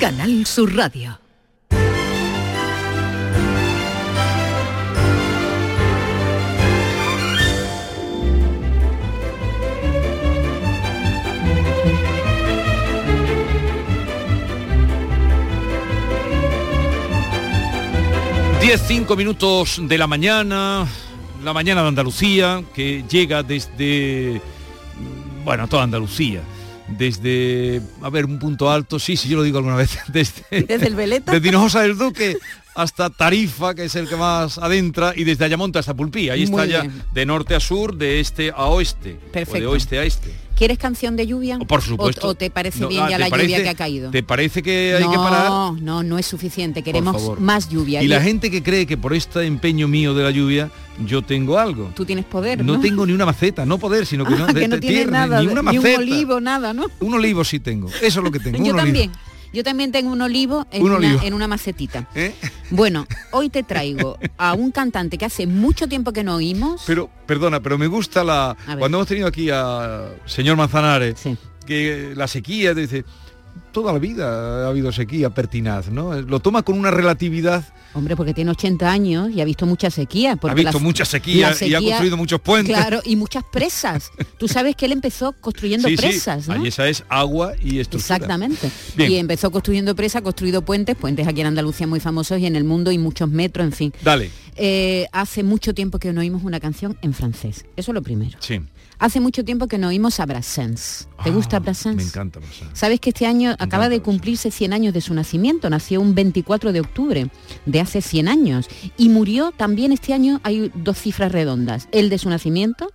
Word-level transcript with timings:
Canal 0.00 0.44
Sur 0.46 0.74
Radio. 0.74 1.18
Diez, 18.60 18.82
cinco 18.86 19.14
minutos 19.14 19.80
de 19.82 19.98
la 19.98 20.06
mañana, 20.06 20.86
la 21.42 21.52
mañana 21.52 21.82
de 21.82 21.88
Andalucía, 21.88 22.64
que 22.74 23.04
llega 23.08 23.42
desde, 23.42 24.40
bueno, 25.44 25.68
toda 25.68 25.82
Andalucía. 25.82 26.40
Desde, 26.88 27.80
a 28.02 28.10
ver, 28.10 28.26
un 28.26 28.38
punto 28.38 28.70
alto, 28.70 28.98
sí, 28.98 29.16
sí, 29.16 29.28
yo 29.28 29.38
lo 29.38 29.42
digo 29.42 29.58
alguna 29.58 29.76
vez, 29.76 29.98
desde, 30.08 30.42
Desde 30.66 30.86
el 30.86 30.94
Veleta. 30.94 31.32
desde 31.32 31.48
Hinojosa 31.48 31.80
del 31.80 31.96
Duque 31.96 32.36
hasta 32.74 33.08
Tarifa, 33.10 33.74
que 33.74 33.84
es 33.84 33.94
el 33.94 34.08
que 34.08 34.16
más 34.16 34.58
adentra, 34.58 35.12
y 35.16 35.24
desde 35.24 35.44
Ayamonte 35.44 35.78
hasta 35.78 35.94
Pulpí. 35.94 36.28
Ahí 36.28 36.42
está 36.42 36.66
ya 36.66 36.84
de 37.12 37.26
norte 37.26 37.54
a 37.54 37.60
sur, 37.60 37.96
de 37.96 38.20
este 38.20 38.50
a 38.50 38.64
oeste, 38.64 39.18
o 39.32 39.52
de 39.54 39.66
oeste 39.66 39.98
a 39.98 40.04
este. 40.04 40.34
¿Quieres 40.56 40.78
canción 40.78 41.16
de 41.16 41.26
lluvia? 41.26 41.58
Por 41.58 41.82
supuesto. 41.82 42.28
¿O, 42.28 42.30
o 42.30 42.34
te 42.34 42.48
parece 42.48 42.78
No, 42.80 42.88
bien 42.88 43.02
ah, 43.02 43.10
ya 43.10 43.16
¿te 43.16 43.22
la 43.24 43.28
parece- 43.30 43.48
lluvia 43.48 43.62
que 43.64 43.68
ha 43.70 43.74
caído? 43.74 44.10
¿Te 44.10 44.22
parece 44.22 44.62
que 44.62 44.94
hay 44.96 45.02
no, 45.04 45.10
que 45.10 45.16
parar? 45.16 45.50
no, 45.82 46.02
no 46.04 46.18
es 46.18 46.26
suficiente. 46.26 46.82
Queremos 46.82 47.40
más 47.40 47.68
lluvia. 47.68 48.02
Y 48.02 48.06
la 48.08 48.20
gente 48.20 48.50
que 48.50 48.62
cree 48.62 48.86
que 48.86 48.96
por 48.96 49.14
este 49.14 49.42
empeño 49.46 49.88
mío 49.88 50.14
de 50.14 50.22
la 50.22 50.30
lluvia 50.30 50.70
yo 51.04 51.22
tengo 51.22 51.58
algo. 51.58 51.90
Tú 51.96 52.04
tienes 52.04 52.24
poder, 52.24 52.64
No 52.64 52.74
¿no? 52.74 52.80
tengo 52.80 53.04
ni 53.04 53.12
una 53.12 53.26
maceta, 53.26 53.66
no 53.66 53.78
poder, 53.78 54.06
sino 54.06 54.24
que 54.24 54.34
Ah, 54.34 54.46
no, 54.46 54.54
que 54.54 54.68
no 54.68 54.78
tienes 54.78 55.08
nada, 55.10 55.40
ni 55.40 55.48
una 55.48 55.62
ni 55.62 55.78
un 55.78 55.82
maceta. 55.82 55.98
olivo, 55.98 56.40
nada, 56.40 56.72
¿no? 56.72 56.86
Un 57.00 57.14
olivo 57.14 57.42
sí 57.44 57.58
tengo, 57.58 57.88
eso 57.88 58.20
es 58.20 58.24
lo 58.24 58.30
que 58.30 58.38
tengo. 58.38 58.58
Yo 58.64 58.74
un 58.74 58.80
olivo. 58.80 59.12
Yo 59.54 59.62
también 59.64 59.92
tengo 59.92 60.10
un 60.12 60.20
olivo 60.20 60.66
en, 60.72 60.82
Un 60.82 60.90
una, 60.90 60.96
olivo. 61.08 61.20
en 61.22 61.32
una 61.32 61.46
macetita. 61.48 62.08
¿Eh? 62.14 62.34
Bueno, 62.70 63.06
hoy 63.30 63.48
te 63.50 63.62
traigo 63.62 64.18
a 64.36 64.52
un 64.54 64.72
cantante 64.72 65.16
que 65.16 65.24
hace 65.24 65.46
mucho 65.46 65.86
tiempo 65.88 66.12
que 66.12 66.24
no 66.24 66.34
oímos. 66.34 66.82
Pero, 66.86 67.08
perdona, 67.26 67.60
pero 67.60 67.78
me 67.78 67.86
gusta 67.86 68.24
la... 68.24 68.56
Cuando 68.78 68.98
hemos 68.98 69.06
tenido 69.08 69.28
aquí 69.28 69.48
a 69.50 70.08
señor 70.26 70.56
Manzanares, 70.56 71.20
Sí. 71.20 71.36
que 71.66 72.12
la 72.16 72.26
sequía, 72.28 72.74
dice, 72.74 73.04
toda 73.72 73.92
la 73.92 73.98
vida 73.98 74.64
ha 74.64 74.68
habido 74.68 74.92
sequía 74.92 75.30
pertinaz, 75.30 75.88
¿no? 75.90 76.20
Lo 76.22 76.40
toma 76.40 76.62
con 76.62 76.78
una 76.78 76.90
relatividad, 76.90 77.64
Hombre, 77.96 78.16
porque 78.16 78.34
tiene 78.34 78.50
80 78.50 78.90
años 78.90 79.30
y 79.30 79.40
ha 79.40 79.44
visto 79.44 79.66
mucha 79.66 79.88
sequía. 79.88 80.36
ha 80.42 80.54
visto 80.54 80.80
mucha 80.80 81.04
sequía, 81.04 81.54
y 81.60 81.74
ha 81.74 81.80
construido 81.80 82.16
muchos 82.16 82.40
puentes. 82.40 82.74
Claro, 82.74 83.00
y 83.04 83.14
muchas 83.14 83.44
presas. 83.44 84.10
Tú 84.38 84.48
sabes 84.48 84.74
que 84.74 84.86
él 84.86 84.92
empezó 84.92 85.32
construyendo 85.40 85.86
Sí, 85.86 85.96
sí, 85.96 86.02
presas, 86.02 86.48
¿no? 86.48 86.54
ahí 86.54 86.66
esa 86.66 86.88
es 86.88 87.04
agua 87.08 87.52
y 87.62 87.78
estructura. 87.78 88.16
Exactamente. 88.16 88.68
Bien. 88.96 89.12
Y 89.12 89.16
empezó 89.18 89.52
construyendo 89.52 89.94
presas, 89.94 90.22
construido 90.22 90.62
puentes, 90.62 90.96
puentes 90.96 91.28
aquí 91.28 91.40
en 91.42 91.46
Andalucía 91.46 91.86
muy 91.86 92.00
famosos 92.00 92.40
y 92.40 92.46
en 92.46 92.56
el 92.56 92.64
mundo 92.64 92.90
y 92.90 92.98
muchos 92.98 93.28
metros, 93.28 93.64
en 93.64 93.72
fin. 93.72 93.92
Dale, 94.02 94.28
Eh, 94.56 95.06
hace 95.12 95.42
mucho 95.44 95.72
tiempo 95.72 95.98
que 96.00 96.12
no 96.12 96.20
oímos 96.20 96.42
una 96.42 96.58
canción 96.58 96.96
en 97.02 97.12
francés. 97.14 97.64
Eso 97.76 97.92
es 97.92 97.94
lo 97.94 98.02
primero. 98.02 98.38
sí. 98.40 98.60
Hace 98.98 99.20
mucho 99.20 99.44
tiempo 99.44 99.66
que 99.66 99.78
no 99.78 99.88
oímos 99.88 100.20
a 100.20 100.26
Brassens. 100.26 101.08
¿Te 101.22 101.30
gusta 101.30 101.56
Ah, 101.56 101.60
Brassens? 101.60 101.96
Me 101.96 102.02
encanta 102.02 102.38
Brassens. 102.40 102.70
Sabes 102.78 103.00
que 103.00 103.10
este 103.10 103.26
año 103.26 103.54
acaba 103.58 103.88
de 103.88 104.00
cumplirse 104.00 104.50
100 104.50 104.72
años 104.72 104.94
de 104.94 105.00
su 105.00 105.14
nacimiento, 105.14 105.68
nació 105.70 106.00
un 106.00 106.14
24 106.14 106.72
de 106.72 106.80
octubre 106.80 107.28
de 107.66 107.80
hace 107.80 108.00
100 108.02 108.28
años 108.28 108.68
y 108.96 109.08
murió 109.08 109.52
también 109.56 109.92
este 109.92 110.14
año, 110.14 110.40
hay 110.44 110.70
dos 110.74 110.98
cifras 110.98 111.32
redondas, 111.32 111.88
el 111.92 112.08
de 112.08 112.18
su 112.18 112.28
nacimiento, 112.30 112.90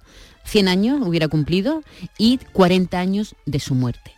100 0.46 0.68
años 0.68 1.00
hubiera 1.06 1.28
cumplido, 1.28 1.84
y 2.18 2.40
40 2.54 2.98
años 3.00 3.36
de 3.46 3.60
su 3.60 3.76
muerte. 3.76 4.12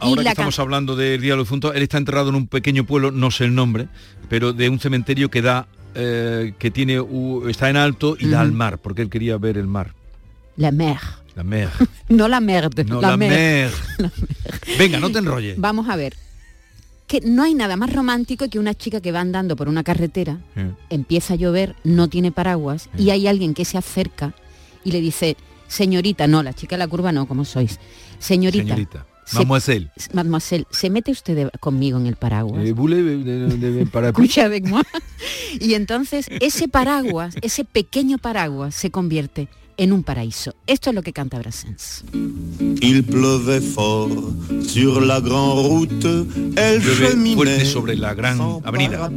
Ahora 0.00 0.20
que 0.20 0.24
la 0.24 0.30
estamos 0.30 0.58
hablando 0.58 0.96
del 0.96 1.20
Día 1.20 1.32
de 1.32 1.36
los 1.38 1.46
Difuntos, 1.46 1.74
él 1.74 1.82
está 1.82 1.98
enterrado 1.98 2.30
en 2.30 2.36
un 2.36 2.46
pequeño 2.46 2.84
pueblo, 2.86 3.10
no 3.10 3.30
sé 3.30 3.44
el 3.44 3.54
nombre, 3.54 3.88
pero 4.28 4.52
de 4.52 4.68
un 4.68 4.78
cementerio 4.78 5.30
que 5.30 5.42
da, 5.42 5.66
eh, 5.94 6.54
que 6.58 6.70
tiene, 6.70 7.04
está 7.48 7.68
en 7.68 7.76
alto 7.76 8.16
y 8.18 8.28
da 8.28 8.40
al 8.40 8.52
mar, 8.52 8.78
porque 8.78 9.02
él 9.02 9.10
quería 9.10 9.36
ver 9.36 9.58
el 9.58 9.66
mar. 9.66 9.94
La 10.56 10.70
mer, 10.70 10.98
La 11.34 11.42
mer. 11.44 11.68
no 12.08 12.28
la 12.28 12.40
merde, 12.40 12.84
No, 12.84 13.00
la, 13.00 13.10
la, 13.10 13.16
mer. 13.16 13.70
mer. 13.98 14.10
Venga, 14.78 15.00
no 15.00 15.10
te 15.10 15.18
enrolles. 15.18 15.58
Vamos 15.58 15.88
a 15.88 15.96
ver, 15.96 16.14
que 17.06 17.20
no 17.20 17.42
hay 17.42 17.54
nada 17.54 17.76
más 17.76 17.92
romántico 17.92 18.48
que 18.48 18.58
una 18.58 18.74
chica 18.74 19.00
que 19.00 19.12
va 19.12 19.20
andando 19.20 19.56
por 19.56 19.68
una 19.68 19.82
carretera 19.84 20.38
empieza 20.90 21.34
a 21.34 21.36
llover, 21.36 21.74
no 21.84 22.08
tiene 22.08 22.30
paraguas 22.32 22.88
y 22.96 23.10
hay 23.10 23.26
alguien 23.26 23.52
que 23.54 23.64
se 23.64 23.76
acerca 23.78 24.34
y 24.84 24.92
le 24.92 25.00
dice, 25.00 25.36
señorita, 25.68 26.26
no, 26.26 26.42
la 26.42 26.52
chica 26.54 26.76
de 26.76 26.78
la 26.78 26.88
curva 26.88 27.12
no, 27.12 27.26
como 27.26 27.44
sois, 27.44 27.78
señorita, 28.18 28.64
Señorita. 28.64 29.06
se- 29.26 29.34
Mademoiselle. 29.36 29.90
mademoiselle, 30.12 30.66
¿se 30.70 30.88
mete 30.90 31.10
usted 31.10 31.34
de- 31.36 31.50
conmigo 31.60 31.98
en 31.98 32.06
el 32.06 32.16
paraguas? 32.16 32.64
Eh, 32.64 32.72
de, 32.74 33.18
de- 33.48 33.72
de- 33.72 33.86
parapluie? 33.86 34.26
Escucha 34.28 34.44
avec 34.46 34.66
moi. 34.66 34.82
Y 35.60 35.74
entonces 35.74 36.26
ese 36.40 36.68
paraguas, 36.68 37.36
ese 37.42 37.64
pequeño 37.64 38.18
paraguas 38.18 38.74
se 38.74 38.90
convierte 38.90 39.48
en 39.76 39.92
un 39.92 40.02
paraíso. 40.02 40.52
Esto 40.66 40.90
es 40.90 40.94
lo 40.94 41.02
que 41.02 41.12
canta 41.12 41.38
Brassens. 41.38 42.04
Il 42.80 43.02
pleuvait 43.04 43.60
fort 43.60 44.32
sur 44.66 45.00
la 45.00 45.20
grande 45.20 45.66
route, 45.66 46.06
elle 46.56 46.82
cheminait 46.82 47.64
sobre 47.64 47.94
la 47.94 48.14
gran 48.14 48.60
avenida. 48.64 49.10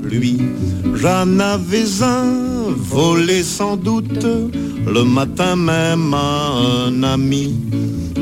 J'en 0.96 1.40
avais 1.40 2.02
un 2.02 2.72
volé 2.76 3.44
sans 3.44 3.78
doute 3.78 4.24
le 4.24 5.04
matin 5.04 5.56
même 5.56 6.14
à 6.14 6.88
un 6.88 7.04
ami. 7.04 7.56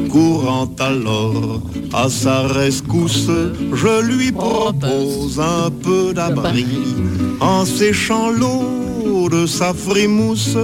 Courant 0.10 0.74
alors 0.80 1.62
à 1.94 2.10
sa 2.10 2.48
rescousse, 2.48 3.30
je 3.74 4.02
lui 4.02 4.32
propose 4.32 5.40
un 5.40 5.70
peu 5.70 6.14
d'abri. 6.14 6.66
En 7.40 7.66
séchant 7.66 8.32
l'eau 8.32 9.30
de 9.30 9.46
sa 9.46 9.74
frimousse, 9.74 10.58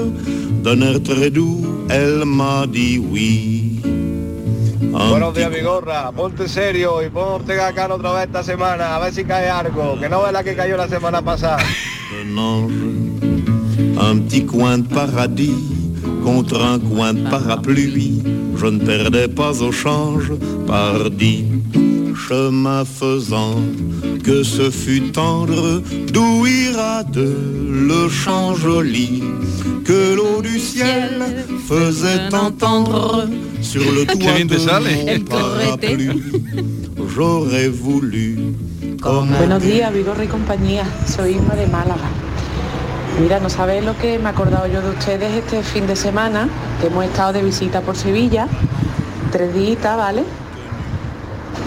d'un 0.63 0.81
air 0.81 1.01
très 1.03 1.29
doux, 1.29 1.85
elle 1.89 2.23
m'a 2.25 2.65
dit 2.67 2.99
oui. 2.99 3.79
Un 4.93 5.09
Buenos 5.09 5.33
días, 5.33 5.49
Vigorra. 5.49 6.11
Ponte 6.11 6.47
serio 6.47 7.01
y 7.01 7.09
pon 7.09 7.35
Ortega 7.35 7.71
Cano 7.71 7.95
otra 7.95 8.13
vez 8.13 8.25
esta 8.25 8.43
semana, 8.43 8.95
a 8.95 8.99
ver 8.99 9.13
si 9.13 9.23
cae 9.23 9.49
algo, 9.49 9.97
que 9.99 10.09
no 10.09 10.27
es 10.27 10.33
la 10.33 10.43
que 10.43 10.55
cayó 10.55 10.75
la 10.77 10.87
semana 10.87 11.21
pasada. 11.21 11.63
un 12.21 12.37
ange, 12.37 12.73
un 13.97 14.19
petit 14.21 14.45
coin 14.45 14.79
de 14.79 14.87
paradis 14.93 15.55
contre 16.23 16.61
un 16.61 16.79
coin 16.79 17.13
de 17.13 17.29
parapluie. 17.29 18.21
Je 18.57 18.67
ne 18.67 18.79
perdais 18.79 19.27
pas 19.27 19.61
au 19.61 19.71
change, 19.71 20.31
pardi. 20.67 21.45
Chemin 22.27 22.85
faisant, 22.85 23.61
que 24.23 24.43
ce 24.43 24.69
fut 24.69 25.11
tendre, 25.11 25.81
d'où 26.13 26.45
ira 26.45 27.03
de 27.03 27.35
le 27.89 28.07
champ 28.09 28.53
joli, 28.53 29.23
que 29.91 30.15
l'eau 30.15 30.41
du 30.41 30.57
ciel 30.57 31.21
faisait 31.67 32.33
entendre 32.33 33.27
sur 33.61 33.83
le 33.91 34.05
toit 34.05 34.39
de 34.51 34.57
mon 34.65 35.25
parapluie. 35.29 36.21
J'aurais 37.13 37.67
voulu, 37.67 38.55
Buenos 39.37 39.61
días, 39.61 39.91
Vigorra 39.91 40.23
y 40.23 40.27
compañía. 40.27 40.83
Soy 41.05 41.31
Isma 41.31 41.55
de 41.55 41.67
Málaga. 41.67 42.09
Mira, 43.19 43.41
no 43.41 43.49
sabéis 43.49 43.83
lo 43.83 43.97
que 43.97 44.17
me 44.17 44.25
he 44.25 44.27
acordado 44.29 44.65
yo 44.67 44.81
de 44.81 44.91
ustedes 44.91 45.33
este 45.33 45.61
fin 45.61 45.85
de 45.87 45.97
semana, 45.97 46.47
que 46.79 46.87
hemos 46.87 47.03
estado 47.03 47.33
de 47.33 47.43
visita 47.43 47.81
por 47.81 47.97
Sevilla, 47.97 48.47
tres 49.33 49.53
días, 49.53 49.97
¿vale? 49.97 50.23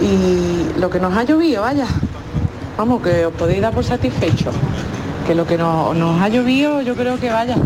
Y 0.00 0.80
lo 0.80 0.88
que 0.88 0.98
nos 0.98 1.14
ha 1.14 1.24
llovido, 1.24 1.60
vaya. 1.60 1.86
Vamos, 2.78 3.02
que 3.02 3.26
os 3.26 3.34
podéis 3.34 3.60
dar 3.60 3.74
por 3.74 3.84
satisfecho. 3.84 4.50
Que 5.26 5.34
lo 5.34 5.46
que 5.46 5.58
nos, 5.58 5.94
nos 5.94 6.22
ha 6.22 6.28
llovido, 6.30 6.80
yo 6.80 6.94
creo 6.94 7.20
que 7.20 7.28
vaya. 7.28 7.56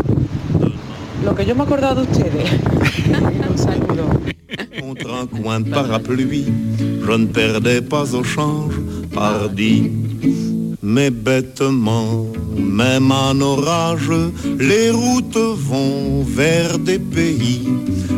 Lo 1.23 1.35
que 1.35 1.45
yo 1.45 1.55
me 1.55 1.61
he 1.61 1.65
acordado 1.65 2.05
de 2.05 2.11
ustedes. 2.11 2.49
Un 3.49 3.57
saludo. 3.57 4.09
contre 4.79 5.11
un 5.13 5.27
coin 5.27 5.59
de 5.59 5.69
parapluie, 5.69 6.45
je 7.05 7.11
ne 7.11 7.27
perdais 7.27 7.81
pas 7.81 8.15
au 8.15 8.23
change, 8.23 8.73
pardi. 9.13 9.91
Mais 10.81 11.11
bêtement, 11.11 12.27
même 12.57 13.11
en 13.11 13.39
orage, 13.41 14.11
les 14.57 14.91
routes 14.91 15.37
vont 15.37 16.23
vers 16.23 16.79
des 16.79 16.99
pays. 16.99 17.67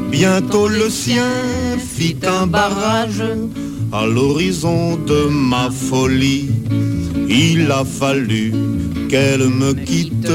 Bientôt 0.10 0.68
le 0.68 0.90
sien 0.90 1.32
fit 1.80 2.18
un 2.26 2.48
barrage 2.48 3.24
à 3.92 4.06
l'horizon 4.06 4.98
de 4.98 5.28
ma 5.30 5.70
folie. 5.70 6.50
Il 7.34 7.72
a 7.72 7.86
fallu 7.86 8.52
qu'elle 9.10 9.48
me 9.48 9.74
quitte 9.74 10.30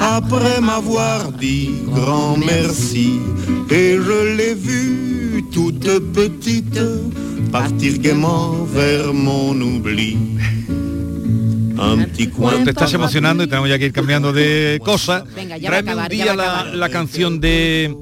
après 0.00 0.58
m'avoir 0.62 1.32
dit 1.32 1.70
grand 1.84 2.38
merci. 2.38 3.20
Et 3.70 3.96
je 3.96 4.36
l'ai 4.36 4.54
vue 4.54 5.44
toute 5.52 5.86
petite 6.14 6.80
partir 7.52 7.98
gaiement 7.98 8.64
vers 8.64 9.12
mon 9.12 9.52
oubli. 9.60 10.16
Un 11.78 12.04
petit 12.04 12.30
coin. 12.30 12.64
Te 12.64 12.70
estás 12.70 12.92
emocionando 12.94 13.42
y 13.44 13.46
tenemos 13.46 13.68
ya 13.68 13.78
que 13.78 13.86
ir 13.86 13.92
cambiando 13.92 14.32
de 14.32 14.80
cosa. 14.82 15.24
Tráeme 15.62 15.94
un 15.94 16.08
día 16.08 16.34
la, 16.34 16.64
la 16.74 16.88
canción 16.88 17.38
de... 17.38 17.94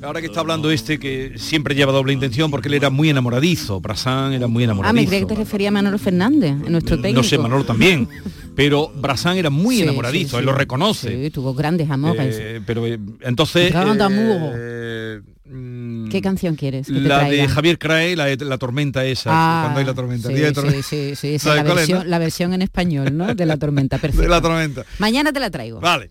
Ahora 0.00 0.20
que 0.20 0.26
está 0.26 0.40
hablando 0.40 0.70
este, 0.70 0.98
que 1.00 1.32
siempre 1.38 1.74
lleva 1.74 1.90
doble 1.92 2.12
intención, 2.12 2.50
porque 2.52 2.68
él 2.68 2.74
era 2.74 2.88
muy 2.88 3.10
enamoradizo. 3.10 3.80
Brasán 3.80 4.32
era 4.32 4.46
muy 4.46 4.62
Ah, 4.62 4.66
me 4.68 4.72
enamoradizo. 4.72 5.08
creía 5.08 5.20
que 5.22 5.26
te 5.26 5.34
refería 5.34 5.68
a 5.68 5.72
Manolo 5.72 5.98
Fernández, 5.98 6.54
nuestro 6.68 6.96
técnico. 6.96 7.20
no 7.22 7.24
sé, 7.24 7.36
Manolo 7.36 7.64
también. 7.64 8.08
Pero 8.54 8.88
Brasán 8.94 9.36
era 9.38 9.50
muy 9.50 9.76
Sí, 9.76 9.82
enamoradizo, 9.82 10.30
sí, 10.36 10.36
él 10.40 10.46
lo 10.46 10.52
reconoce. 10.52 11.24
Sí, 11.24 11.30
tuvo 11.30 11.52
grandes 11.54 11.88
amores. 11.90 12.36
Eh, 12.38 12.60
pero 12.66 12.84
eh, 12.88 12.98
entonces... 13.20 13.72
Eh, 13.72 15.20
mm, 15.44 16.08
¿Qué 16.08 16.20
canción 16.20 16.56
quieres 16.56 16.88
que 16.88 16.94
te 16.94 17.00
La 17.00 17.28
de? 17.28 17.46
Javier 17.46 17.78
Crae, 17.78 18.16
la, 18.16 18.24
de- 18.24 18.44
la 18.44 18.58
tormenta 18.58 19.04
esa, 19.04 19.30
Ah, 19.32 19.60
cuando 19.62 19.78
hay 19.80 19.86
la 19.86 19.94
tormenta. 19.94 20.26
Sí, 20.28 20.34
Día 20.34 20.46
de 20.46 20.52
tormenta. 20.52 20.82
sí, 20.82 21.10
sí, 21.10 21.14
sí, 21.14 21.34
esa 21.36 21.50
¿Sabes 21.50 21.60
es 21.62 21.66
la, 21.66 21.70
es, 21.70 21.76
versión, 21.76 21.98
no? 22.00 22.04
la 22.06 22.18
versión 22.18 22.52
en 22.54 22.62
español, 22.62 23.16
¿no? 23.16 23.32
De 23.34 23.46
la 23.46 23.56
tormenta, 23.58 23.98
perfecto. 23.98 24.22
De 24.22 24.28
la 24.28 24.40
tormenta. 24.40 24.84
Mañana 24.98 25.32
te 25.32 25.38
la 25.38 25.50
traigo. 25.50 25.78
Vale. 25.80 26.10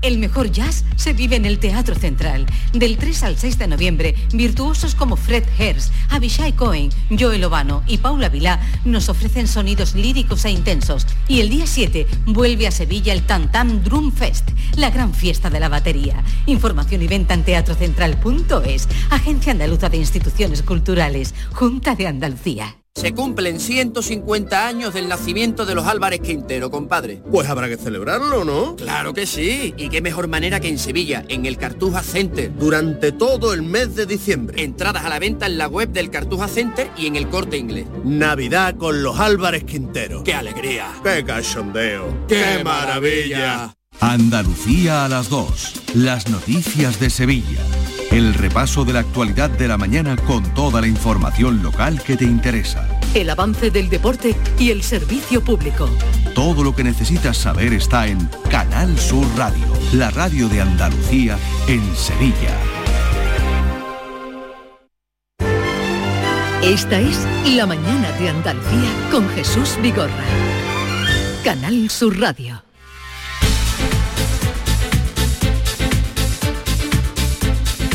El 0.00 0.18
mejor 0.18 0.52
jazz 0.52 0.84
se 0.96 1.12
vive 1.12 1.34
en 1.34 1.44
el 1.44 1.58
Teatro 1.58 1.96
Central. 1.96 2.46
Del 2.72 2.98
3 2.98 3.24
al 3.24 3.36
6 3.36 3.58
de 3.58 3.66
noviembre, 3.66 4.14
virtuosos 4.32 4.94
como 4.94 5.16
Fred 5.16 5.44
Hers, 5.58 5.90
Abishai 6.10 6.52
Cohen, 6.52 6.90
Joel 7.18 7.44
Obano 7.44 7.82
y 7.86 7.98
Paula 7.98 8.28
Vilá 8.28 8.60
nos 8.84 9.08
ofrecen 9.08 9.48
sonidos 9.48 9.96
líricos 9.96 10.44
e 10.44 10.50
intensos. 10.50 11.06
Y 11.26 11.40
el 11.40 11.48
día 11.48 11.66
7 11.66 12.06
vuelve 12.26 12.68
a 12.68 12.70
Sevilla 12.70 13.12
el 13.12 13.22
Tantam 13.22 13.82
Drum 13.82 14.12
Fest, 14.12 14.50
la 14.76 14.90
gran 14.90 15.12
fiesta 15.14 15.50
de 15.50 15.58
la 15.58 15.68
batería. 15.68 16.22
Información 16.46 17.02
y 17.02 17.08
venta 17.08 17.34
en 17.34 17.42
teatrocentral.es, 17.42 18.88
Agencia 19.10 19.52
Andaluza 19.52 19.88
de 19.88 19.96
Instituciones 19.96 20.62
Culturales, 20.62 21.34
Junta 21.52 21.96
de 21.96 22.06
Andalucía. 22.06 22.76
Se 22.98 23.14
cumplen 23.14 23.60
150 23.60 24.66
años 24.66 24.92
del 24.92 25.06
nacimiento 25.06 25.64
de 25.64 25.76
los 25.76 25.86
Álvarez 25.86 26.18
Quintero, 26.18 26.68
compadre. 26.68 27.22
Pues 27.30 27.48
habrá 27.48 27.68
que 27.68 27.76
celebrarlo, 27.76 28.44
¿no? 28.44 28.74
Claro 28.74 29.14
que 29.14 29.24
sí. 29.24 29.72
Y 29.76 29.88
qué 29.88 30.02
mejor 30.02 30.26
manera 30.26 30.58
que 30.58 30.66
en 30.66 30.80
Sevilla, 30.80 31.24
en 31.28 31.46
el 31.46 31.58
Cartuja 31.58 32.02
Center. 32.02 32.52
Durante 32.58 33.12
todo 33.12 33.54
el 33.54 33.62
mes 33.62 33.94
de 33.94 34.04
diciembre. 34.04 34.64
Entradas 34.64 35.04
a 35.04 35.10
la 35.10 35.20
venta 35.20 35.46
en 35.46 35.58
la 35.58 35.68
web 35.68 35.90
del 35.90 36.10
Cartuja 36.10 36.48
Center 36.48 36.90
y 36.96 37.06
en 37.06 37.14
el 37.14 37.28
corte 37.28 37.56
inglés. 37.56 37.86
Navidad 38.02 38.74
con 38.74 39.00
los 39.00 39.20
Álvarez 39.20 39.62
Quintero. 39.62 40.24
¡Qué 40.24 40.34
alegría! 40.34 40.88
¡Qué 41.04 41.22
cachondeo! 41.24 42.26
¡Qué 42.26 42.64
maravilla! 42.64 43.76
Andalucía 44.00 45.04
a 45.04 45.08
las 45.08 45.28
2. 45.28 45.72
Las 45.94 46.28
noticias 46.28 46.98
de 46.98 47.10
Sevilla. 47.10 47.60
El 48.10 48.32
repaso 48.32 48.86
de 48.86 48.94
la 48.94 49.00
actualidad 49.00 49.50
de 49.50 49.68
la 49.68 49.76
mañana 49.76 50.16
con 50.16 50.42
toda 50.54 50.80
la 50.80 50.86
información 50.86 51.62
local 51.62 52.02
que 52.02 52.16
te 52.16 52.24
interesa. 52.24 52.88
El 53.14 53.28
avance 53.28 53.70
del 53.70 53.90
deporte 53.90 54.34
y 54.58 54.70
el 54.70 54.82
servicio 54.82 55.44
público. 55.44 55.90
Todo 56.34 56.64
lo 56.64 56.74
que 56.74 56.84
necesitas 56.84 57.36
saber 57.36 57.74
está 57.74 58.06
en 58.06 58.18
Canal 58.50 58.98
Sur 58.98 59.26
Radio, 59.36 59.66
la 59.92 60.10
radio 60.10 60.48
de 60.48 60.62
Andalucía 60.62 61.38
en 61.66 61.82
Sevilla. 61.94 62.56
Esta 66.62 67.00
es 67.00 67.26
La 67.54 67.66
mañana 67.66 68.10
de 68.12 68.30
Andalucía 68.30 68.90
con 69.10 69.28
Jesús 69.30 69.76
Vigorra. 69.82 70.24
Canal 71.44 71.88
Sur 71.90 72.18
Radio. 72.18 72.67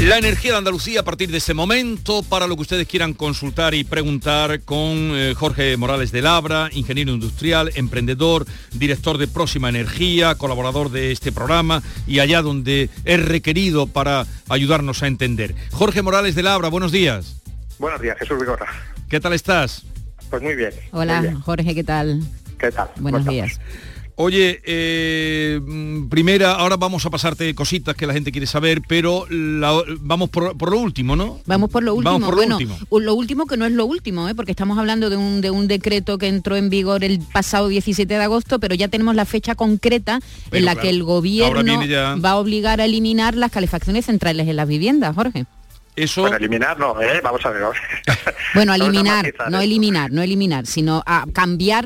La 0.04 0.18
energía 0.18 0.52
de 0.52 0.58
Andalucía 0.58 1.00
a 1.00 1.04
partir 1.04 1.32
de 1.32 1.38
ese 1.38 1.54
momento, 1.54 2.24
para 2.24 2.46
lo 2.46 2.58
que 2.58 2.64
ustedes 2.64 2.88
quieran 2.88 3.14
consultar 3.14 3.74
y 3.74 3.86
preguntar 3.86 4.60
con 4.62 4.86
eh, 4.90 5.34
Jorge 5.34 5.78
Morales 5.78 6.12
de 6.12 6.22
Labra, 6.22 6.70
ingeniero 6.74 7.14
industrial, 7.14 7.72
emprendedor, 7.76 8.46
director 8.74 9.18
de 9.18 9.30
Próxima 9.30 9.70
Energía, 9.70 10.36
colaborador 10.36 10.92
de 10.92 11.14
este 11.14 11.32
programa 11.32 11.82
y 12.06 12.20
allá 12.20 12.42
donde 12.42 12.90
es 13.06 13.26
requerido 13.26 13.88
para 13.88 14.28
ayudarnos 14.50 15.04
a 15.04 15.08
entender. 15.08 15.56
Jorge 15.72 16.02
Morales 16.02 16.36
de 16.36 16.44
Labra, 16.44 16.68
buenos 16.68 16.92
días. 16.92 17.42
Buenos 17.80 18.02
días, 18.02 18.18
Jesús 18.20 18.38
Vigorra. 18.38 18.68
¿Qué 19.10 19.22
tal 19.22 19.32
estás? 19.32 19.84
Pues 20.30 20.42
muy 20.42 20.56
bien. 20.56 20.74
Hola, 20.92 21.22
muy 21.22 21.30
bien. 21.30 21.42
Jorge, 21.42 21.74
¿qué 21.74 21.84
tal? 21.86 22.22
¿Qué 22.60 22.72
tal? 22.72 22.90
Buenos 22.98 23.22
¿Cómo 23.22 23.32
días. 23.32 23.58
Oye, 24.16 24.62
eh, 24.66 25.60
mm, 25.66 26.08
primera, 26.08 26.54
ahora 26.54 26.78
vamos 26.78 27.04
a 27.06 27.10
pasarte 27.10 27.56
cositas 27.56 27.96
que 27.96 28.06
la 28.06 28.14
gente 28.14 28.32
quiere 28.32 28.46
saber, 28.46 28.82
pero 28.88 29.26
la- 29.30 29.82
vamos 30.02 30.30
por, 30.30 30.56
por 30.56 30.70
lo 30.72 30.80
último, 30.80 31.16
¿no? 31.16 31.40
Vamos 31.48 31.72
por 31.72 31.82
lo 31.84 31.96
último. 31.96 32.12
Vamos 32.12 32.26
por 32.28 32.36
lo 32.36 32.42
bueno, 32.42 32.58
último. 32.58 33.00
lo 33.00 33.16
último 33.16 33.46
que 33.48 33.58
no 33.58 33.66
es 33.66 33.72
lo 33.72 33.86
último, 33.86 34.30
¿eh? 34.30 34.36
porque 34.36 34.52
estamos 34.52 34.78
hablando 34.78 35.10
de 35.10 35.18
un, 35.18 35.42
de 35.42 35.50
un 35.50 35.68
decreto 35.68 36.18
que 36.20 36.28
entró 36.28 36.56
en 36.56 36.70
vigor 36.70 37.04
el 37.04 37.20
pasado 37.34 37.68
17 37.70 38.14
de 38.14 38.22
agosto, 38.24 38.60
pero 38.60 38.76
ya 38.76 38.88
tenemos 38.88 39.16
la 39.16 39.26
fecha 39.26 39.56
concreta 39.56 40.20
Pero 40.50 40.60
en 40.60 40.66
la 40.66 40.74
claro, 40.74 40.84
que 40.84 40.90
el 40.90 41.04
gobierno 41.04 41.84
ya- 41.86 42.16
va 42.16 42.32
a 42.32 42.36
obligar 42.38 42.82
a 42.82 42.86
eliminar 42.86 43.36
las 43.36 43.52
calefacciones 43.52 44.06
centrales 44.06 44.48
en 44.48 44.56
las 44.56 44.68
viviendas, 44.68 45.16
Jorge. 45.16 45.46
Eso... 45.96 46.22
Bueno, 46.22 46.38
eliminar 46.38 46.80
no, 46.80 47.00
¿eh? 47.02 47.22
Vamos 47.24 47.46
a 47.46 47.50
ver. 47.50 47.64
Bueno, 48.54 48.74
eliminar, 48.76 49.34
no 49.50 49.62
eliminar, 49.62 50.12
no 50.12 50.22
eliminar, 50.22 50.68
sino 50.68 51.02
a 51.06 51.26
cambiar, 51.34 51.86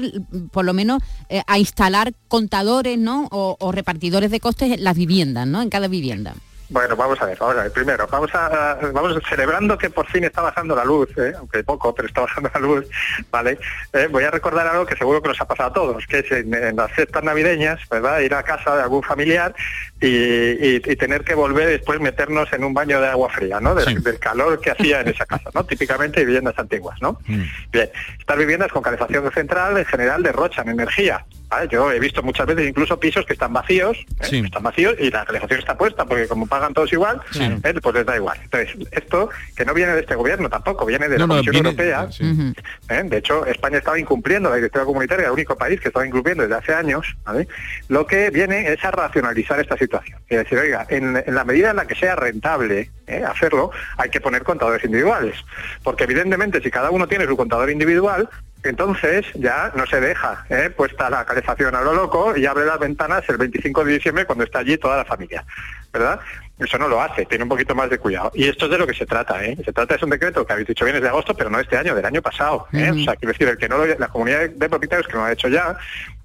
por 0.52 0.66
lo 0.66 0.74
menos, 0.74 1.02
eh, 1.30 1.42
a 1.48 1.60
instalar 1.60 2.14
contadores, 2.28 2.98
¿no? 2.98 3.28
O, 3.32 3.56
o 3.60 3.72
repartidores 3.72 4.32
de 4.32 4.40
costes 4.40 4.74
en 4.74 4.84
las 4.84 4.98
viviendas, 4.98 5.48
¿no? 5.48 5.62
En 5.62 5.70
cada 5.70 5.88
vivienda. 5.88 6.36
Bueno, 6.70 6.98
vamos 6.98 7.22
a 7.22 7.26
ver, 7.26 7.38
vamos 7.40 7.56
a 7.58 7.64
ver. 7.64 7.72
Primero, 7.72 8.08
vamos 8.12 8.30
a, 8.36 8.78
vamos 8.94 9.18
celebrando 9.30 9.78
que 9.78 9.90
por 9.90 10.06
fin 10.08 10.26
está 10.26 10.42
bajando 10.42 10.76
la 10.76 10.84
luz, 10.84 11.10
¿eh? 11.18 11.34
aunque 11.38 11.64
poco, 11.64 11.96
pero 11.96 12.08
está 12.10 12.22
bajando 12.22 12.52
la 12.54 12.60
luz, 12.60 12.86
¿vale? 13.32 13.58
Eh, 13.94 14.08
voy 14.12 14.26
a 14.26 14.32
recordar 14.32 14.68
algo 14.68 14.86
que 14.86 14.96
seguro 14.98 15.22
que 15.22 15.30
nos 15.30 15.40
ha 15.40 15.48
pasado 15.48 15.70
a 15.70 15.74
todos, 15.74 16.06
que 16.08 16.20
es 16.20 16.32
en, 16.32 16.54
en 16.54 16.76
las 16.76 16.92
fiestas 16.92 17.24
navideñas, 17.24 17.80
¿verdad? 17.90 18.20
Ir 18.20 18.34
a 18.34 18.44
casa 18.44 18.76
de 18.76 18.84
algún 18.84 19.02
familiar 19.02 19.56
y, 20.02 20.08
y- 20.08 20.82
y 20.86 20.96
tener 20.98 21.24
que 21.24 21.36
volver 21.36 21.68
después 21.70 22.02
meternos 22.02 22.52
en 22.52 22.64
un 22.66 22.74
baño 22.74 23.00
de 23.00 23.08
agua 23.08 23.30
fría, 23.30 23.60
¿no? 23.62 23.74
Del, 23.74 24.04
del 24.04 24.20
calor 24.20 24.60
que 24.60 24.72
hacía 24.72 25.00
en 25.02 25.08
esa 25.08 25.26
casa, 25.26 25.50
¿no? 25.54 25.64
Típicamente 25.66 26.26
viviendas 26.26 26.60
antiguas, 26.60 27.02
¿no? 27.02 27.20
Bien, 27.72 27.90
estas 28.20 28.38
viviendas 28.38 28.72
con 28.74 28.84
calefacción 28.84 29.32
central 29.32 29.78
en 29.78 29.86
general 29.86 30.22
derrochan 30.22 30.68
energía. 30.68 31.26
¿Vale? 31.50 31.68
Yo 31.70 31.92
he 31.92 32.00
visto 32.00 32.22
muchas 32.24 32.46
veces 32.48 32.68
incluso 32.68 33.00
pisos 33.00 33.26
que 33.26 33.34
están 33.34 33.54
vacíos, 33.54 33.98
¿eh? 34.32 34.42
están 34.46 34.64
vacíos 34.64 34.96
y 35.00 35.10
la 35.10 35.26
calefacción 35.26 35.60
está 35.60 35.78
puesta, 35.78 36.06
porque 36.06 36.28
como 36.28 36.48
pagan 36.48 36.74
todos 36.74 36.92
igual, 36.94 37.22
Sí. 37.32 37.44
¿eh? 37.44 37.74
pues 37.82 37.96
les 37.96 38.06
da 38.06 38.16
igual. 38.16 38.38
Entonces, 38.44 38.76
esto 38.92 39.30
que 39.56 39.66
no 39.66 39.74
viene 39.74 39.94
de 39.94 40.02
este 40.02 40.16
gobierno 40.16 40.50
tampoco, 40.50 40.86
viene 40.86 41.08
de 41.08 41.18
la 41.20 41.28
no, 41.28 41.34
Comisión 41.36 41.54
viene- 41.54 41.70
Europea. 41.70 42.08
sí. 42.12 42.54
¿eh? 42.90 43.04
De 43.06 43.18
hecho, 43.18 43.46
España 43.46 43.78
estaba 43.78 44.00
incumpliendo 44.00 44.50
la 44.50 44.56
directiva 44.58 44.86
comunitaria, 44.86 45.26
el 45.28 45.32
único 45.32 45.56
país 45.56 45.80
que 45.80 45.88
estaba 45.90 46.06
incumpliendo 46.06 46.44
desde 46.44 46.56
hace 46.56 46.74
años, 46.74 47.16
¿vale? 47.26 47.48
Lo 47.88 48.06
que 48.08 48.30
viene 48.30 48.72
es 48.72 48.84
a 48.84 48.92
racionalizar 48.92 49.60
esta 49.60 49.78
situación. 49.78 50.20
Es 50.28 50.40
decir, 50.40 50.58
oiga, 50.58 50.86
en, 50.90 51.22
en 51.26 51.36
la 51.36 51.44
medida 51.44 51.70
en 51.72 51.78
la 51.78 51.88
que 51.88 51.96
sea 51.96 52.16
rentable 52.16 52.90
¿eh? 53.08 53.24
hacerlo, 53.26 53.72
hay 53.98 54.10
que 54.10 54.20
poner 54.22 54.44
contadores 54.44 54.84
individuales. 54.84 55.36
Porque 55.84 56.04
evidentemente, 56.04 56.62
si 56.62 56.70
cada 56.70 56.92
uno 56.92 57.08
tiene 57.08 57.26
su 57.26 57.38
contador 57.38 57.70
individual, 57.70 58.30
entonces 58.64 59.26
ya 59.36 59.72
no 59.76 59.86
se 59.86 60.00
deja 60.00 60.46
¿eh? 60.50 60.70
puesta 60.70 61.10
la 61.10 61.26
calefacción 61.26 61.76
a 61.76 61.82
lo 61.82 61.94
loco 61.94 62.36
y 62.36 62.46
abre 62.46 62.66
las 62.66 62.80
ventanas 62.80 63.24
el 63.30 63.38
25 63.38 63.86
de 63.86 63.94
diciembre 63.94 64.26
cuando 64.26 64.44
está 64.44 64.60
allí 64.60 64.78
toda 64.78 64.98
la 64.98 65.06
familia, 65.06 65.46
¿verdad? 65.94 66.20
Eso 66.60 66.78
no 66.80 66.88
lo 66.88 67.02
hace, 67.02 67.26
tiene 67.26 67.44
un 67.44 67.50
poquito 67.50 67.76
más 67.76 67.90
de 67.90 68.00
cuidado. 68.00 68.32
Y 68.34 68.48
esto 68.48 68.66
es 68.66 68.72
de 68.72 68.78
lo 68.80 68.88
que 68.88 68.96
se 68.96 69.06
trata, 69.06 69.44
¿eh? 69.46 69.56
Se 69.64 69.72
trata 69.72 69.96
de 69.96 70.06
un 70.06 70.10
decreto 70.10 70.46
que 70.46 70.54
habéis 70.54 70.68
dicho 70.68 70.86
bien 70.86 70.98
es 70.98 71.04
de 71.04 71.10
agosto, 71.10 71.36
pero 71.36 71.52
no 71.52 71.60
este 71.60 71.78
año, 71.78 71.94
del 71.94 72.06
año 72.06 72.22
pasado. 72.22 72.68
¿eh? 72.74 72.90
O 72.90 73.04
sea, 73.04 73.16
quiero 73.16 73.32
decir, 73.32 73.48
el 73.48 73.58
que 73.58 73.70
no 73.70 73.78
lo, 73.78 73.86
la 73.86 74.08
comunidad 74.08 74.50
de 74.50 74.70
propietarios 74.70 75.08
que 75.08 75.14
no 75.14 75.20
lo 75.20 75.26
ha 75.26 75.34
hecho 75.34 75.50
ya, 75.50 75.78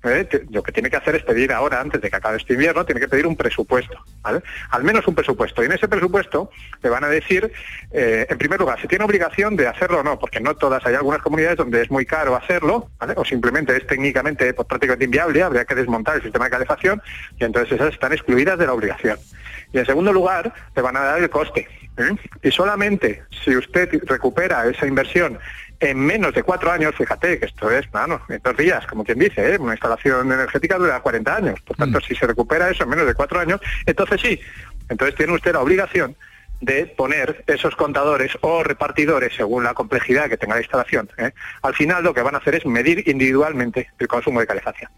¿eh? 0.05 0.29
lo 0.51 0.63
que 0.63 0.73
tiene 0.73 0.91
que 0.91 0.97
hacer 0.97 1.15
es 1.15 1.23
pedir 1.23 1.53
ahora, 1.53 1.81
antes 1.81 2.01
de 2.01 2.11
que 2.11 2.17
acabe 2.17 2.37
este 2.37 2.55
invierno, 2.55 2.85
tiene 2.85 3.01
que 3.01 3.09
pedir 3.09 3.27
un 3.27 3.37
presupuesto, 3.37 3.99
¿vale? 4.23 4.43
Al 4.71 4.85
menos 4.85 5.07
un 5.07 5.15
presupuesto. 5.15 5.63
Y 5.63 5.67
en 5.67 5.73
ese 5.73 5.89
presupuesto 5.89 6.51
le 6.83 6.91
van 6.91 7.05
a 7.05 7.09
decir, 7.09 7.53
eh, 7.93 8.27
en 8.29 8.39
primer 8.39 8.61
lugar, 8.61 8.81
si 8.81 8.89
tiene 8.89 9.05
obligación 9.05 9.57
de 9.57 9.67
hacerlo 9.67 10.01
o 10.01 10.03
no, 10.03 10.19
porque 10.19 10.41
no 10.41 10.55
todas, 10.55 10.85
hay 10.87 10.95
algunas 10.95 11.23
comunidades 11.23 11.57
donde 11.57 11.83
es 11.83 11.91
muy 11.91 12.07
caro 12.07 12.37
hacerlo, 12.37 12.91
¿vale? 12.99 13.15
O 13.17 13.25
simplemente 13.25 13.77
es 13.77 13.87
técnicamente 13.87 14.53
pues, 14.55 14.67
prácticamente 14.67 15.05
inviable, 15.05 15.43
habría 15.43 15.65
que 15.65 15.75
desmontar 15.75 16.17
el 16.17 16.23
sistema 16.23 16.47
de 16.47 16.51
calefacción 16.51 17.03
y 17.39 17.45
entonces 17.45 17.73
esas 17.73 17.93
están 17.95 18.13
excluidas 18.13 18.59
de 18.59 18.67
la 18.67 18.73
obligación. 18.73 19.19
Y 19.73 19.79
en 19.79 19.87
segundo 19.87 20.13
lugar, 20.13 20.53
le 20.75 20.83
van 20.83 20.97
a 20.97 21.01
dar 21.01 21.23
el 21.23 21.31
coste. 21.31 21.67
¿eh? 21.97 22.17
Y 22.43 22.51
solamente 22.51 23.23
si 23.45 23.57
usted 23.57 23.89
recupera 24.07 24.67
esa 24.67 24.87
inversión 24.87 25.39
en 25.83 25.99
menos 25.99 26.33
de 26.33 26.43
cuatro 26.43 26.71
años, 26.71 26.95
fíjate 26.97 27.39
que 27.39 27.47
esto 27.47 27.71
es, 27.71 27.91
bueno, 27.91 28.21
en 28.29 28.41
dos 28.43 28.57
días, 28.57 28.87
como 28.87 29.05
quien 29.05 29.19
dice, 29.19 29.55
¿eh? 29.55 29.59
una 29.59 29.73
instalación 29.73 30.31
energética 30.33 30.79
dura 30.79 31.01
40 31.01 31.37
años. 31.37 31.61
Por 31.63 31.77
tanto, 31.77 32.01
si 32.01 32.15
se 32.15 32.27
recupera 32.27 32.71
eso 32.71 32.85
en 32.85 32.91
menos 32.91 33.07
de 33.07 33.15
cuatro 33.15 33.39
años, 33.41 33.61
entonces 33.85 34.21
sí, 34.21 34.41
entonces 34.89 35.15
tiene 35.17 35.33
usted 35.35 35.53
la 35.53 35.61
obligación 35.61 36.17
de 36.61 36.87
poner 36.87 37.43
esos 37.49 37.75
contadores 37.75 38.31
o 38.41 38.63
repartidores 38.63 39.33
según 39.37 39.65
la 39.65 39.75
complejidad 39.75 40.29
que 40.29 40.37
tenga 40.37 40.55
la 40.55 40.61
instalación. 40.61 41.11
¿eh? 41.19 41.33
Al 41.63 41.75
final 41.75 42.05
lo 42.05 42.15
que 42.15 42.23
van 42.23 42.37
a 42.37 42.39
hacer 42.39 42.55
es 42.55 42.65
medir 42.65 43.03
individualmente 43.09 43.89
el 43.99 44.07
consumo 44.07 44.39
de 44.39 44.47
calefacción. 44.47 44.89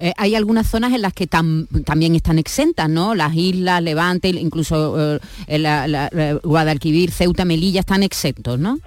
Eh, 0.00 0.12
hay 0.18 0.34
algunas 0.34 0.66
zonas 0.68 0.92
en 0.92 1.00
las 1.00 1.14
que 1.14 1.26
tam- 1.26 1.66
también 1.86 2.14
están 2.14 2.38
exentas, 2.38 2.90
¿no? 2.90 3.14
Las 3.14 3.34
islas, 3.34 3.82
Levante, 3.82 4.28
incluso 4.28 5.14
eh, 5.16 5.20
eh, 5.46 5.58
la- 5.58 5.88
la- 5.88 6.10
la- 6.12 6.34
Guadalquivir, 6.42 7.10
Ceuta, 7.10 7.46
Melilla 7.46 7.80
están 7.80 8.02
exentos, 8.02 8.58
¿no? 8.58 8.78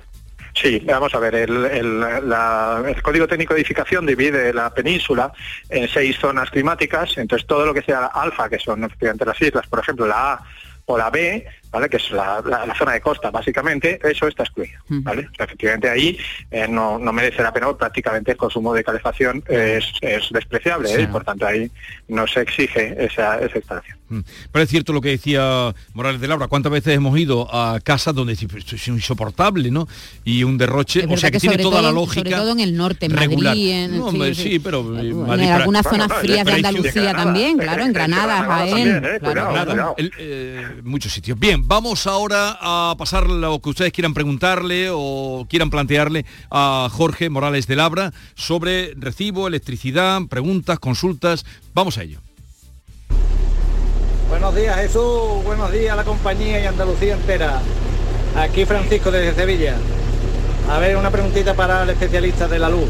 Sí, 0.53 0.79
vamos 0.85 1.13
a 1.15 1.19
ver, 1.19 1.33
el, 1.35 1.65
el- 1.65 3.01
Código 3.01 3.27
Técnico 3.27 3.53
de 3.53 3.61
Edificación 3.61 4.05
divide 4.05 4.53
la 4.53 4.73
península 4.73 5.31
en 5.69 5.87
seis 5.87 6.17
zonas 6.19 6.49
climáticas, 6.49 7.17
entonces 7.17 7.47
todo 7.47 7.65
lo 7.65 7.73
que 7.73 7.81
sea 7.81 8.05
alfa, 8.07 8.49
que 8.49 8.59
son 8.59 8.83
efectivamente 8.83 9.25
las 9.25 9.41
islas, 9.41 9.65
por 9.67 9.79
ejemplo, 9.79 10.05
la 10.07 10.33
A 10.33 10.43
o 10.85 10.97
la 10.97 11.09
B, 11.09 11.45
¿vale? 11.71 11.89
que 11.89 11.97
es 11.97 12.11
la, 12.11 12.41
la- 12.45 12.65
la 12.65 12.75
zona 12.75 12.93
de 12.93 13.01
costa, 13.01 13.31
básicamente, 13.31 13.99
eso 14.03 14.27
está 14.27 14.43
excluido. 14.43 14.79
¿vale? 14.89 15.27
O 15.31 15.35
sea, 15.35 15.45
efectivamente 15.45 15.89
ahí 15.89 16.17
eh, 16.51 16.67
no, 16.69 16.99
no 16.99 17.13
merece 17.13 17.41
la 17.41 17.51
pena, 17.53 17.71
prácticamente 17.77 18.31
el 18.31 18.37
consumo 18.37 18.73
de 18.73 18.83
calefacción 18.83 19.43
es, 19.47 19.85
es 20.01 20.23
despreciable, 20.31 20.91
¿eh? 20.91 20.95
Sí. 20.97 21.01
y 21.03 21.07
por 21.07 21.23
tanto 21.23 21.45
ahí 21.45 21.71
no 22.07 22.27
se 22.27 22.41
exige 22.41 22.95
esa, 23.05 23.39
esa 23.39 23.57
instalación. 23.57 23.97
Mm. 24.09 24.19
Pero 24.51 24.63
es 24.63 24.69
cierto 24.69 24.91
lo 24.91 24.99
que 24.99 25.09
decía 25.09 25.73
Morales 25.93 26.19
de 26.19 26.27
Laura, 26.27 26.47
¿cuántas 26.47 26.71
veces 26.71 26.93
hemos 26.95 27.17
ido 27.17 27.47
a 27.55 27.79
casas 27.79 28.13
donde 28.13 28.33
dices, 28.33 28.47
"Pero 28.49 28.59
esto 28.59 28.75
es 28.75 28.87
insoportable, 28.89 29.71
¿no? 29.71 29.87
Y 30.25 30.43
un 30.43 30.57
derroche, 30.57 31.05
o 31.09 31.15
sea 31.15 31.31
que, 31.31 31.39
tiene 31.39 31.57
toda 31.57 31.81
la 31.81 31.91
lógica. 31.91 32.19
Sobre 32.29 32.31
todo 32.35 32.51
en 32.51 32.59
el 32.59 32.75
norte, 32.75 33.05
en 33.05 33.13
regular. 33.15 33.51
Madrid, 33.55 33.71
en, 33.71 33.97
No, 33.97 34.07
hombre, 34.07 34.35
sí, 34.35 34.59
pero 34.59 34.81
eh, 34.99 35.09
en 35.11 35.29
algunas 35.51 35.83
Bueno, 35.83 36.03
zonas 36.05 36.19
frías 36.19 36.45
de 36.45 36.51
Andalucía 36.53 37.13
también, 37.13 37.57
claro, 37.57 37.83
en 37.83 37.93
Granada, 37.93 38.43
Jaén. 38.43 39.01
muchos 40.83 41.11
sitios. 41.11 41.39
Bien, 41.39 41.60
vamos 41.63 42.07
ahora 42.07 42.57
a 42.59 42.95
pasar 42.97 43.27
lo 43.27 43.59
que 43.59 43.69
ustedes 43.69 43.93
quieran 43.93 44.13
preguntarle 44.13 44.89
o 44.91 45.45
quieran 45.49 45.69
plantearle 45.69 46.25
a 46.49 46.89
Jorge 46.91 47.29
Morales 47.29 47.67
de 47.67 47.75
Labra 47.75 48.13
sobre 48.35 48.93
recibo, 48.95 49.47
electricidad, 49.47 50.21
preguntas, 50.29 50.79
consultas. 50.79 51.45
Vamos 51.73 51.97
a 51.97 52.03
ello. 52.03 52.19
Buenos 54.29 54.55
días 54.55 54.75
Jesús, 54.77 55.43
buenos 55.43 55.71
días 55.71 55.93
a 55.93 55.95
la 55.97 56.03
compañía 56.03 56.61
y 56.61 56.65
Andalucía 56.65 57.15
entera. 57.15 57.61
Aquí 58.35 58.65
Francisco 58.65 59.11
desde 59.11 59.35
Sevilla. 59.35 59.75
A 60.69 60.79
ver, 60.79 60.95
una 60.95 61.11
preguntita 61.11 61.53
para 61.53 61.83
el 61.83 61.89
especialista 61.89 62.47
de 62.47 62.59
la 62.59 62.69
luz. 62.69 62.89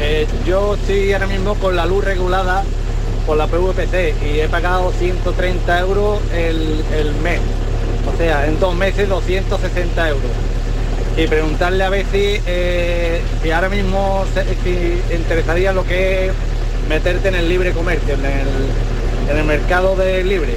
Eh, 0.00 0.26
yo 0.46 0.74
estoy 0.74 1.12
ahora 1.12 1.28
mismo 1.28 1.54
con 1.54 1.76
la 1.76 1.86
luz 1.86 2.04
regulada 2.04 2.64
por 3.26 3.36
la 3.36 3.46
PVPC 3.46 4.14
y 4.22 4.40
he 4.40 4.48
pagado 4.48 4.92
130 4.92 5.80
euros 5.80 6.20
el, 6.32 6.84
el 6.92 7.14
mes. 7.22 7.40
O 8.12 8.16
sea, 8.16 8.46
en 8.46 8.58
dos 8.60 8.74
meses 8.74 9.08
260 9.08 10.08
euros. 10.08 10.30
Y 11.16 11.26
preguntarle 11.26 11.84
a 11.84 11.90
ver 11.90 12.04
si, 12.10 12.40
eh, 12.46 13.20
si 13.42 13.50
ahora 13.50 13.68
mismo 13.68 14.24
se- 14.34 14.44
si 14.64 15.14
interesaría 15.14 15.72
lo 15.72 15.84
que 15.84 16.26
es 16.26 16.32
meterte 16.88 17.28
en 17.28 17.36
el 17.36 17.48
libre 17.48 17.72
comercio, 17.72 18.14
en 18.14 18.24
el, 18.24 19.30
en 19.30 19.36
el 19.38 19.44
mercado 19.44 19.94
de 19.96 20.24
libre. 20.24 20.54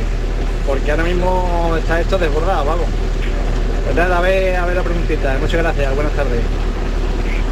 Porque 0.65 0.91
ahora 0.91 1.03
mismo 1.03 1.75
está 1.79 2.01
esto 2.01 2.17
desbordado, 2.17 2.65
vamos. 2.65 2.87
Pues 3.85 3.95
nada, 3.95 4.17
a 4.17 4.21
ver, 4.21 4.55
a 4.55 4.65
ver 4.65 4.75
la 4.75 4.83
preguntita. 4.83 5.37
Muchas 5.39 5.61
gracias, 5.61 5.95
buenas 5.95 6.13
tardes. 6.13 6.41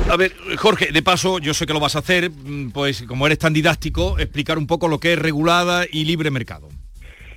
A 0.10 0.18
ver, 0.18 0.34
Jorge, 0.58 0.92
de 0.92 1.02
paso, 1.02 1.40
yo 1.40 1.54
sé 1.54 1.66
que 1.66 1.74
lo 1.74 1.80
vas 1.80 1.96
a 1.96 2.00
hacer, 2.00 2.30
mm, 2.30 2.72
pues 2.72 3.04
como 3.08 3.26
eres 3.26 3.40
tan 3.40 3.54
didáctico, 3.54 4.20
explicar 4.20 4.58
un 4.58 4.68
poco 4.68 4.88
lo 4.88 5.00
que 5.00 5.14
es 5.14 5.20
regulada 5.20 5.86
y 5.92 6.04
libre 6.06 6.30
mercado. 6.30 6.68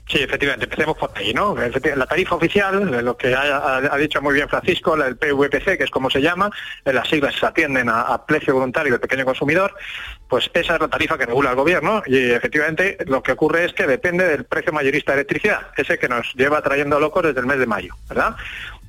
Sí, 0.09 0.23
efectivamente, 0.23 0.65
empecemos 0.65 0.97
por 0.97 1.11
ahí, 1.15 1.35
¿no? 1.35 1.55
La 1.55 2.07
tarifa 2.07 2.35
oficial, 2.35 2.95
eh, 2.95 3.03
lo 3.03 3.15
que 3.15 3.35
ha, 3.35 3.97
dicho 3.99 4.23
muy 4.23 4.35
bien 4.35 4.49
Francisco, 4.49 4.97
del 4.97 5.19
PVPC, 5.19 5.77
que 5.77 5.85
es 5.85 5.91
como 5.91 6.09
se 6.09 6.23
llama, 6.23 6.51
eh, 6.85 6.95
las 6.95 7.09
siglas 7.09 7.35
se 7.35 7.45
atienden 7.45 7.91
a, 7.91 8.01
a 8.01 8.25
precio 8.25 8.55
voluntario 8.55 8.93
del 8.93 9.01
pequeño 9.01 9.27
consumidor, 9.27 9.75
pues 10.27 10.51
esa 10.55 10.75
es 10.77 10.81
la 10.81 10.89
tarifa 10.89 11.19
que 11.19 11.27
regula 11.27 11.51
el 11.51 11.57
gobierno 11.57 12.03
y 12.07 12.31
efectivamente 12.31 12.97
lo 13.07 13.23
que 13.23 13.33
ocurre 13.33 13.67
es 13.67 13.75
que 13.75 13.87
depende 13.87 14.27
del 14.27 14.45
precio 14.45 14.73
mayorista 14.73 15.13
de 15.13 15.19
electricidad, 15.19 15.61
ese 15.77 15.99
que 15.99 16.09
nos 16.09 16.33
lleva 16.35 16.63
trayendo 16.63 16.99
locos 16.99 17.25
desde 17.25 17.41
el 17.41 17.47
mes 17.47 17.59
de 17.59 17.67
mayo, 17.67 17.95
¿verdad? 18.09 18.35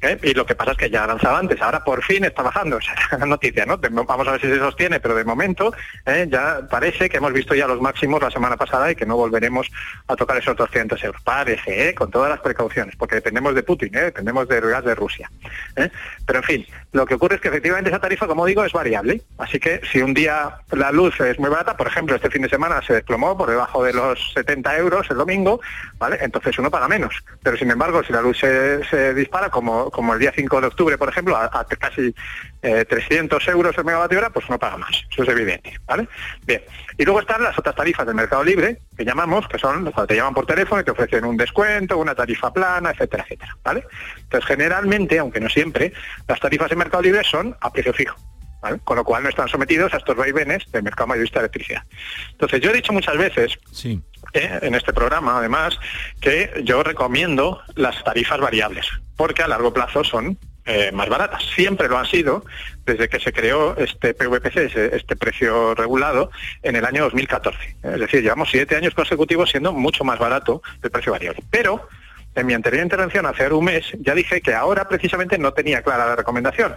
¿Eh? 0.01 0.17
Y 0.23 0.33
lo 0.33 0.45
que 0.45 0.55
pasa 0.55 0.71
es 0.71 0.77
que 0.77 0.89
ya 0.89 1.03
avanzaba 1.03 1.39
antes, 1.39 1.61
ahora 1.61 1.83
por 1.83 2.03
fin 2.03 2.23
está 2.23 2.41
bajando, 2.41 2.77
o 2.77 2.81
sea, 2.81 2.95
la 3.17 3.25
noticia, 3.25 3.65
¿no? 3.65 3.77
Vamos 3.77 4.27
a 4.27 4.31
ver 4.31 4.41
si 4.41 4.47
se 4.47 4.57
sostiene, 4.57 4.99
pero 4.99 5.15
de 5.15 5.25
momento 5.25 5.73
¿eh? 6.05 6.27
ya 6.29 6.61
parece 6.69 7.09
que 7.09 7.17
hemos 7.17 7.33
visto 7.33 7.53
ya 7.53 7.67
los 7.67 7.81
máximos 7.81 8.21
la 8.21 8.31
semana 8.31 8.55
pasada 8.55 8.91
y 8.91 8.95
que 8.95 9.05
no 9.05 9.17
volveremos 9.17 9.69
a 10.07 10.15
tocar 10.15 10.37
esos 10.37 10.55
200 10.55 11.03
euros. 11.03 11.21
Parece, 11.23 11.89
¿eh? 11.89 11.95
con 11.95 12.09
todas 12.11 12.29
las 12.29 12.39
precauciones, 12.39 12.95
porque 12.95 13.15
dependemos 13.15 13.53
de 13.55 13.63
Putin, 13.63 13.95
¿eh? 13.95 14.03
dependemos 14.03 14.47
del 14.47 14.69
gas 14.69 14.85
de 14.85 14.95
Rusia. 14.95 15.29
¿eh? 15.75 15.89
Pero 16.25 16.39
en 16.39 16.43
fin, 16.43 16.65
lo 16.91 17.05
que 17.05 17.13
ocurre 17.13 17.35
es 17.35 17.41
que 17.41 17.49
efectivamente 17.49 17.89
esa 17.89 17.99
tarifa, 17.99 18.25
como 18.25 18.45
digo, 18.45 18.63
es 18.63 18.73
variable. 18.73 19.21
Así 19.37 19.59
que 19.59 19.81
si 19.91 20.01
un 20.01 20.13
día 20.13 20.61
la 20.71 20.91
luz 20.91 21.19
es 21.19 21.37
muy 21.39 21.49
barata, 21.49 21.77
por 21.77 21.87
ejemplo, 21.87 22.15
este 22.15 22.31
fin 22.31 22.41
de 22.41 22.49
semana 22.49 22.81
se 22.81 22.93
desplomó 22.93 23.37
por 23.37 23.49
debajo 23.49 23.83
de 23.83 23.93
los 23.93 24.31
70 24.33 24.77
euros 24.77 25.09
el 25.11 25.17
domingo, 25.17 25.61
¿vale? 25.97 26.17
Entonces 26.21 26.57
uno 26.57 26.71
paga 26.71 26.87
menos. 26.87 27.15
Pero 27.43 27.57
sin 27.57 27.69
embargo, 27.69 28.03
si 28.03 28.11
la 28.11 28.21
luz 28.21 28.39
se, 28.39 29.13
dispara, 29.13 29.49
como, 29.49 29.91
como 29.91 30.13
el 30.13 30.19
día 30.19 30.33
5 30.35 30.61
de 30.61 30.67
octubre, 30.67 30.97
por 30.97 31.09
ejemplo, 31.09 31.37
a 31.37 31.65
casi 31.77 32.13
eh, 32.61 32.85
300 32.85 33.47
euros 33.47 33.77
el 33.77 33.85
megavatio 33.85 34.17
hora, 34.19 34.29
pues 34.29 34.45
uno 34.49 34.59
paga 34.59 34.77
más. 34.77 34.91
Eso 35.11 35.23
es 35.23 35.29
evidente, 35.29 35.79
¿vale? 35.85 36.07
Bien. 36.45 36.61
Y 36.97 37.05
luego 37.05 37.21
están 37.21 37.41
las 37.41 37.57
otras 37.57 37.75
tarifas 37.75 38.05
del 38.05 38.15
mercado 38.15 38.43
libre, 38.43 38.79
que 38.97 39.05
llamamos, 39.05 39.47
que 39.47 39.57
son 39.57 39.91
te 40.07 40.15
llaman 40.15 40.33
por 40.33 40.45
teléfono 40.45 40.81
y 40.81 40.83
te 40.83 40.91
ofrecen 40.91 41.23
un 41.25 41.37
descuento, 41.37 41.97
una 41.97 42.15
tarifa 42.15 42.51
plana, 42.51 42.91
etcétera, 42.91 43.23
etcétera, 43.23 43.55
¿vale? 43.63 43.83
Entonces, 44.17 44.45
generalmente, 44.47 45.19
aunque 45.19 45.39
no 45.39 45.49
siempre, 45.49 45.93
las 46.27 46.39
tarifas 46.39 46.71
en 46.71 46.77
mercado 46.79 47.03
libre 47.03 47.23
son 47.23 47.55
a 47.61 47.71
precio 47.71 47.93
fijo. 47.93 48.15
¿vale? 48.61 48.79
Con 48.83 48.97
lo 48.97 49.05
cual 49.05 49.23
no 49.23 49.29
están 49.29 49.47
sometidos 49.47 49.93
a 49.93 49.97
estos 49.97 50.17
vaivenes 50.17 50.69
del 50.73 50.83
mercado 50.83 51.07
mayorista 51.07 51.39
de 51.39 51.45
electricidad. 51.45 51.83
Entonces, 52.31 52.59
yo 52.59 52.71
he 52.71 52.73
dicho 52.73 52.91
muchas 52.91 53.17
veces 53.17 53.57
Sí. 53.71 54.01
eh, 54.33 54.59
en 54.63 54.75
este 54.75 54.91
programa, 54.91 55.37
además, 55.37 55.79
que 56.19 56.61
yo 56.65 56.83
recomiendo 56.83 57.61
las 57.75 58.03
tarifas 58.03 58.37
variables, 58.41 58.85
porque 59.15 59.43
a 59.43 59.47
largo 59.47 59.73
plazo 59.73 60.03
son 60.03 60.37
eh, 60.69 60.91
más 60.91 61.09
baratas. 61.09 61.43
Siempre 61.55 61.87
lo 61.87 61.97
han 61.97 62.05
sido 62.05 62.45
desde 62.85 63.09
que 63.09 63.19
se 63.19 63.33
creó 63.33 63.75
este 63.75 64.13
PVPC, 64.13 64.75
este 64.93 65.15
precio 65.15 65.73
regulado, 65.73 66.29
en 66.61 66.75
el 66.75 66.85
año 66.85 67.03
2014. 67.05 67.75
Es 67.81 67.99
decir, 67.99 68.21
llevamos 68.21 68.49
siete 68.51 68.75
años 68.75 68.93
consecutivos 68.93 69.49
siendo 69.49 69.73
mucho 69.73 70.03
más 70.03 70.19
barato 70.19 70.61
el 70.83 70.91
precio 70.91 71.11
variable. 71.11 71.41
Pero 71.49 71.87
en 72.35 72.45
mi 72.45 72.53
anterior 72.53 72.83
intervención, 72.83 73.25
hace 73.25 73.51
un 73.51 73.65
mes, 73.65 73.85
ya 73.99 74.13
dije 74.13 74.41
que 74.41 74.53
ahora 74.53 74.87
precisamente 74.87 75.39
no 75.39 75.53
tenía 75.53 75.81
clara 75.81 76.05
la 76.05 76.15
recomendación. 76.15 76.75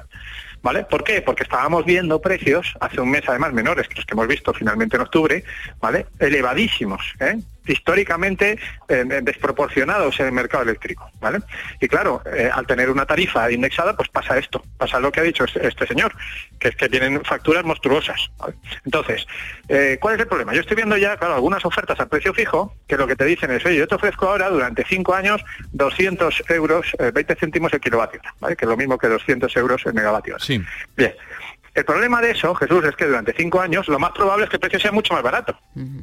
¿Vale? 0.62 0.84
¿Por 0.84 1.04
qué? 1.04 1.20
Porque 1.20 1.42
estábamos 1.42 1.84
viendo 1.84 2.20
precios, 2.20 2.74
hace 2.80 3.00
un 3.00 3.10
mes 3.10 3.24
además 3.26 3.52
menores 3.52 3.88
que 3.88 3.96
los 3.96 4.06
que 4.06 4.14
hemos 4.14 4.28
visto 4.28 4.54
finalmente 4.54 4.96
en 4.96 5.02
octubre, 5.02 5.44
¿vale? 5.80 6.06
Elevadísimos, 6.18 7.02
¿eh? 7.20 7.36
Históricamente 7.66 8.58
eh, 8.88 9.04
desproporcionados 9.22 10.18
en 10.20 10.26
el 10.26 10.32
mercado 10.32 10.64
eléctrico, 10.64 11.10
¿vale? 11.20 11.40
Y 11.80 11.88
claro, 11.88 12.22
eh, 12.26 12.50
al 12.52 12.66
tener 12.66 12.90
una 12.90 13.06
tarifa 13.06 13.50
indexada, 13.50 13.96
pues 13.96 14.08
pasa 14.08 14.38
esto, 14.38 14.64
pasa 14.76 15.00
lo 15.00 15.12
que 15.12 15.20
ha 15.20 15.22
dicho 15.22 15.44
este, 15.44 15.66
este 15.66 15.86
señor, 15.86 16.14
que 16.58 16.68
es 16.68 16.76
que 16.76 16.88
tienen 16.88 17.24
facturas 17.24 17.64
monstruosas. 17.64 18.30
¿vale? 18.38 18.54
Entonces, 18.84 19.26
eh, 19.68 19.98
¿cuál 20.00 20.14
es 20.14 20.20
el 20.20 20.26
problema? 20.26 20.54
Yo 20.54 20.60
estoy 20.60 20.76
viendo 20.76 20.96
ya, 20.96 21.16
claro, 21.16 21.34
algunas 21.34 21.64
ofertas 21.64 21.98
a 22.00 22.06
precio 22.06 22.34
fijo, 22.34 22.74
que 22.86 22.96
lo 22.96 23.06
que 23.06 23.16
te 23.16 23.24
dicen 23.24 23.50
es, 23.50 23.64
oye, 23.64 23.76
yo 23.76 23.88
te 23.88 23.94
ofrezco 23.94 24.28
ahora 24.28 24.48
durante 24.50 24.84
cinco 24.84 25.14
años 25.14 25.42
200 25.72 26.44
euros, 26.50 26.86
eh, 26.98 27.10
20 27.12 27.36
céntimos 27.36 27.72
el 27.72 27.80
kilovatio, 27.80 28.20
¿vale? 28.40 28.56
Que 28.56 28.64
es 28.64 28.68
lo 28.68 28.76
mismo 28.76 28.98
que 28.98 29.08
200 29.08 29.56
euros 29.56 29.82
el 29.86 29.94
megavatio. 29.94 30.38
Sí. 30.38 30.62
Bien. 30.96 31.14
El 31.74 31.84
problema 31.86 32.20
de 32.20 32.32
eso, 32.32 32.54
Jesús, 32.54 32.84
es 32.84 32.94
que 32.96 33.06
durante 33.06 33.32
cinco 33.32 33.60
años 33.60 33.88
lo 33.88 33.98
más 33.98 34.12
probable 34.12 34.44
es 34.44 34.50
que 34.50 34.56
el 34.56 34.60
precio 34.60 34.78
sea 34.78 34.92
mucho 34.92 35.14
más 35.14 35.22
barato. 35.22 35.58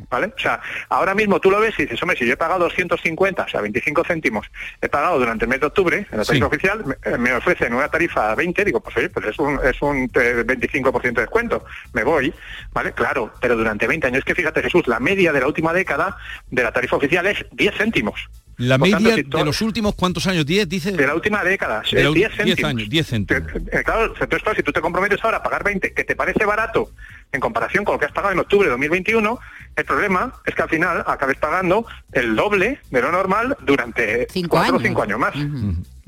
¿Vale? 0.10 0.34
O 0.36 0.40
sea, 0.40 0.60
ahora 0.90 1.14
mismo 1.14 1.40
tú 1.40 1.52
lo 1.52 1.60
ves 1.60 1.76
y 1.78 1.84
dices, 1.84 2.02
hombre, 2.02 2.18
si 2.18 2.26
yo 2.26 2.34
he 2.34 2.38
pagado 2.38 2.62
250, 2.66 3.44
o 3.44 3.48
sea, 3.48 3.62
25 3.62 4.04
céntimos, 4.04 4.48
he 4.82 4.90
pagado 4.90 5.20
durante 5.20 5.46
el 5.46 5.50
mes 5.50 5.60
de 5.60 5.68
octubre, 5.68 6.08
en 6.10 6.18
la 6.18 6.26
tarifa 6.26 6.48
oficial, 6.48 6.84
me, 6.86 6.96
eh, 7.04 7.18
me 7.18 7.34
ofrecen 7.34 7.74
una 7.74 7.88
tarifa 7.88 8.32
a 8.32 8.36
20, 8.36 8.66
digo, 8.66 8.80
pues 8.80 8.98
oye, 8.98 9.10
pues 9.10 9.28
es 9.28 9.38
un, 9.38 9.60
es 9.64 9.80
un 9.82 10.10
eh, 10.16 10.44
25% 10.46 11.02
de 11.02 11.22
descuento, 11.22 11.64
me 11.94 12.04
voy, 12.04 12.34
¿vale? 12.74 12.94
Claro, 12.94 13.32
pero 13.40 13.56
durante 13.56 13.86
20 13.86 14.08
años, 14.08 14.20
es 14.20 14.26
que 14.26 14.36
fíjate, 14.36 14.64
Jesús, 14.64 14.88
la 14.88 15.00
media 15.00 15.32
de 15.32 15.40
la 15.40 15.48
última 15.48 15.72
década 15.72 16.18
de 16.50 16.64
la 16.64 16.72
tarifa 16.72 16.96
oficial 16.96 17.28
es 17.28 17.46
10 17.52 17.76
céntimos. 17.76 18.30
La 18.60 18.78
Por 18.78 18.90
tanto, 18.90 19.04
media 19.04 19.16
si 19.16 19.24
todo- 19.24 19.40
de 19.40 19.46
los 19.46 19.62
últimos 19.62 19.96
cuántos 19.96 20.28
años, 20.28 20.46
10, 20.46 20.68
dice. 20.70 20.92
de 20.92 21.08
la 21.08 21.16
última 21.16 21.44
década, 21.44 21.82
De 21.90 21.96
la 21.96 22.02
es 22.02 22.08
ul- 22.10 22.14
10 22.14 22.30
10 22.30 22.46
céntimos. 22.46 22.70
años, 22.70 22.90
10 22.90 23.08
céntimos. 23.08 23.44
Eh, 23.72 23.84
claro, 23.86 24.14
entonces 24.14 24.42
claro, 24.44 24.56
si 24.58 24.64
tú 24.64 24.72
te 24.74 24.82
comprometes 24.82 25.20
ahora 25.24 25.38
a 25.38 25.44
pagar 25.44 25.64
20, 25.64 25.94
que 25.94 26.04
te 26.04 26.16
parece 26.16 26.44
barato 26.46 26.92
en 27.32 27.40
comparación 27.40 27.86
con 27.86 27.94
lo 27.94 28.00
que 28.00 28.06
has 28.06 28.12
pagado 28.12 28.34
en 28.34 28.40
octubre 28.40 28.66
de 28.66 28.72
2021, 28.72 29.40
el 29.76 29.86
problema 29.86 30.34
es 30.46 30.56
que 30.56 30.62
al 30.62 30.70
final 30.70 31.04
acabes 31.06 31.38
pagando 31.38 31.86
el 32.12 32.36
doble 32.36 32.80
de 32.90 33.02
lo 33.02 33.12
normal 33.12 33.56
durante 33.62 34.28
Cinco 34.30 34.50
cuatro 34.58 34.74
o 34.74 34.80
años. 34.80 34.88
cinco 34.88 35.02
años 35.04 35.20
más. 35.20 35.36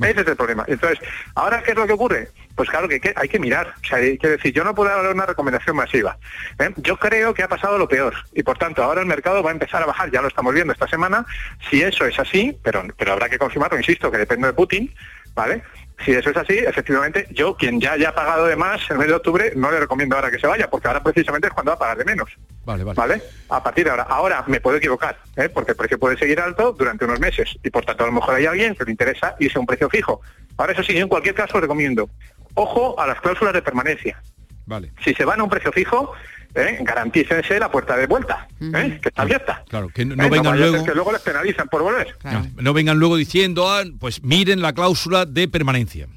Ese 0.01 0.21
es 0.21 0.27
el 0.27 0.35
problema. 0.35 0.65
Entonces, 0.67 0.99
¿ahora 1.35 1.61
qué 1.61 1.71
es 1.71 1.77
lo 1.77 1.85
que 1.85 1.93
ocurre? 1.93 2.29
Pues 2.55 2.69
claro 2.69 2.87
que, 2.87 2.99
que 2.99 3.13
hay 3.15 3.29
que 3.29 3.37
mirar. 3.37 3.75
O 3.83 3.87
sea, 3.87 3.99
hay 3.99 4.17
que 4.17 4.29
decir, 4.29 4.51
yo 4.51 4.63
no 4.63 4.73
puedo 4.73 4.89
dar 4.89 5.13
una 5.13 5.27
recomendación 5.27 5.75
masiva. 5.75 6.17
¿eh? 6.57 6.71
Yo 6.77 6.97
creo 6.97 7.35
que 7.35 7.43
ha 7.43 7.47
pasado 7.47 7.77
lo 7.77 7.87
peor 7.87 8.15
y 8.33 8.41
por 8.41 8.57
tanto 8.57 8.83
ahora 8.83 9.01
el 9.01 9.07
mercado 9.07 9.43
va 9.43 9.51
a 9.51 9.53
empezar 9.53 9.83
a 9.83 9.85
bajar, 9.85 10.09
ya 10.09 10.21
lo 10.23 10.27
estamos 10.27 10.55
viendo 10.55 10.73
esta 10.73 10.87
semana. 10.87 11.23
Si 11.69 11.83
eso 11.83 12.05
es 12.05 12.17
así, 12.19 12.57
pero, 12.63 12.83
pero 12.97 13.13
habrá 13.13 13.29
que 13.29 13.37
confirmarlo, 13.37 13.77
insisto, 13.77 14.09
que 14.11 14.17
depende 14.17 14.47
de 14.47 14.53
Putin, 14.53 14.91
¿vale? 15.35 15.61
Si 16.03 16.11
eso 16.11 16.29
es 16.31 16.37
así, 16.37 16.57
efectivamente, 16.57 17.27
yo, 17.31 17.55
quien 17.55 17.79
ya 17.79 17.93
haya 17.93 18.13
pagado 18.13 18.47
de 18.47 18.55
más 18.55 18.81
en 18.89 18.93
el 18.93 18.97
mes 18.99 19.07
de 19.07 19.13
octubre, 19.13 19.53
no 19.55 19.69
le 19.71 19.79
recomiendo 19.79 20.15
ahora 20.15 20.31
que 20.31 20.39
se 20.39 20.47
vaya, 20.47 20.69
porque 20.69 20.87
ahora 20.87 21.03
precisamente 21.03 21.47
es 21.47 21.53
cuando 21.53 21.71
va 21.71 21.75
a 21.75 21.79
pagar 21.79 21.97
de 21.97 22.05
menos. 22.05 22.29
Vale, 22.65 22.83
vale. 22.83 22.97
¿Vale? 22.97 23.21
A 23.49 23.61
partir 23.61 23.85
de 23.85 23.91
ahora. 23.91 24.03
Ahora 24.03 24.43
me 24.47 24.59
puedo 24.59 24.77
equivocar, 24.77 25.17
¿eh? 25.35 25.49
porque 25.49 25.71
el 25.71 25.77
precio 25.77 25.99
puede 25.99 26.17
seguir 26.17 26.39
alto 26.39 26.73
durante 26.73 27.05
unos 27.05 27.19
meses 27.19 27.57
y 27.63 27.69
por 27.69 27.85
tanto 27.85 28.03
a 28.03 28.07
lo 28.07 28.13
mejor 28.13 28.35
hay 28.35 28.45
alguien 28.45 28.75
que 28.75 28.85
le 28.85 28.91
interesa 28.91 29.35
irse 29.39 29.57
a 29.57 29.61
un 29.61 29.67
precio 29.67 29.89
fijo. 29.89 30.21
Ahora 30.57 30.73
eso 30.73 30.83
sí, 30.83 30.93
yo 30.93 31.01
en 31.01 31.09
cualquier 31.09 31.35
caso 31.35 31.59
recomiendo, 31.59 32.09
ojo 32.55 32.99
a 32.99 33.07
las 33.07 33.21
cláusulas 33.21 33.53
de 33.53 33.61
permanencia. 33.61 34.21
Vale. 34.65 34.91
Si 35.03 35.13
se 35.13 35.25
van 35.25 35.39
a 35.39 35.43
un 35.43 35.49
precio 35.49 35.71
fijo, 35.71 36.13
¿eh? 36.55 36.79
garantícense 36.81 37.59
la 37.59 37.71
puerta 37.71 37.95
de 37.97 38.07
vuelta, 38.07 38.47
¿eh? 38.59 38.99
que 39.01 39.09
está 39.09 39.21
abierta. 39.21 39.63
Claro, 39.69 39.89
que 39.89 40.05
no, 40.05 40.13
¿Eh? 40.13 40.17
no 40.17 40.29
vengan 40.29 40.57
luego. 40.57 40.83
que 40.85 40.93
luego 40.93 41.11
les 41.11 41.21
penalizan 41.21 41.67
por 41.67 41.83
volver. 41.83 42.15
No, 42.23 42.47
no 42.57 42.73
vengan 42.73 42.99
luego 42.99 43.15
diciendo, 43.15 43.69
ah, 43.69 43.83
pues 43.99 44.23
miren 44.23 44.61
la 44.61 44.73
cláusula 44.73 45.25
de 45.25 45.47
permanencia. 45.47 46.07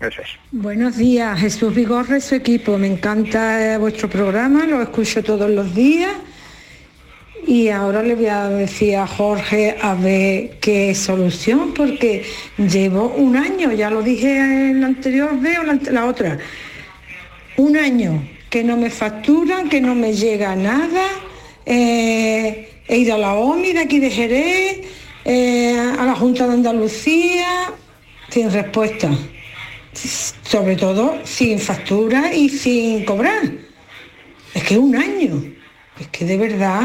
Eso 0.00 0.20
es. 0.20 0.28
Buenos 0.50 0.96
días, 0.96 1.38
Jesús 1.38 1.74
Vigorra 1.74 2.18
y 2.18 2.20
su 2.20 2.34
equipo. 2.34 2.76
Me 2.76 2.88
encanta 2.88 3.74
eh, 3.74 3.78
vuestro 3.78 4.08
programa, 4.08 4.66
lo 4.66 4.82
escucho 4.82 5.22
todos 5.22 5.48
los 5.50 5.74
días. 5.74 6.12
Y 7.46 7.68
ahora 7.70 8.02
le 8.02 8.14
voy 8.14 8.26
a 8.26 8.48
decir 8.48 8.96
a 8.96 9.06
Jorge 9.06 9.76
a 9.82 9.94
ver 9.94 10.58
qué 10.60 10.94
solución, 10.94 11.74
porque 11.74 12.24
llevo 12.56 13.08
un 13.08 13.36
año, 13.36 13.72
ya 13.72 13.90
lo 13.90 14.00
dije 14.00 14.36
en 14.36 14.80
la 14.80 14.86
anterior 14.88 15.40
vez 15.40 15.58
o 15.58 15.64
la, 15.64 15.78
la 15.90 16.06
otra, 16.06 16.38
un 17.56 17.76
año 17.76 18.22
que 18.52 18.62
no 18.62 18.76
me 18.76 18.90
facturan, 18.90 19.68
que 19.68 19.80
no 19.80 19.94
me 19.94 20.12
llega 20.12 20.54
nada. 20.54 21.06
eh, 21.64 22.68
he 22.86 22.96
ido 22.98 23.14
a 23.14 23.18
la 23.18 23.34
OMI 23.34 23.72
de 23.72 23.80
aquí 23.80 23.98
de 23.98 24.10
Jerez, 24.10 24.80
eh, 25.24 25.76
a 25.98 26.04
la 26.04 26.14
Junta 26.14 26.46
de 26.46 26.54
Andalucía, 26.54 27.72
sin 28.28 28.50
respuesta 28.50 29.08
sobre 29.94 30.76
todo 30.76 31.18
sin 31.24 31.58
factura 31.58 32.34
y 32.34 32.48
sin 32.48 33.04
cobrar. 33.04 33.42
Es 34.54 34.64
que 34.64 34.78
un 34.78 34.96
año, 34.96 35.42
es 35.98 36.08
que 36.08 36.24
de 36.24 36.36
verdad 36.36 36.82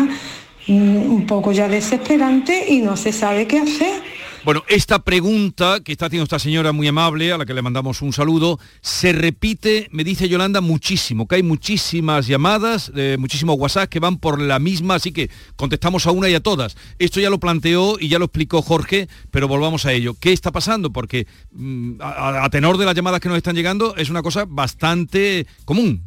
mm, 0.67 0.97
un 1.17 1.25
poco 1.25 1.51
ya 1.51 1.67
desesperante 1.67 2.65
y 2.69 2.79
no 2.79 2.95
se 2.97 3.11
sabe 3.11 3.47
qué 3.47 3.59
hacer. 3.59 4.01
Bueno, 4.43 4.63
esta 4.69 4.99
pregunta 4.99 5.81
que 5.83 5.91
está 5.91 6.05
haciendo 6.05 6.23
esta 6.23 6.39
señora 6.39 6.71
muy 6.71 6.87
amable, 6.87 7.33
a 7.33 7.37
la 7.37 7.45
que 7.45 7.53
le 7.53 7.61
mandamos 7.61 8.01
un 8.01 8.13
saludo, 8.13 8.59
se 8.81 9.11
repite, 9.11 9.89
me 9.91 10.03
dice 10.03 10.29
Yolanda, 10.29 10.61
muchísimo, 10.61 11.27
que 11.27 11.35
hay 11.35 11.43
muchísimas 11.43 12.27
llamadas, 12.27 12.91
muchísimos 13.17 13.57
WhatsApp 13.59 13.89
que 13.89 13.99
van 13.99 14.17
por 14.17 14.39
la 14.39 14.59
misma, 14.59 14.95
así 14.95 15.11
que 15.11 15.29
contestamos 15.55 16.07
a 16.07 16.11
una 16.11 16.29
y 16.29 16.35
a 16.35 16.39
todas. 16.39 16.77
Esto 16.97 17.19
ya 17.19 17.29
lo 17.29 17.39
planteó 17.39 17.97
y 17.99 18.07
ya 18.07 18.19
lo 18.19 18.25
explicó 18.25 18.61
Jorge, 18.61 19.09
pero 19.31 19.47
volvamos 19.47 19.85
a 19.85 19.91
ello. 19.91 20.15
¿Qué 20.19 20.31
está 20.31 20.51
pasando? 20.51 20.91
Porque 20.91 21.27
mm, 21.51 22.01
a, 22.01 22.45
a 22.45 22.49
tenor 22.49 22.77
de 22.77 22.85
las 22.85 22.95
llamadas 22.95 23.19
que 23.19 23.29
nos 23.29 23.37
están 23.37 23.55
llegando 23.55 23.95
es 23.97 24.09
una 24.09 24.21
cosa 24.21 24.45
bastante 24.47 25.45
común. 25.65 26.03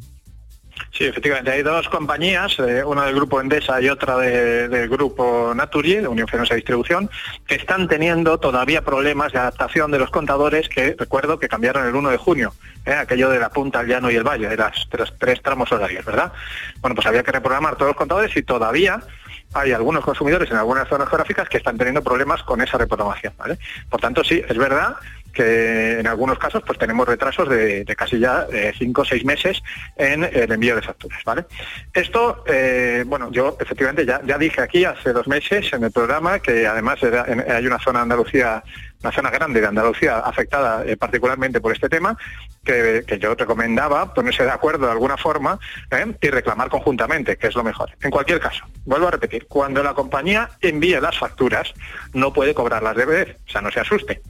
Sí, 0.92 1.04
efectivamente, 1.04 1.50
hay 1.52 1.62
dos 1.62 1.88
compañías, 1.88 2.58
eh, 2.58 2.82
una 2.84 3.04
del 3.06 3.14
grupo 3.14 3.40
Endesa 3.40 3.80
y 3.80 3.88
otra 3.88 4.16
de- 4.18 4.68
del 4.68 4.88
grupo 4.88 5.52
Naturi, 5.54 5.96
de 5.96 6.08
Unión 6.08 6.26
Fenosa 6.28 6.54
Distribución, 6.54 7.08
que 7.46 7.54
están 7.54 7.88
teniendo 7.88 8.38
todavía 8.38 8.82
problemas 8.82 9.32
de 9.32 9.38
adaptación 9.38 9.90
de 9.90 9.98
los 9.98 10.10
contadores 10.10 10.68
que 10.68 10.96
recuerdo 10.98 11.38
que 11.38 11.48
cambiaron 11.48 11.86
el 11.86 11.94
1 11.94 12.10
de 12.10 12.16
junio, 12.16 12.52
eh, 12.86 12.92
aquello 12.92 13.30
de 13.30 13.38
la 13.38 13.50
punta, 13.50 13.80
el 13.80 13.86
llano 13.88 14.10
y 14.10 14.16
el 14.16 14.24
valle, 14.24 14.48
de, 14.48 14.56
las, 14.56 14.88
de 14.90 14.98
los 14.98 15.16
tres 15.18 15.40
tramos 15.42 15.70
horarios, 15.72 16.04
¿verdad? 16.04 16.32
Bueno, 16.80 16.94
pues 16.94 17.06
había 17.06 17.22
que 17.22 17.32
reprogramar 17.32 17.74
todos 17.76 17.88
los 17.90 17.96
contadores 17.96 18.36
y 18.36 18.42
todavía 18.42 19.00
hay 19.52 19.72
algunos 19.72 20.04
consumidores 20.04 20.50
en 20.50 20.56
algunas 20.58 20.88
zonas 20.88 21.08
geográficas 21.08 21.48
que 21.48 21.56
están 21.58 21.76
teniendo 21.76 22.02
problemas 22.04 22.42
con 22.44 22.60
esa 22.60 22.78
reprogramación, 22.78 23.32
¿vale? 23.36 23.58
Por 23.88 24.00
tanto, 24.00 24.22
sí, 24.22 24.42
es 24.48 24.56
verdad 24.56 24.94
que 25.32 26.00
en 26.00 26.06
algunos 26.06 26.38
casos 26.38 26.62
pues 26.66 26.78
tenemos 26.78 27.06
retrasos 27.06 27.48
de, 27.48 27.84
casi 27.96 28.18
ya 28.18 28.46
eh, 28.52 28.72
cinco 28.76 29.02
o 29.02 29.04
seis 29.04 29.24
meses 29.24 29.62
en 29.96 30.24
el 30.24 30.50
envío 30.50 30.76
de 30.76 30.82
facturas, 30.82 31.22
¿vale? 31.24 31.44
Esto, 31.92 32.44
eh, 32.46 33.04
bueno, 33.06 33.30
yo 33.30 33.56
efectivamente 33.60 34.06
ya, 34.06 34.20
ya 34.24 34.38
dije 34.38 34.60
aquí 34.60 34.84
hace 34.84 35.12
dos 35.12 35.28
meses 35.28 35.72
en 35.72 35.84
el 35.84 35.92
programa 35.92 36.38
que 36.38 36.66
además 36.66 37.00
hay 37.02 37.66
una 37.66 37.78
zona 37.78 38.00
de 38.00 38.02
Andalucía, 38.02 38.62
una 39.02 39.12
zona 39.12 39.30
grande 39.30 39.60
de 39.60 39.66
Andalucía 39.66 40.18
afectada 40.18 40.84
eh, 40.84 40.96
particularmente 40.96 41.60
por 41.60 41.72
este 41.72 41.88
tema, 41.88 42.16
que, 42.64 43.18
yo 43.18 43.34
recomendaba 43.34 44.12
ponerse 44.14 44.44
de 44.44 44.50
acuerdo 44.50 44.86
de 44.86 44.92
alguna 44.92 45.16
forma 45.16 45.58
¿eh? 45.90 46.06
y 46.20 46.28
reclamar 46.28 46.68
conjuntamente, 46.68 47.36
que 47.36 47.46
es 47.48 47.54
lo 47.54 47.64
mejor. 47.64 47.90
En 48.02 48.10
cualquier 48.10 48.40
caso, 48.40 48.64
vuelvo 48.84 49.08
a 49.08 49.12
repetir, 49.12 49.46
cuando 49.46 49.82
la 49.82 49.94
compañía 49.94 50.50
envíe 50.60 51.00
las 51.00 51.18
facturas, 51.18 51.72
no 52.12 52.32
puede 52.32 52.54
cobrarlas 52.54 52.96
de 52.96 53.06
vez, 53.06 53.36
o 53.46 53.50
sea, 53.50 53.60
no 53.60 53.70
se 53.70 53.80
asuste, 53.80 54.20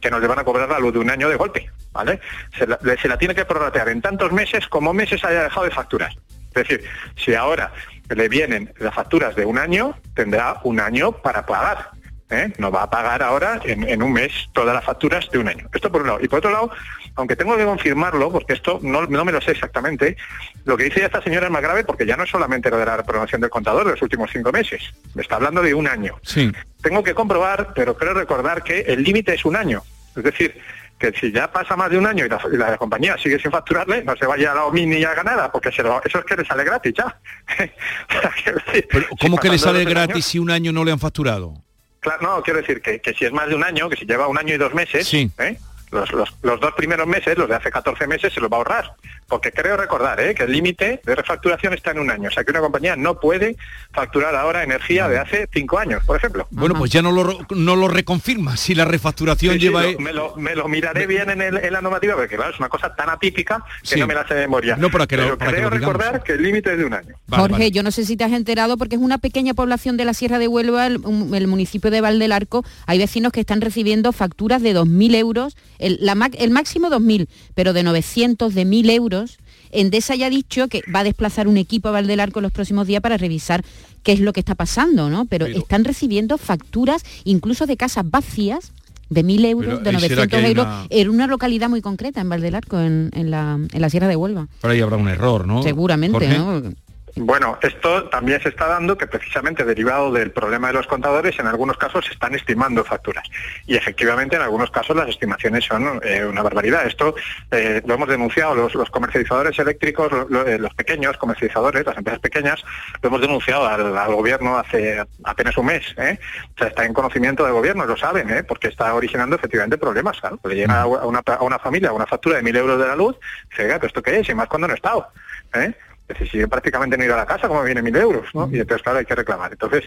que 0.00 0.10
nos 0.10 0.20
le 0.20 0.26
van 0.26 0.38
a 0.38 0.44
cobrar 0.44 0.68
la 0.68 0.78
luz 0.78 0.92
de 0.92 1.00
un 1.00 1.10
año 1.10 1.28
de 1.28 1.36
golpe, 1.36 1.70
¿vale? 1.92 2.20
Se 2.56 3.08
la 3.08 3.18
tiene 3.18 3.34
que 3.34 3.44
prorratear 3.44 3.88
en 3.88 4.00
tantos 4.00 4.32
meses 4.32 4.66
como 4.68 4.92
meses 4.92 5.24
haya 5.24 5.44
dejado 5.44 5.64
de 5.64 5.72
facturar. 5.72 6.12
Es 6.54 6.68
decir, 6.68 6.84
si 7.16 7.34
ahora 7.34 7.72
le 8.08 8.28
vienen 8.28 8.72
las 8.78 8.94
facturas 8.94 9.36
de 9.36 9.44
un 9.44 9.58
año, 9.58 9.96
tendrá 10.14 10.60
un 10.64 10.80
año 10.80 11.12
para 11.12 11.46
pagar. 11.46 11.90
¿Eh? 12.30 12.52
No 12.58 12.70
va 12.70 12.84
a 12.84 12.90
pagar 12.90 13.22
ahora 13.22 13.60
en, 13.64 13.88
en 13.88 14.02
un 14.02 14.12
mes 14.12 14.32
todas 14.52 14.74
las 14.74 14.84
facturas 14.84 15.28
de 15.30 15.38
un 15.38 15.48
año. 15.48 15.68
Esto 15.72 15.90
por 15.90 16.02
un 16.02 16.06
lado. 16.08 16.18
Y 16.22 16.28
por 16.28 16.38
otro 16.38 16.50
lado, 16.50 16.70
aunque 17.16 17.36
tengo 17.36 17.56
que 17.56 17.64
confirmarlo, 17.64 18.30
porque 18.30 18.52
esto 18.54 18.78
no, 18.82 19.06
no 19.06 19.24
me 19.24 19.32
lo 19.32 19.40
sé 19.40 19.50
exactamente, 19.52 20.16
lo 20.64 20.76
que 20.76 20.84
dice 20.84 21.04
esta 21.04 21.20
señora 21.22 21.46
es 21.46 21.52
más 21.52 21.62
grave 21.62 21.84
porque 21.84 22.06
ya 22.06 22.16
no 22.16 22.24
es 22.24 22.30
solamente 22.30 22.70
lo 22.70 22.78
de 22.78 22.86
la 22.86 22.96
reprobación 22.96 23.40
del 23.40 23.50
contador 23.50 23.84
de 23.84 23.92
los 23.92 24.02
últimos 24.02 24.30
cinco 24.32 24.52
meses. 24.52 24.82
Me 25.14 25.22
está 25.22 25.36
hablando 25.36 25.62
de 25.62 25.74
un 25.74 25.88
año. 25.88 26.16
Sí. 26.22 26.50
Tengo 26.82 27.02
que 27.02 27.14
comprobar, 27.14 27.72
pero 27.74 27.96
creo 27.96 28.14
recordar 28.14 28.62
que 28.62 28.80
el 28.80 29.02
límite 29.02 29.34
es 29.34 29.44
un 29.44 29.56
año. 29.56 29.82
Es 30.16 30.22
decir, 30.22 30.58
que 30.98 31.12
si 31.12 31.32
ya 31.32 31.50
pasa 31.50 31.76
más 31.76 31.90
de 31.90 31.96
un 31.96 32.06
año 32.06 32.26
y 32.26 32.28
la, 32.28 32.38
y 32.52 32.56
la 32.58 32.76
compañía 32.76 33.16
sigue 33.16 33.38
sin 33.38 33.50
facturarle, 33.50 34.04
no 34.04 34.14
se 34.16 34.26
vaya 34.26 34.52
a 34.52 34.54
la 34.54 34.64
OMI 34.66 34.84
ni 34.86 35.02
haga 35.04 35.22
nada, 35.22 35.50
porque 35.50 35.72
se 35.72 35.82
lo- 35.82 36.02
eso 36.04 36.18
es 36.18 36.24
que 36.26 36.36
le 36.36 36.44
sale 36.44 36.62
gratis 36.62 36.92
ya. 36.96 37.18
O 38.08 38.20
sea, 38.20 38.82
¿Cómo 39.20 39.36
si 39.36 39.42
que 39.42 39.48
le 39.48 39.58
sale 39.58 39.84
gratis 39.84 40.14
años- 40.14 40.24
si 40.26 40.38
un 40.38 40.50
año 40.50 40.72
no 40.72 40.84
le 40.84 40.92
han 40.92 40.98
facturado? 40.98 41.54
Claro, 42.00 42.22
no, 42.22 42.42
quiero 42.42 42.60
decir 42.60 42.80
que, 42.80 43.00
que 43.00 43.12
si 43.14 43.26
es 43.26 43.32
más 43.32 43.48
de 43.48 43.54
un 43.54 43.62
año, 43.62 43.88
que 43.88 43.96
si 43.96 44.06
lleva 44.06 44.26
un 44.26 44.38
año 44.38 44.54
y 44.54 44.58
dos 44.58 44.74
meses, 44.74 45.12
¿eh? 45.12 45.58
Los, 45.90 46.12
los- 46.12 46.34
los 46.42 46.60
dos 46.60 46.72
primeros 46.74 47.06
meses, 47.06 47.36
los 47.36 47.48
de 47.48 47.56
hace 47.56 47.70
14 47.70 48.06
meses, 48.06 48.32
se 48.32 48.40
los 48.40 48.50
va 48.50 48.56
a 48.56 48.58
ahorrar. 48.58 48.92
Porque 49.28 49.52
creo 49.52 49.76
recordar 49.76 50.18
¿eh? 50.20 50.34
que 50.34 50.42
el 50.44 50.52
límite 50.52 51.00
de 51.04 51.14
refacturación 51.14 51.72
está 51.72 51.92
en 51.92 52.00
un 52.00 52.10
año. 52.10 52.28
O 52.28 52.32
sea 52.32 52.42
que 52.44 52.50
una 52.50 52.60
compañía 52.60 52.96
no 52.96 53.20
puede 53.20 53.56
facturar 53.92 54.34
ahora 54.34 54.62
energía 54.64 55.08
de 55.08 55.18
hace 55.18 55.48
cinco 55.52 55.78
años, 55.78 56.02
por 56.04 56.16
ejemplo. 56.16 56.46
Bueno, 56.50 56.74
pues 56.76 56.90
ya 56.90 57.00
no 57.02 57.12
lo, 57.12 57.38
no 57.50 57.76
lo 57.76 57.86
reconfirma 57.88 58.56
si 58.56 58.74
la 58.74 58.84
refacturación 58.84 59.54
Sí, 59.54 59.60
sí, 59.60 59.66
lleva... 59.66 59.82
lo- 59.84 59.98
me, 60.00 60.12
lo, 60.12 60.34
me 60.36 60.54
lo 60.56 60.66
miraré 60.68 61.06
bien 61.06 61.30
en, 61.30 61.42
el- 61.42 61.58
en 61.58 61.72
la 61.72 61.80
normativa, 61.80 62.16
porque 62.16 62.34
claro, 62.36 62.52
es 62.52 62.58
una 62.58 62.68
cosa 62.68 62.94
tan 62.94 63.08
atípica 63.08 63.64
que 63.82 63.88
Sí. 63.94 64.00
no 64.00 64.06
me 64.08 64.14
la 64.14 64.26
sé 64.26 64.34
de 64.34 64.40
memoria. 64.42 64.76
No, 64.76 64.90
para 64.90 65.06
que 65.06 65.16
Pero 65.16 65.38
para 65.38 65.50
creo 65.52 65.70
digamos. 65.70 65.94
recordar 65.96 66.22
que 66.24 66.32
el 66.32 66.42
límite 66.42 66.72
es 66.72 66.78
de 66.78 66.84
un 66.84 66.94
año. 66.94 67.14
Jorge, 67.30 67.70
yo 67.70 67.82
no 67.84 67.90
sé 67.92 68.04
si 68.04 68.16
te 68.16 68.24
has 68.24 68.32
enterado 68.32 68.76
porque 68.76 68.96
es 68.96 69.00
una 69.02 69.18
pequeña 69.18 69.54
población 69.54 69.96
de 69.96 70.04
la 70.04 70.14
Sierra 70.14 70.38
de 70.40 70.48
Huelva, 70.48 70.86
el 70.86 71.46
municipio 71.46 71.90
de 71.92 72.00
Valdelarco. 72.00 72.64
Hay 72.86 72.98
vecinos 72.98 73.32
que 73.32 73.40
están 73.40 73.60
recibiendo 73.60 74.12
facturas 74.12 74.60
de 74.62 74.74
2.000 74.74 75.14
euros, 75.14 75.56
el, 75.80 75.98
la 76.00 76.12
el 76.38 76.50
máximo 76.50 76.88
2.000, 76.88 77.26
pero 77.54 77.72
de 77.72 77.82
900, 77.82 78.54
de 78.54 78.64
1.000 78.66 78.90
euros. 78.90 79.38
Endesa 79.72 80.14
ya 80.16 80.26
ha 80.26 80.30
dicho 80.30 80.66
que 80.68 80.82
va 80.92 81.00
a 81.00 81.04
desplazar 81.04 81.46
un 81.46 81.56
equipo 81.56 81.88
a 81.88 81.92
Valdelarco 81.92 82.40
los 82.40 82.50
próximos 82.52 82.86
días 82.86 83.00
para 83.02 83.16
revisar 83.16 83.64
qué 84.02 84.12
es 84.12 84.20
lo 84.20 84.32
que 84.32 84.40
está 84.40 84.54
pasando, 84.56 85.08
¿no? 85.10 85.26
Pero, 85.26 85.46
están 85.46 85.84
recibiendo 85.84 86.38
facturas 86.38 87.04
incluso 87.24 87.66
de 87.66 87.76
casas 87.76 88.08
vacías 88.10 88.72
de 89.10 89.24
1.000 89.24 89.44
euros, 89.46 89.82
de 89.82 89.90
ahí 89.90 89.96
será 90.00 90.24
900 90.24 90.26
que 90.28 90.36
hay 90.36 90.44
euros, 90.52 90.66
una- 90.66 90.86
en 90.90 91.08
una 91.10 91.26
localidad 91.26 91.68
muy 91.68 91.80
concreta, 91.82 92.20
en 92.20 92.28
Valdelarco, 92.28 92.80
en, 92.80 93.10
en 93.12 93.30
la, 93.30 93.58
en 93.72 93.80
la 93.80 93.90
Sierra 93.90 94.06
de 94.08 94.16
Huelva. 94.16 94.48
Por 94.60 94.70
ahí 94.70 94.80
habrá 94.80 94.96
un 94.96 95.08
error, 95.08 95.46
¿no? 95.46 95.62
Seguramente, 95.62 96.12
Jorge? 96.18 96.38
¿no? 96.38 96.72
Bueno, 97.16 97.58
esto 97.62 98.08
también 98.08 98.40
se 98.40 98.50
está 98.50 98.66
dando 98.66 98.96
que 98.96 99.06
precisamente 99.06 99.64
derivado 99.64 100.12
del 100.12 100.30
problema 100.30 100.68
de 100.68 100.74
los 100.74 100.86
contadores, 100.86 101.38
en 101.38 101.46
algunos 101.46 101.76
casos 101.76 102.04
se 102.06 102.12
están 102.12 102.34
estimando 102.34 102.84
facturas. 102.84 103.24
Y 103.66 103.76
efectivamente 103.76 104.36
en 104.36 104.42
algunos 104.42 104.70
casos 104.70 104.94
las 104.96 105.08
estimaciones 105.08 105.64
son 105.64 106.00
eh, 106.04 106.24
una 106.24 106.42
barbaridad. 106.42 106.86
Esto 106.86 107.14
eh, 107.50 107.82
lo 107.84 107.94
hemos 107.94 108.08
denunciado 108.08 108.54
los, 108.54 108.74
los 108.74 108.90
comercializadores 108.90 109.58
eléctricos, 109.58 110.10
lo- 110.12 110.28
lo- 110.28 110.46
eh, 110.46 110.58
los 110.58 110.72
pequeños 110.74 111.16
comercializadores, 111.16 111.84
las 111.84 111.96
empresas 111.96 112.20
pequeñas, 112.20 112.62
lo 113.02 113.08
hemos 113.08 113.20
denunciado 113.20 113.66
al, 113.66 113.96
al 113.98 114.14
gobierno 114.14 114.56
hace 114.56 115.04
apenas 115.24 115.56
un 115.56 115.66
mes. 115.66 115.82
¿eh? 115.96 116.18
O 116.54 116.58
sea, 116.58 116.68
está 116.68 116.84
en 116.84 116.94
conocimiento 116.94 117.44
del 117.44 117.52
gobierno, 117.54 117.86
lo 117.86 117.96
saben, 117.96 118.30
¿eh? 118.30 118.44
porque 118.44 118.68
está 118.68 118.94
originando 118.94 119.36
efectivamente 119.36 119.78
problemas. 119.78 120.18
Le 120.44 120.54
llega 120.54 120.82
a 120.82 120.86
una, 120.86 121.20
a 121.26 121.42
una 121.42 121.58
familia 121.58 121.92
una 121.92 122.06
factura 122.06 122.36
de 122.36 122.42
mil 122.42 122.56
euros 122.56 122.78
de 122.80 122.86
la 122.86 122.94
luz, 122.96 123.16
dice, 123.50 123.64
oiga, 123.64 123.76
¿pero 123.76 123.88
esto 123.88 124.02
qué 124.02 124.20
es? 124.20 124.28
Y 124.28 124.34
más 124.34 124.46
cuando 124.48 124.68
no 124.68 124.74
he 124.74 124.76
estado. 124.76 125.08
¿eh? 125.54 125.72
Es 126.10 126.18
decir, 126.18 126.32
si 126.32 126.38
yo 126.38 126.48
prácticamente 126.48 126.96
no 126.96 127.04
he 127.04 127.06
ido 127.06 127.14
a 127.14 127.18
la 127.18 127.26
casa, 127.26 127.46
como 127.46 127.62
viene 127.62 127.82
mil 127.82 127.94
euros, 127.94 128.26
¿no? 128.34 128.48
Y 128.50 128.58
entonces, 128.58 128.82
claro, 128.82 128.98
hay 128.98 129.04
que 129.04 129.14
reclamar. 129.14 129.52
Entonces, 129.52 129.84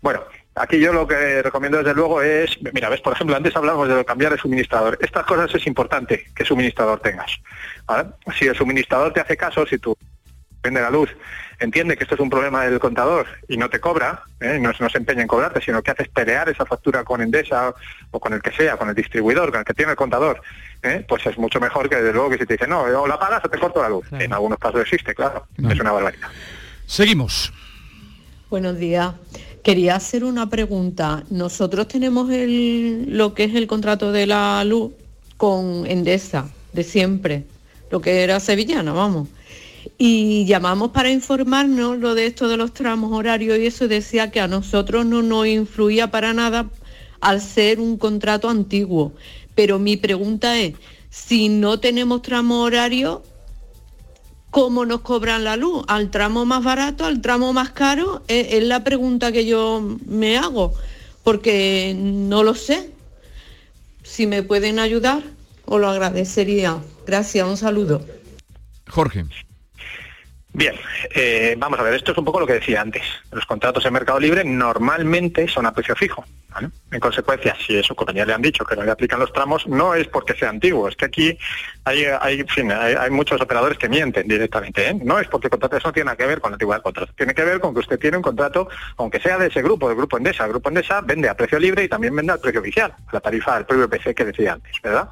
bueno, 0.00 0.22
aquí 0.54 0.78
yo 0.78 0.92
lo 0.92 1.06
que 1.06 1.42
recomiendo 1.42 1.78
desde 1.78 1.94
luego 1.94 2.22
es, 2.22 2.56
mira, 2.72 2.88
ves, 2.88 3.00
por 3.00 3.12
ejemplo, 3.12 3.36
antes 3.36 3.56
hablamos 3.56 3.88
de 3.88 4.04
cambiar 4.04 4.32
el 4.32 4.38
suministrador. 4.38 4.96
Estas 5.00 5.26
cosas 5.26 5.52
es 5.52 5.66
importante 5.66 6.26
que 6.34 6.44
suministrador 6.44 7.00
tengas. 7.00 7.40
¿vale? 7.86 8.10
Si 8.38 8.46
el 8.46 8.54
suministrador 8.54 9.12
te 9.12 9.20
hace 9.20 9.36
caso, 9.36 9.66
si 9.66 9.78
tú 9.78 9.96
vende 10.62 10.80
la 10.80 10.90
luz, 10.90 11.10
entiende 11.64 11.96
que 11.96 12.04
esto 12.04 12.14
es 12.14 12.20
un 12.20 12.30
problema 12.30 12.64
del 12.64 12.78
contador 12.78 13.26
y 13.48 13.56
no 13.56 13.68
te 13.68 13.80
cobra, 13.80 14.22
¿eh? 14.40 14.58
no, 14.60 14.72
no 14.78 14.88
se 14.88 14.98
empeña 14.98 15.22
en 15.22 15.28
cobrarte, 15.28 15.60
sino 15.60 15.82
que 15.82 15.90
haces 15.90 16.08
pelear 16.08 16.48
esa 16.48 16.64
factura 16.64 17.04
con 17.04 17.20
Endesa 17.20 17.74
o 18.10 18.20
con 18.20 18.32
el 18.32 18.42
que 18.42 18.52
sea, 18.52 18.76
con 18.76 18.88
el 18.88 18.94
distribuidor, 18.94 19.50
con 19.50 19.60
el 19.60 19.64
que 19.64 19.74
tiene 19.74 19.92
el 19.92 19.96
contador, 19.96 20.40
¿eh? 20.82 21.04
pues 21.08 21.26
es 21.26 21.36
mucho 21.38 21.60
mejor 21.60 21.88
que 21.88 21.96
desde 21.96 22.12
luego 22.12 22.30
que 22.30 22.38
si 22.38 22.46
te 22.46 22.54
dice, 22.54 22.66
no, 22.66 22.82
o 22.82 23.06
la 23.06 23.18
pagas 23.18 23.44
o 23.44 23.48
te 23.48 23.58
corto 23.58 23.82
la 23.82 23.88
luz. 23.88 24.06
En 24.12 24.32
algunos 24.32 24.58
casos 24.58 24.80
existe, 24.82 25.14
claro, 25.14 25.46
es 25.58 25.80
una 25.80 25.92
barbaridad. 25.92 26.28
Seguimos. 26.86 27.52
Buenos 28.50 28.78
días. 28.78 29.14
Quería 29.62 29.96
hacer 29.96 30.24
una 30.24 30.50
pregunta. 30.50 31.24
Nosotros 31.30 31.88
tenemos 31.88 32.30
el, 32.30 33.16
lo 33.16 33.34
que 33.34 33.44
es 33.44 33.54
el 33.54 33.66
contrato 33.66 34.12
de 34.12 34.26
la 34.26 34.62
luz 34.64 34.92
con 35.36 35.86
Endesa, 35.86 36.48
de 36.72 36.84
siempre, 36.84 37.44
lo 37.90 38.00
que 38.00 38.22
era 38.22 38.40
sevillana, 38.40 38.92
vamos. 38.92 39.28
Y 39.96 40.44
llamamos 40.46 40.90
para 40.90 41.10
informarnos 41.10 41.98
lo 41.98 42.14
de 42.14 42.26
esto 42.26 42.48
de 42.48 42.56
los 42.56 42.74
tramos 42.74 43.12
horarios 43.12 43.58
y 43.58 43.66
eso 43.66 43.86
decía 43.86 44.30
que 44.30 44.40
a 44.40 44.48
nosotros 44.48 45.06
no 45.06 45.22
nos 45.22 45.46
influía 45.46 46.10
para 46.10 46.32
nada 46.32 46.68
al 47.20 47.40
ser 47.40 47.78
un 47.78 47.96
contrato 47.96 48.48
antiguo. 48.48 49.12
Pero 49.54 49.78
mi 49.78 49.96
pregunta 49.96 50.58
es, 50.58 50.74
si 51.10 51.48
no 51.48 51.78
tenemos 51.78 52.22
tramo 52.22 52.62
horario, 52.62 53.22
¿cómo 54.50 54.84
nos 54.84 55.02
cobran 55.02 55.44
la 55.44 55.56
luz? 55.56 55.84
¿Al 55.86 56.10
tramo 56.10 56.44
más 56.44 56.64
barato, 56.64 57.04
al 57.04 57.20
tramo 57.20 57.52
más 57.52 57.70
caro? 57.70 58.22
Es, 58.26 58.54
es 58.54 58.64
la 58.64 58.82
pregunta 58.82 59.30
que 59.30 59.46
yo 59.46 59.96
me 60.06 60.36
hago, 60.36 60.74
porque 61.22 61.94
no 61.96 62.42
lo 62.42 62.54
sé. 62.54 62.90
Si 64.02 64.26
me 64.26 64.42
pueden 64.42 64.80
ayudar, 64.80 65.22
os 65.66 65.80
lo 65.80 65.88
agradecería. 65.88 66.82
Gracias, 67.06 67.46
un 67.46 67.56
saludo. 67.56 68.04
Jorge. 68.88 69.24
Bien, 70.56 70.72
eh, 71.12 71.56
vamos 71.58 71.80
a 71.80 71.82
ver, 71.82 71.94
esto 71.94 72.12
es 72.12 72.18
un 72.18 72.24
poco 72.24 72.38
lo 72.38 72.46
que 72.46 72.52
decía 72.52 72.80
antes. 72.80 73.02
Los 73.32 73.44
contratos 73.44 73.84
en 73.86 73.92
mercado 73.92 74.20
libre 74.20 74.44
normalmente 74.44 75.48
son 75.48 75.66
a 75.66 75.74
precio 75.74 75.96
fijo. 75.96 76.24
En 76.92 77.00
consecuencia, 77.00 77.56
si 77.66 77.76
a 77.76 77.82
su 77.82 77.96
compañía 77.96 78.24
le 78.24 78.34
han 78.34 78.40
dicho 78.40 78.64
que 78.64 78.76
no 78.76 78.84
le 78.84 78.92
aplican 78.92 79.18
los 79.18 79.32
tramos, 79.32 79.66
no 79.66 79.96
es 79.96 80.06
porque 80.06 80.34
sea 80.34 80.50
antiguo, 80.50 80.86
es 80.86 80.94
que 80.94 81.06
aquí 81.06 81.36
hay, 81.82 82.44
muchos 83.10 83.40
operadores 83.40 83.78
que 83.78 83.88
mienten 83.88 84.28
directamente. 84.28 84.90
¿eh? 84.90 84.94
No 85.02 85.18
es 85.18 85.26
porque 85.26 85.48
el 85.48 85.50
contrato 85.50 85.76
no 85.84 85.92
tiene 85.92 86.16
que 86.16 86.24
ver 86.24 86.40
con 86.40 86.52
la 86.52 86.54
antigüedad 86.54 86.76
del 86.76 86.84
contrato. 86.84 87.12
Tiene 87.16 87.34
que 87.34 87.42
ver 87.42 87.58
con 87.58 87.74
que 87.74 87.80
usted 87.80 87.98
tiene 87.98 88.18
un 88.18 88.22
contrato, 88.22 88.68
aunque 88.96 89.18
sea 89.18 89.36
de 89.36 89.48
ese 89.48 89.60
grupo, 89.60 89.88
del 89.88 89.96
grupo 89.96 90.18
Endesa. 90.18 90.44
El 90.44 90.50
grupo 90.50 90.68
Endesa 90.68 91.00
vende 91.00 91.28
a 91.28 91.36
precio 91.36 91.58
libre 91.58 91.82
y 91.82 91.88
también 91.88 92.14
vende 92.14 92.32
al 92.32 92.38
precio 92.38 92.60
oficial, 92.60 92.94
a 93.08 93.12
la 93.12 93.20
tarifa 93.20 93.56
del 93.56 93.66
propio 93.66 93.90
PC 93.90 94.14
que 94.14 94.26
decía 94.26 94.52
antes, 94.52 94.80
¿verdad? 94.80 95.08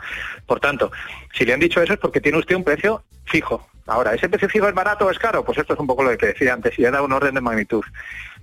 Por 0.46 0.60
tanto, 0.60 0.92
si 1.32 1.44
le 1.44 1.54
han 1.54 1.60
dicho 1.60 1.82
eso 1.82 1.94
es 1.94 1.98
porque 1.98 2.20
tiene 2.20 2.38
usted 2.38 2.54
un 2.54 2.62
precio 2.62 3.02
fijo. 3.24 3.71
Ahora, 3.86 4.14
¿ese 4.14 4.28
precio 4.28 4.48
fijo 4.48 4.68
es 4.68 4.74
barato 4.74 5.06
o 5.06 5.10
es 5.10 5.18
caro? 5.18 5.44
Pues 5.44 5.58
esto 5.58 5.74
es 5.74 5.80
un 5.80 5.86
poco 5.86 6.02
lo 6.02 6.16
que 6.16 6.26
decía 6.26 6.54
antes, 6.54 6.78
y 6.78 6.82
dado 6.82 7.04
un 7.04 7.12
orden 7.12 7.34
de 7.34 7.40
magnitud. 7.40 7.84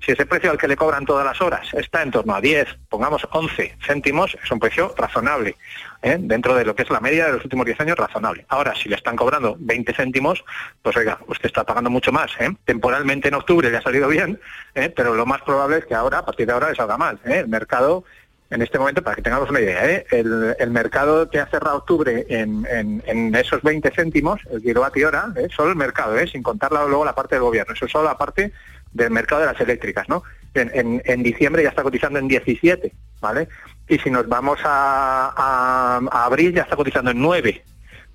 Si 0.01 0.11
ese 0.11 0.25
precio 0.25 0.51
al 0.51 0.57
que 0.57 0.67
le 0.67 0.77
cobran 0.77 1.05
todas 1.05 1.25
las 1.25 1.41
horas 1.41 1.67
está 1.73 2.01
en 2.01 2.11
torno 2.11 2.33
a 2.33 2.41
10, 2.41 2.67
pongamos 2.87 3.27
11 3.31 3.77
céntimos, 3.85 4.37
es 4.41 4.51
un 4.51 4.59
precio 4.59 4.93
razonable, 4.97 5.55
¿eh? 6.01 6.17
dentro 6.19 6.55
de 6.55 6.63
lo 6.63 6.73
que 6.73 6.83
es 6.83 6.89
la 6.89 7.01
media 7.01 7.25
de 7.25 7.33
los 7.33 7.43
últimos 7.43 7.65
10 7.65 7.81
años, 7.81 7.97
razonable. 7.97 8.45
Ahora, 8.47 8.73
si 8.75 8.87
le 8.87 8.95
están 8.95 9.17
cobrando 9.17 9.57
20 9.59 9.93
céntimos, 9.93 10.43
pues 10.81 10.95
oiga, 10.95 11.19
usted 11.27 11.47
está 11.47 11.65
pagando 11.65 11.89
mucho 11.89 12.11
más. 12.11 12.31
¿eh? 12.39 12.49
Temporalmente 12.63 13.27
en 13.27 13.33
octubre 13.33 13.69
le 13.69 13.77
ha 13.77 13.81
salido 13.81 14.07
bien, 14.07 14.39
¿eh? 14.75 14.89
pero 14.89 15.13
lo 15.13 15.25
más 15.25 15.41
probable 15.41 15.79
es 15.79 15.85
que 15.85 15.95
ahora, 15.95 16.19
a 16.19 16.25
partir 16.25 16.47
de 16.47 16.53
ahora, 16.53 16.69
le 16.69 16.75
salga 16.75 16.97
mal. 16.97 17.19
El 17.25 17.47
mercado 17.49 18.05
en 18.49 18.61
este 18.61 18.79
momento, 18.79 19.03
para 19.03 19.15
que 19.15 19.21
tengamos 19.21 19.49
una 19.49 19.59
idea, 19.61 19.87
¿eh? 19.89 20.05
el, 20.11 20.71
mercado 20.71 21.29
que 21.29 21.39
ha 21.39 21.45
cerrado 21.47 21.77
octubre 21.77 22.25
en, 22.29 23.35
esos 23.35 23.61
20 23.61 23.91
céntimos, 23.91 24.41
el 24.51 24.61
kilovatio 24.61 25.07
hora, 25.07 25.27
¿eh? 25.35 25.47
solo 25.55 25.69
el 25.69 25.75
mercado, 25.75 26.17
¿eh? 26.17 26.27
sin 26.27 26.41
contar 26.41 26.71
luego 26.71 27.05
la 27.05 27.13
parte 27.13 27.35
del 27.35 27.43
gobierno, 27.43 27.73
eso 27.73 27.85
es 27.85 27.91
solo 27.91 28.05
la 28.05 28.17
parte 28.17 28.51
del 28.91 29.11
mercado 29.11 29.41
de 29.41 29.47
las 29.47 29.61
eléctricas, 29.61 30.09
¿no? 30.09 30.23
En, 30.55 31.21
diciembre 31.21 31.61
ya 31.61 31.69
está 31.69 31.83
cotizando 31.83 32.17
en 32.17 32.27
17, 32.27 32.91
¿vale? 33.21 33.47
Y 33.87 33.99
si 33.99 34.09
nos 34.09 34.27
vamos 34.27 34.59
a, 34.63 35.31
a- 35.35 36.01
a 36.11 36.25
abril 36.25 36.53
ya 36.53 36.63
está 36.63 36.75
cotizando 36.75 37.11
en 37.11 37.21
9, 37.21 37.63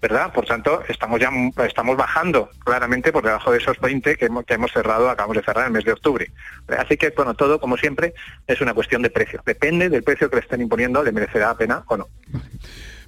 ¿verdad? 0.04 0.34
Por 0.34 0.44
tanto, 0.44 0.82
estamos 0.86 1.18
ya 1.18 1.30
estamos 1.66 1.96
bajando 1.96 2.50
claramente 2.62 3.10
por 3.10 3.24
debajo 3.24 3.50
de 3.50 3.56
esos 3.56 3.80
20 3.80 4.16
que 4.16 4.26
hemos, 4.26 4.44
que 4.44 4.52
hemos 4.52 4.70
cerrado, 4.70 5.08
acabamos 5.08 5.38
de 5.38 5.42
cerrar 5.42 5.62
en 5.64 5.68
el 5.68 5.72
mes 5.72 5.84
de 5.86 5.92
octubre. 5.92 6.30
Así 6.78 6.98
que, 6.98 7.08
bueno, 7.16 7.32
todo, 7.32 7.58
como 7.58 7.78
siempre, 7.78 8.12
es 8.46 8.60
una 8.60 8.74
cuestión 8.74 9.00
de 9.00 9.08
precio. 9.08 9.40
Depende 9.46 9.88
del 9.88 10.02
precio 10.02 10.28
que 10.28 10.36
le 10.36 10.42
estén 10.42 10.60
imponiendo, 10.60 11.02
le 11.02 11.10
merecerá 11.10 11.46
la 11.48 11.56
pena 11.56 11.84
o 11.86 11.96
no. 11.96 12.08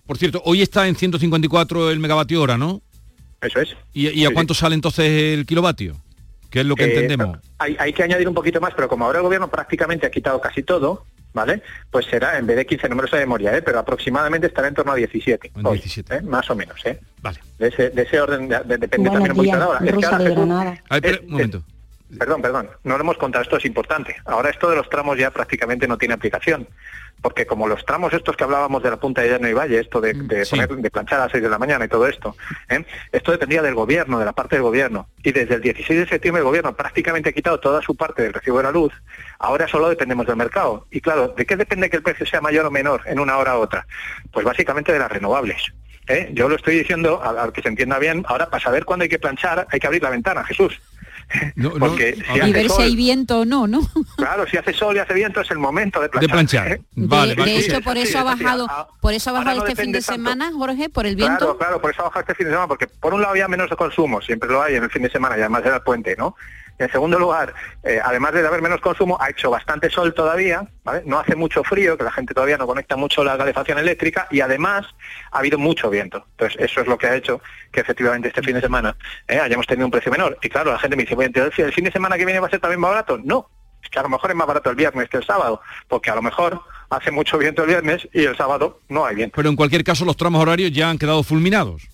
Por 0.07 0.17
cierto, 0.17 0.41
hoy 0.47 0.63
está 0.63 0.89
en 0.89 0.97
154 0.97 1.91
el 1.91 1.99
megavatio 2.01 2.41
hora, 2.41 2.57
¿no? 2.57 2.81
Eso 3.43 3.61
es. 3.61 3.77
¿Y, 3.93 4.09
y 4.09 4.25
a 4.25 4.29
Sí, 4.29 4.35
cuánto 4.35 4.55
sale 4.55 4.75
entonces 4.75 5.05
el 5.35 5.45
kilovatio? 5.45 5.97
Que 6.51 6.61
es 6.61 6.67
lo 6.67 6.77
que 6.77 6.85
Eh, 6.85 6.95
entendemos. 6.95 7.39
Hay, 7.59 7.77
hay 7.79 7.93
que 7.93 8.05
añadir 8.05 8.27
un 8.27 8.35
poquito 8.35 8.59
más, 8.59 8.73
pero 8.75 8.89
como 8.89 9.05
ahora 9.05 9.19
el 9.19 9.25
gobierno 9.25 9.49
prácticamente 9.49 10.07
ha 10.07 10.11
quitado 10.11 10.41
casi 10.41 10.63
todo, 10.63 11.05
¿vale? 11.37 11.63
Pues 11.91 12.07
será, 12.07 12.39
en 12.39 12.47
vez 12.47 12.57
de 12.57 12.65
15 12.67 12.89
números 12.89 13.11
de 13.11 13.19
memoria, 13.19 13.55
¿eh? 13.55 13.61
pero 13.61 13.79
aproximadamente 13.79 14.47
estará 14.47 14.69
en 14.69 14.75
torno 14.75 14.93
a 14.93 14.95
17. 14.97 15.53
hoy, 15.65 15.83
¿eh? 16.11 16.21
Más 16.23 16.49
o 16.51 16.57
menos, 16.57 16.81
¿eh? 16.87 16.99
Vale. 17.21 17.39
De 17.59 17.69
ese, 17.69 17.91
de 17.91 18.03
ese 18.03 18.19
orden, 18.21 18.49
de- 18.49 18.59
de- 18.61 18.79
depende 18.79 19.11
Buenos 19.11 19.29
también 19.29 19.31
un 19.33 19.37
poquito 19.37 19.43
de 19.43 19.45
días, 19.45 19.59
la 19.59 19.69
hora. 19.69 19.79
Es 19.79 19.85
que 19.85 19.93
Rosa 19.93 20.09
ahora, 20.09 20.19
de 20.25 20.31
Jesús, 20.31 20.47
Granada. 20.47 20.83
Ay, 20.89 21.01
pero, 21.03 21.15
es- 21.15 21.21
un 21.23 21.31
momento. 21.31 21.63
Perdón, 22.19 22.41
perdón, 22.41 22.71
no 22.85 22.95
lo 22.97 23.01
hemos 23.03 23.19
contado, 23.19 23.43
esto 23.43 23.57
es 23.59 23.65
importante. 23.67 24.17
Ahora 24.25 24.49
esto 24.51 24.71
de 24.71 24.77
los 24.77 24.89
tramos 24.89 25.19
ya 25.19 25.31
prácticamente 25.31 25.87
no 25.87 25.99
tiene 25.99 26.15
aplicación, 26.15 26.67
porque 27.27 27.45
como 27.45 27.67
los 27.67 27.85
tramos 27.85 28.13
estos 28.13 28.37
que 28.37 28.45
hablábamos 28.45 28.85
de 28.85 28.89
la 28.89 28.99
punta 28.99 29.21
de 29.21 29.31
Llano 29.31 29.49
y 29.49 29.53
Valle, 29.53 29.81
esto 29.81 30.01
de, 30.01 30.13
de 30.13 30.47
poner, 30.47 30.69
de 30.69 30.91
planchar 30.93 31.19
a 31.19 31.25
las 31.25 31.33
6 31.33 31.43
de 31.43 31.51
la 31.51 31.59
mañana 31.59 31.85
y 31.85 31.89
todo 31.89 32.07
esto, 32.07 32.37
¿eh? 32.69 32.85
esto 33.11 33.33
dependía 33.33 33.63
del 33.63 33.75
gobierno, 33.75 34.21
de 34.21 34.25
la 34.25 34.33
parte 34.33 34.55
del 34.55 34.63
gobierno. 34.63 35.09
Y 35.25 35.33
desde 35.33 35.57
el 35.57 35.61
16 35.61 35.99
de 35.99 36.07
septiembre 36.07 36.39
el 36.43 36.45
gobierno 36.45 36.77
prácticamente 36.77 37.31
ha 37.31 37.33
quitado 37.33 37.59
toda 37.59 37.83
su 37.83 37.97
parte 37.97 38.23
del 38.23 38.33
recibo 38.33 38.59
de 38.59 38.63
la 38.63 38.71
luz, 38.71 38.93
ahora 39.41 39.67
solo 39.67 39.89
dependemos 39.89 40.25
del 40.25 40.37
mercado. 40.37 40.87
Y 40.93 41.01
claro, 41.01 41.35
¿de 41.37 41.45
qué 41.45 41.57
depende 41.57 41.91
que 41.91 41.97
el 41.97 42.05
precio 42.05 42.25
sea 42.27 42.41
mayor 42.41 42.65
o 42.65 42.71
menor 42.71 43.03
en 43.07 43.19
una 43.19 43.37
hora 43.39 43.59
u 43.59 43.63
otra? 43.63 43.89
Pues 44.31 44.47
básicamente 44.47 44.93
de 44.93 45.01
las 45.01 45.11
renovables. 45.11 45.73
¿eh? 46.07 46.31
Yo 46.33 46.49
lo 46.49 46.55
estoy 46.55 46.79
diciendo, 46.79 47.21
al 47.25 47.53
que 47.53 47.61
se 47.61 47.69
entienda 47.71 47.99
bien, 47.99 48.25
ahora 48.29 48.51
para 48.51 48.63
saber 48.63 48.85
cuándo 48.85 49.03
hay 49.03 49.09
que 49.09 49.19
planchar 49.19 49.67
hay 49.69 49.81
que 49.81 49.87
abrir 49.89 50.05
la 50.05 50.11
ventana, 50.11 50.45
Jesús. 50.45 50.81
Porque 51.79 52.15
si 52.15 52.37
y 52.37 52.41
hace 52.41 52.53
ver 52.53 52.71
si 52.71 52.83
hay 52.83 52.97
viento 52.97 53.41
o 53.41 53.45
no, 53.45 53.67
¿no? 53.67 53.81
Claro, 54.17 54.47
si 54.47 54.57
hace 54.57 54.73
sol 54.73 54.97
y 54.97 54.99
hace 55.01 55.15
viento 55.15 55.41
es 55.41 55.51
el 55.51 55.59
momento 55.59 56.01
de 56.01 56.09
planchar. 56.09 56.29
De 56.29 56.33
planchar. 56.33 56.73
¿eh? 56.73 56.81
Vale, 56.95 57.31
de, 57.31 57.35
vale. 57.41 57.53
de 57.53 57.63
Sí, 57.63 57.71
hecho, 57.71 57.81
por 57.83 57.97
sí, 57.97 58.03
eso 58.03 58.19
ha 58.19 58.23
bajado, 58.23 58.67
ah, 58.71 58.89
por 59.01 59.13
eso 59.13 59.31
ha 59.31 59.33
bajado 59.35 59.59
no 59.61 59.67
este 59.67 59.83
fin 59.83 59.93
de 59.93 59.99
tanto. 60.01 60.13
semana, 60.13 60.51
Jorge, 60.53 60.89
por 60.89 61.07
el 61.07 61.17
viento. 61.17 61.39
Claro, 61.39 61.59
claro, 61.59 61.81
por 61.81 61.91
eso 61.91 62.03
baja 62.05 62.21
este 62.21 62.35
fin 62.35 62.47
de 62.47 62.53
semana, 62.53 62.69
porque 62.69 62.87
por 62.87 63.13
un 63.15 63.21
lado 63.21 63.33
había 63.33 63.49
menos 63.49 63.69
consumo, 63.77 64.21
siempre 64.23 64.49
lo 64.49 64.63
hay 64.63 64.77
en 64.77 64.85
el 64.85 64.91
fin 64.91 65.03
de 65.03 65.11
semana 65.11 65.37
y 65.37 65.41
además 65.41 65.63
era 65.65 65.77
el 65.77 65.83
puente, 65.83 66.15
¿no? 66.17 66.37
En 66.79 66.91
segundo 66.91 67.19
lugar, 67.19 67.55
eh, 67.83 68.01
además 68.03 68.33
de 68.33 68.47
haber 68.47 68.61
menos 68.61 68.81
consumo, 68.81 69.17
ha 69.21 69.31
hecho 69.31 69.51
bastante 69.51 69.89
sol 69.89 70.13
todavía, 70.13 70.67
¿vale? 70.85 71.03
No 71.07 71.19
hace 71.19 71.35
mucho 71.35 71.65
frío, 71.65 71.97
que 71.97 72.05
la 72.05 72.13
gente 72.13 72.35
todavía 72.35 72.59
no 72.59 72.67
conecta 72.67 72.97
mucho 72.97 73.25
la 73.25 73.39
calefacción 73.39 73.79
eléctrica 73.79 74.29
y 74.31 74.41
además 74.41 74.87
ha 75.33 75.39
habido 75.39 75.59
mucho 75.59 75.89
viento. 75.89 76.25
Entonces, 76.33 76.61
eso 76.61 76.83
es 76.83 76.87
lo 76.87 76.99
que 76.99 77.07
ha 77.07 77.17
hecho 77.17 77.41
que 77.73 77.81
efectivamente 77.81 78.29
este 78.29 78.43
fin 78.43 78.55
de 78.55 78.61
semana 78.61 78.97
eh, 79.27 79.39
hayamos 79.39 79.67
tenido 79.67 79.87
un 79.87 79.91
precio 79.91 80.13
menor. 80.13 80.39
Y 80.43 80.49
claro, 80.49 80.73
la 80.73 80.79
gente 80.79 80.97
me 80.97 81.05
dice, 81.05 81.15
bueno, 81.15 81.33
entonces, 81.35 81.65
¿el 81.65 81.73
fin 81.73 81.85
de 81.85 81.93
semana 81.93 82.19
que 82.19 82.27
viene 82.27 82.41
va 82.41 82.47
a 82.47 82.51
ser 82.51 82.61
también 82.61 82.81
más 82.81 82.91
barato? 82.91 83.19
No, 83.25 83.49
es 83.83 83.89
que 83.89 83.99
a 83.99 84.03
lo 84.03 84.09
mejor 84.11 84.31
es 84.31 84.37
más 84.37 84.47
barato 84.47 84.69
el 84.69 84.77
viernes 84.77 85.09
que 85.09 85.17
el 85.17 85.25
sábado, 85.25 85.61
porque 85.89 86.11
a 86.11 86.15
lo 86.15 86.23
mejor 86.23 86.61
hace 86.91 87.11
mucho 87.11 87.39
viento 87.39 87.63
el 87.63 87.69
viernes 87.69 88.07
y 88.13 88.25
el 88.25 88.37
sábado 88.37 88.81
no 88.89 89.07
hay 89.07 89.15
viento. 89.15 89.35
Pero 89.37 89.49
en 89.49 89.57
cualquier 89.57 89.83
caso 89.83 90.05
los 90.05 90.17
tramos 90.17 90.43
horarios 90.43 90.73
ya 90.73 90.91
han 90.91 90.99
quedado 90.99 91.23
fulminados. 91.23 91.89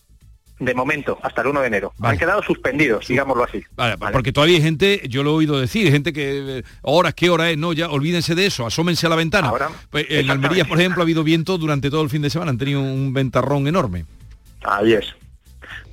De 0.64 0.74
momento, 0.74 1.18
hasta 1.22 1.42
el 1.42 1.48
1 1.48 1.60
de 1.60 1.66
enero. 1.66 1.92
Han 2.00 2.18
quedado 2.18 2.42
suspendidos, 2.42 3.08
digámoslo 3.08 3.44
así. 3.44 3.62
Vale, 3.76 3.96
Porque 4.12 4.32
todavía 4.32 4.56
hay 4.56 4.62
gente, 4.62 5.02
yo 5.08 5.22
lo 5.22 5.30
he 5.30 5.34
oído 5.34 5.60
decir, 5.60 5.90
gente 5.90 6.12
que 6.12 6.58
eh, 6.58 6.62
horas, 6.82 7.14
qué 7.14 7.30
hora 7.30 7.50
es, 7.50 7.58
no, 7.58 7.72
ya 7.72 7.88
olvídense 7.88 8.34
de 8.34 8.46
eso, 8.46 8.66
asómense 8.66 9.06
a 9.06 9.10
la 9.10 9.16
ventana. 9.16 9.48
Ahora, 9.48 9.70
Pues, 9.90 10.06
en 10.08 10.30
Almería, 10.30 10.64
por 10.64 10.78
ejemplo, 10.78 11.02
ha 11.02 11.04
habido 11.04 11.24
viento 11.24 11.58
durante 11.58 11.90
todo 11.90 12.02
el 12.02 12.10
fin 12.10 12.22
de 12.22 12.30
semana, 12.30 12.50
han 12.50 12.58
tenido 12.58 12.80
un 12.80 13.12
ventarrón 13.12 13.66
enorme. 13.66 14.04
Ahí 14.62 14.92
es. 14.92 15.06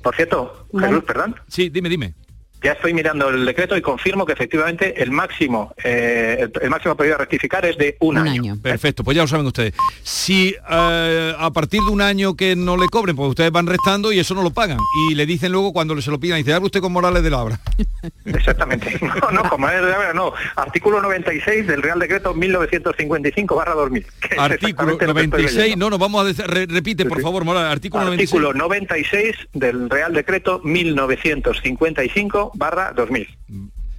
Por 0.02 0.14
cierto, 0.14 0.66
Jesús, 0.78 1.04
perdón. 1.04 1.36
Sí, 1.48 1.68
dime, 1.68 1.88
dime. 1.88 2.14
Ya 2.62 2.72
estoy 2.72 2.92
mirando 2.94 3.28
el 3.28 3.44
decreto 3.44 3.76
y 3.76 3.80
confirmo 3.82 4.26
que 4.26 4.32
efectivamente 4.32 5.02
el 5.02 5.10
máximo 5.10 5.74
eh, 5.82 6.36
el, 6.40 6.52
el 6.62 6.70
máximo 6.70 6.94
periodo 6.94 7.16
a 7.16 7.18
rectificar 7.18 7.64
es 7.64 7.76
de 7.78 7.96
un, 8.00 8.18
año. 8.18 8.58
Perfecto, 8.62 9.02
pues 9.04 9.16
ya 9.16 9.22
lo 9.22 9.28
saben 9.28 9.46
ustedes. 9.46 9.74
Si 10.02 10.54
eh, 10.70 11.34
a 11.38 11.50
partir 11.52 11.80
de 11.82 11.90
un 11.90 12.00
año 12.00 12.34
que 12.36 12.56
no 12.56 12.76
le 12.76 12.86
cobren, 12.88 13.16
pues 13.16 13.30
ustedes 13.30 13.50
van 13.50 13.66
restando 13.66 14.12
y 14.12 14.18
eso 14.18 14.34
no 14.34 14.42
lo 14.42 14.50
pagan. 14.50 14.78
Y 15.08 15.14
le 15.14 15.26
dicen 15.26 15.52
luego 15.52 15.72
cuando 15.72 16.00
se 16.00 16.10
lo 16.10 16.18
pidan, 16.20 16.38
dice, 16.38 16.52
haga 16.52 16.64
usted 16.64 16.80
con 16.80 16.92
Morales 16.92 17.22
de 17.22 17.30
la 17.30 17.38
obra. 17.42 17.60
Exactamente. 18.24 18.98
No, 19.20 19.30
no, 19.30 19.48
como 19.50 19.68
es 19.68 19.74
de 19.74 19.90
la 19.90 20.12
no. 20.14 20.32
Artículo 20.56 21.02
96 21.02 21.66
del 21.66 21.82
Real 21.82 21.98
Decreto 21.98 22.32
1955 22.34 23.54
barra 23.54 23.74
2000. 23.74 24.02
que 24.20 24.34
es 24.34 24.38
Artículo 24.40 24.92
exactamente 24.92 25.06
lo 25.06 25.14
que 25.14 25.20
estoy 25.20 25.30
96, 25.42 25.56
leyendo. 25.62 25.86
no, 25.86 25.90
no, 25.90 25.98
vamos 25.98 26.22
a 26.22 26.24
decir, 26.28 26.46
re- 26.46 26.66
repite, 26.66 27.04
por 27.04 27.20
favor, 27.20 27.44
Morales, 27.44 27.70
artículo 27.70 28.04
96. 28.04 28.32
Artículo 28.32 28.54
96 28.54 29.36
del 29.52 29.90
Real 29.90 30.12
Decreto 30.14 30.60
1955 30.64 32.49
barra 32.54 32.92
2000. 32.94 33.26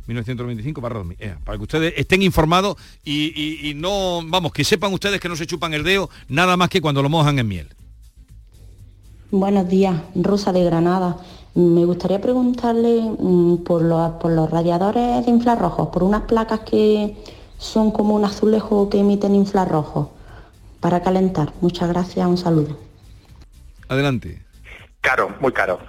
1995 0.07 0.81
barra 0.81 0.99
2000. 0.99 1.17
Eh, 1.19 1.35
para 1.43 1.57
que 1.57 1.63
ustedes 1.63 1.93
estén 1.95 2.21
informados 2.21 2.75
y, 3.03 3.31
y- 3.35 3.69
y 3.69 3.73
no, 3.73 4.21
vamos, 4.25 4.51
que 4.51 4.63
sepan 4.63 4.93
ustedes 4.93 5.19
que 5.19 5.29
no 5.29 5.35
se 5.35 5.45
chupan 5.47 5.73
el 5.73 5.83
dedo 5.83 6.09
nada 6.27 6.57
más 6.57 6.69
que 6.69 6.81
cuando 6.81 7.01
lo 7.03 7.09
mojan 7.09 7.39
en 7.39 7.47
miel. 7.47 7.67
Buenos 9.31 9.69
días, 9.69 9.95
Rosa 10.15 10.51
de 10.51 10.63
Granada. 10.65 11.17
Me 11.53 11.85
gustaría 11.85 12.19
preguntarle 12.19 13.01
mm, 13.01 13.57
por, 13.63 13.81
los, 13.81 14.11
por 14.13 14.31
los 14.31 14.49
radiadores 14.49 15.25
de 15.25 15.31
infrarrojos, 15.31 15.89
por 15.89 16.03
unas 16.03 16.23
placas 16.23 16.61
que 16.61 17.15
son 17.57 17.91
como 17.91 18.15
un 18.15 18.25
azulejo 18.25 18.89
que 18.89 18.99
emiten 18.99 19.35
infrarrojos 19.35 20.09
para 20.79 21.01
calentar. 21.01 21.53
Muchas 21.61 21.87
gracias, 21.89 22.25
un 22.27 22.37
saludo. 22.37 22.77
Adelante. 23.87 24.41
Caro, 25.01 25.35
muy 25.39 25.51
caro. 25.51 25.79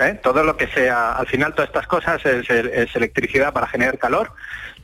¿Eh? 0.00 0.18
Todo 0.22 0.42
lo 0.42 0.56
que 0.56 0.66
sea, 0.68 1.12
al 1.12 1.26
final 1.26 1.54
todas 1.54 1.68
estas 1.68 1.86
cosas 1.86 2.24
es, 2.24 2.48
es 2.48 2.96
electricidad 2.96 3.52
para 3.52 3.66
generar 3.66 3.98
calor. 3.98 4.32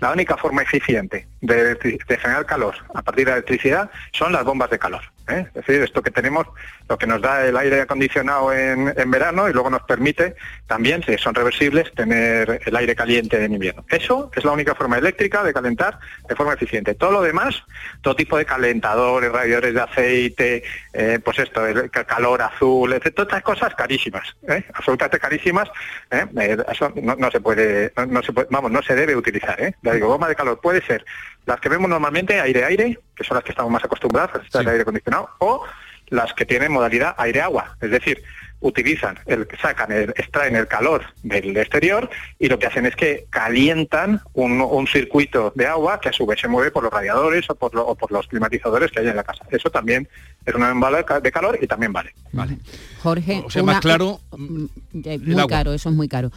La 0.00 0.12
única 0.12 0.36
forma 0.36 0.62
eficiente 0.62 1.26
de, 1.40 1.76
generar 2.20 2.44
calor 2.46 2.74
a 2.94 3.02
partir 3.02 3.26
de 3.26 3.32
electricidad 3.32 3.90
son 4.12 4.32
las 4.32 4.44
bombas 4.44 4.68
de 4.70 4.78
calor. 4.78 5.00
¿eh? 5.28 5.46
Es 5.48 5.54
decir, 5.66 5.82
esto 5.82 6.02
que 6.02 6.10
tenemos, 6.10 6.46
lo 6.88 6.98
que 6.98 7.06
nos 7.06 7.20
da 7.22 7.44
el 7.46 7.56
aire 7.56 7.80
acondicionado 7.80 8.52
en, 8.52 8.92
en 8.96 9.10
verano 9.10 9.48
y 9.48 9.52
luego 9.52 9.70
nos 9.70 9.82
permite 9.82 10.36
también, 10.66 11.02
si 11.02 11.16
son 11.18 11.34
reversibles, 11.34 11.92
tener 11.94 12.60
el 12.64 12.76
aire 12.76 12.94
caliente 12.94 13.42
en 13.42 13.54
invierno. 13.54 13.84
Eso 13.88 14.30
es 14.36 14.44
la 14.44 14.52
única 14.52 14.74
forma 14.74 14.98
eléctrica 14.98 15.42
de 15.42 15.52
calentar 15.54 15.98
de 16.28 16.36
forma 16.36 16.52
eficiente. 16.54 16.94
Todo 16.94 17.12
lo 17.12 17.22
demás, 17.22 17.62
todo 18.02 18.14
tipo 18.14 18.36
de 18.36 18.44
calentadores, 18.44 19.32
radiadores 19.32 19.74
de 19.74 19.80
aceite, 19.80 20.62
eh, 20.92 21.18
pues 21.24 21.38
esto, 21.38 21.66
el 21.66 21.90
ca- 21.90 22.04
calor 22.04 22.42
azul, 22.42 22.92
etc. 22.92 23.14
Todas 23.14 23.28
estas 23.28 23.42
cosas 23.42 23.74
carísimas, 23.74 24.36
¿eh? 24.48 24.62
absolutamente 24.74 25.18
carísimas. 25.18 25.68
eso 26.10 26.92
no, 26.96 27.30
se 27.30 27.40
puede, 27.40 27.92
no, 28.08 28.22
se 28.22 28.32
puede, 28.32 28.48
vamos, 28.50 28.70
no 28.70 28.82
se 28.82 28.94
debe 28.94 29.16
utilizar. 29.16 29.74
Le 29.90 29.96
digo, 29.96 30.08
bomba 30.08 30.28
de 30.28 30.34
calor 30.34 30.60
puede 30.60 30.84
ser 30.84 31.04
las 31.46 31.60
que 31.60 31.68
vemos 31.68 31.88
normalmente 31.88 32.40
aire-aire, 32.40 32.98
que 33.14 33.24
son 33.24 33.36
las 33.36 33.44
que 33.44 33.50
estamos 33.52 33.70
más 33.70 33.84
acostumbradas, 33.84 34.30
las 34.52 34.64
de 34.64 34.70
aire 34.70 34.82
acondicionado, 34.82 35.28
o 35.38 35.62
las 36.08 36.32
que 36.34 36.44
tienen 36.44 36.72
modalidad 36.72 37.14
aire-agua, 37.18 37.76
es 37.80 37.90
decir, 37.90 38.22
utilizan, 38.60 39.18
el, 39.26 39.46
sacan, 39.60 39.92
el, 39.92 40.10
extraen 40.16 40.56
el 40.56 40.66
calor 40.66 41.02
del 41.22 41.56
exterior 41.56 42.08
y 42.38 42.48
lo 42.48 42.58
que 42.58 42.66
hacen 42.66 42.86
es 42.86 42.96
que 42.96 43.26
calientan 43.28 44.20
un, 44.32 44.60
un 44.60 44.86
circuito 44.86 45.52
de 45.54 45.66
agua 45.66 46.00
que 46.00 46.08
a 46.08 46.12
su 46.12 46.24
vez 46.26 46.40
se 46.40 46.48
mueve 46.48 46.70
por 46.70 46.82
los 46.82 46.92
radiadores 46.92 47.48
o 47.50 47.54
por, 47.54 47.74
lo- 47.74 47.86
o 47.86 47.94
por 47.94 48.10
los 48.10 48.26
climatizadores 48.28 48.90
que 48.90 49.00
hay 49.00 49.08
en 49.08 49.16
la 49.16 49.24
casa. 49.24 49.44
Eso 49.50 49.70
también 49.70 50.08
es 50.44 50.54
una 50.54 50.70
bomba 50.70 50.90
de 50.90 51.04
ca- 51.04 51.20
de 51.20 51.30
calor 51.30 51.58
y 51.60 51.66
también 51.66 51.92
vale. 51.92 52.14
Vale. 52.32 52.56
Jorge, 53.02 53.42
O 53.44 53.50
sea, 53.50 53.62
más 53.62 53.80
claro, 53.80 54.20
mm, 54.36 54.64
eh, 55.04 55.18
muy 55.18 55.32
agua. 55.34 55.46
caro, 55.48 55.72
eso 55.74 55.90
es 55.90 55.94
muy 55.94 56.08
caro. 56.08 56.32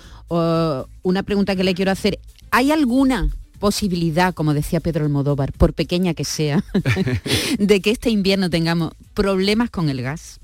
Una 1.04 1.24
pregunta 1.24 1.56
que 1.56 1.64
le 1.64 1.74
quiero 1.74 1.92
hacer, 1.92 2.20
¿hay 2.52 2.72
alguna 2.72 3.30
posibilidad, 3.60 4.34
como 4.34 4.54
decía 4.54 4.80
Pedro 4.80 5.06
Almodóvar, 5.06 5.52
por 5.54 5.74
pequeña 5.74 6.14
que 6.14 6.26
sea, 6.26 6.64
de 7.60 7.82
que 7.82 7.92
este 7.92 8.10
invierno 8.10 8.50
tengamos 8.50 8.94
problemas 9.14 9.70
con 9.70 9.90
el 9.90 10.02
gas? 10.02 10.40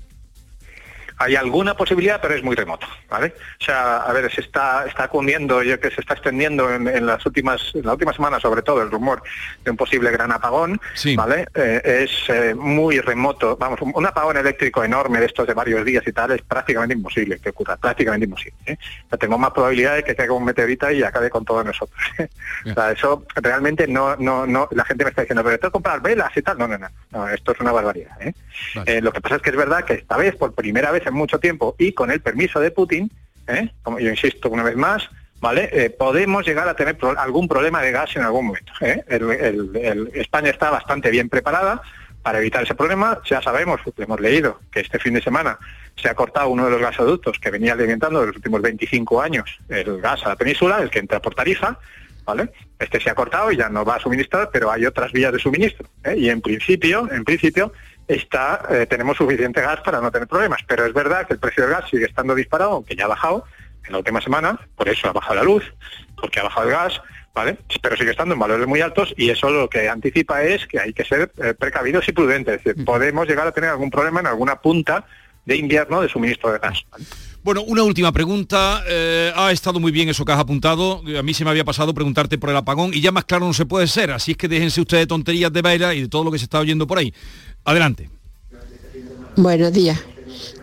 Hay 1.18 1.36
alguna 1.36 1.74
posibilidad, 1.74 2.20
pero 2.20 2.34
es 2.34 2.42
muy 2.42 2.54
remota, 2.54 2.86
¿vale? 3.08 3.34
O 3.60 3.64
sea, 3.64 3.98
a 3.98 4.12
ver, 4.12 4.30
se 4.32 4.40
está, 4.40 4.84
está 4.86 5.08
cundiendo, 5.08 5.62
yo 5.62 5.80
que 5.80 5.90
se 5.90 6.00
está 6.00 6.14
extendiendo 6.14 6.72
en, 6.72 6.86
en 6.88 7.06
las 7.06 7.24
últimas, 7.26 7.72
en 7.74 7.86
la 7.86 7.92
última 7.92 8.12
semana, 8.12 8.38
sobre 8.40 8.62
todo, 8.62 8.82
el 8.82 8.90
rumor 8.90 9.22
de 9.64 9.70
un 9.70 9.76
posible 9.76 10.10
gran 10.10 10.32
apagón, 10.32 10.80
¿vale? 11.16 11.46
Eh, 11.54 12.04
es 12.04 12.28
eh, 12.28 12.54
muy 12.54 13.00
remoto, 13.00 13.56
vamos, 13.56 13.80
un, 13.80 13.92
un 13.94 14.06
apagón 14.06 14.36
eléctrico 14.36 14.84
enorme 14.84 15.20
de 15.20 15.26
estos 15.26 15.46
de 15.46 15.54
varios 15.54 15.84
días 15.84 16.06
y 16.06 16.12
tal 16.12 16.32
es 16.32 16.42
prácticamente 16.42 16.94
imposible 16.94 17.38
que 17.38 17.50
ocurra, 17.50 17.76
prácticamente 17.76 18.24
imposible. 18.24 18.56
¿eh? 18.66 18.76
O 19.06 19.08
sea, 19.10 19.18
tengo 19.18 19.38
más 19.38 19.50
probabilidad 19.52 19.96
de 19.96 20.04
que 20.04 20.14
caiga 20.14 20.32
un 20.32 20.44
meteorito 20.44 20.90
y 20.90 21.02
acabe 21.02 21.30
con 21.30 21.44
todos 21.44 21.64
nosotros. 21.64 21.98
¿eh? 22.18 22.28
O 22.66 22.74
sea, 22.74 22.92
eso 22.92 23.26
realmente 23.36 23.86
no, 23.86 24.16
no, 24.16 24.46
no, 24.46 24.68
la 24.72 24.84
gente 24.84 25.04
me 25.04 25.10
está 25.10 25.22
diciendo, 25.22 25.42
pero 25.44 25.58
tengo 25.58 25.70
que 25.70 25.72
comprar 25.72 26.00
velas 26.00 26.36
y 26.36 26.42
tal. 26.42 26.58
No, 26.58 26.68
no, 26.68 26.78
no, 26.78 26.88
no, 27.10 27.28
esto 27.28 27.52
es 27.52 27.60
una 27.60 27.72
barbaridad. 27.72 28.16
lo 29.00 29.12
que 29.12 29.20
pasa 29.20 29.36
es 29.36 29.42
que 29.42 29.50
es 29.50 29.56
verdad 29.56 29.84
que 29.84 29.94
esta 29.94 30.16
vez, 30.16 30.34
por 30.36 30.54
primera 30.54 30.90
vez 30.90 31.05
en 31.06 31.14
mucho 31.14 31.38
tiempo 31.38 31.74
y 31.78 31.92
con 31.92 32.10
el 32.10 32.20
permiso 32.20 32.60
de 32.60 32.70
Putin, 32.70 33.10
¿eh? 33.46 33.70
como 33.82 33.98
yo 33.98 34.10
insisto 34.10 34.48
una 34.50 34.62
vez 34.62 34.76
más, 34.76 35.08
¿vale? 35.40 35.68
Eh, 35.72 35.90
podemos 35.90 36.46
llegar 36.46 36.68
a 36.68 36.74
tener 36.76 36.96
pro- 36.96 37.18
algún 37.18 37.46
problema 37.48 37.82
de 37.82 37.92
gas 37.92 38.14
en 38.16 38.22
algún 38.22 38.46
momento. 38.46 38.72
¿eh? 38.80 39.04
España 40.14 40.50
está 40.50 40.70
bastante 40.70 41.10
bien 41.10 41.28
preparada 41.28 41.80
para 42.22 42.38
evitar 42.38 42.62
ese 42.64 42.74
problema. 42.74 43.20
Ya 43.28 43.40
sabemos, 43.40 43.80
hemos 43.96 44.20
leído 44.20 44.60
que 44.72 44.80
este 44.80 44.98
fin 44.98 45.14
de 45.14 45.22
semana 45.22 45.58
se 45.96 46.08
ha 46.08 46.14
cortado 46.14 46.48
uno 46.48 46.64
de 46.64 46.70
los 46.72 46.80
gasoductos 46.80 47.38
que 47.38 47.50
venía 47.50 47.72
alimentando 47.74 48.20
de 48.20 48.26
los 48.28 48.36
últimos 48.36 48.60
25 48.62 49.20
años 49.22 49.58
el 49.68 50.00
gas 50.00 50.24
a 50.26 50.30
la 50.30 50.36
península, 50.36 50.80
el 50.82 50.90
que 50.90 50.98
entra 50.98 51.20
por 51.20 51.34
tarifa, 51.34 51.78
¿vale? 52.24 52.50
Este 52.78 53.00
se 53.00 53.08
ha 53.10 53.14
cortado 53.14 53.52
y 53.52 53.56
ya 53.56 53.68
no 53.68 53.84
va 53.84 53.96
a 53.96 54.00
suministrar, 54.00 54.50
pero 54.52 54.70
hay 54.70 54.84
otras 54.84 55.12
vías 55.12 55.32
de 55.32 55.38
suministro. 55.38 55.88
Y 56.16 56.28
en 56.28 56.40
principio, 56.40 57.08
en 57.10 57.24
principio, 57.24 57.72
está, 58.08 58.62
eh, 58.70 58.86
tenemos 58.86 59.16
suficiente 59.16 59.60
gas 59.60 59.80
para 59.80 60.00
no 60.00 60.10
tener 60.10 60.28
problemas. 60.28 60.60
Pero 60.66 60.84
es 60.84 60.92
verdad 60.92 61.26
que 61.26 61.34
el 61.34 61.38
precio 61.38 61.64
del 61.64 61.72
gas 61.72 61.90
sigue 61.90 62.06
estando 62.06 62.34
disparado, 62.34 62.72
aunque 62.72 62.96
ya 62.96 63.04
ha 63.04 63.08
bajado 63.08 63.44
en 63.84 63.92
la 63.92 63.98
última 63.98 64.20
semana, 64.20 64.58
por 64.76 64.88
eso 64.88 65.08
ha 65.08 65.12
bajado 65.12 65.36
la 65.36 65.42
luz, 65.44 65.64
porque 66.20 66.40
ha 66.40 66.44
bajado 66.44 66.66
el 66.66 66.72
gas, 66.72 67.00
¿vale? 67.34 67.58
Pero 67.80 67.96
sigue 67.96 68.10
estando 68.10 68.34
en 68.34 68.40
valores 68.40 68.66
muy 68.66 68.80
altos 68.80 69.14
y 69.16 69.30
eso 69.30 69.50
lo 69.50 69.68
que 69.68 69.88
anticipa 69.88 70.42
es 70.42 70.66
que 70.66 70.80
hay 70.80 70.92
que 70.92 71.04
ser 71.04 71.30
eh, 71.42 71.54
precavidos 71.54 72.08
y 72.08 72.12
prudentes. 72.12 72.58
Es 72.58 72.64
decir, 72.64 72.84
podemos 72.84 73.28
llegar 73.28 73.46
a 73.46 73.52
tener 73.52 73.70
algún 73.70 73.90
problema 73.90 74.20
en 74.20 74.26
alguna 74.26 74.60
punta 74.60 75.06
de 75.44 75.56
invierno 75.56 76.00
de 76.00 76.08
suministro 76.08 76.52
de 76.52 76.58
gas. 76.58 76.84
Bueno, 77.46 77.62
una 77.62 77.84
última 77.84 78.10
pregunta. 78.10 78.82
Eh, 78.88 79.32
ha 79.36 79.52
estado 79.52 79.78
muy 79.78 79.92
bien 79.92 80.08
eso 80.08 80.24
que 80.24 80.32
has 80.32 80.40
apuntado. 80.40 81.00
A 81.16 81.22
mí 81.22 81.32
se 81.32 81.44
me 81.44 81.50
había 81.50 81.64
pasado 81.64 81.94
preguntarte 81.94 82.38
por 82.38 82.50
el 82.50 82.56
apagón 82.56 82.90
y 82.92 83.00
ya 83.00 83.12
más 83.12 83.24
claro 83.24 83.46
no 83.46 83.54
se 83.54 83.66
puede 83.66 83.86
ser. 83.86 84.10
Así 84.10 84.32
es 84.32 84.36
que 84.36 84.48
déjense 84.48 84.80
ustedes 84.80 85.04
de 85.04 85.06
tonterías 85.06 85.52
de 85.52 85.62
baila 85.62 85.94
y 85.94 86.02
de 86.02 86.08
todo 86.08 86.24
lo 86.24 86.32
que 86.32 86.38
se 86.38 86.44
está 86.44 86.58
oyendo 86.58 86.88
por 86.88 86.98
ahí. 86.98 87.14
Adelante. 87.66 88.08
Buenos 89.34 89.72
días. 89.72 89.98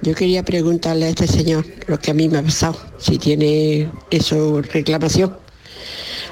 Yo 0.01 0.15
quería 0.15 0.43
preguntarle 0.43 1.05
a 1.05 1.09
este 1.09 1.27
señor 1.27 1.65
lo 1.87 1.99
que 1.99 2.11
a 2.11 2.13
mí 2.13 2.29
me 2.29 2.37
ha 2.37 2.43
pasado, 2.43 2.77
si 2.97 3.17
tiene 3.17 3.91
eso 4.09 4.61
reclamación. 4.61 5.35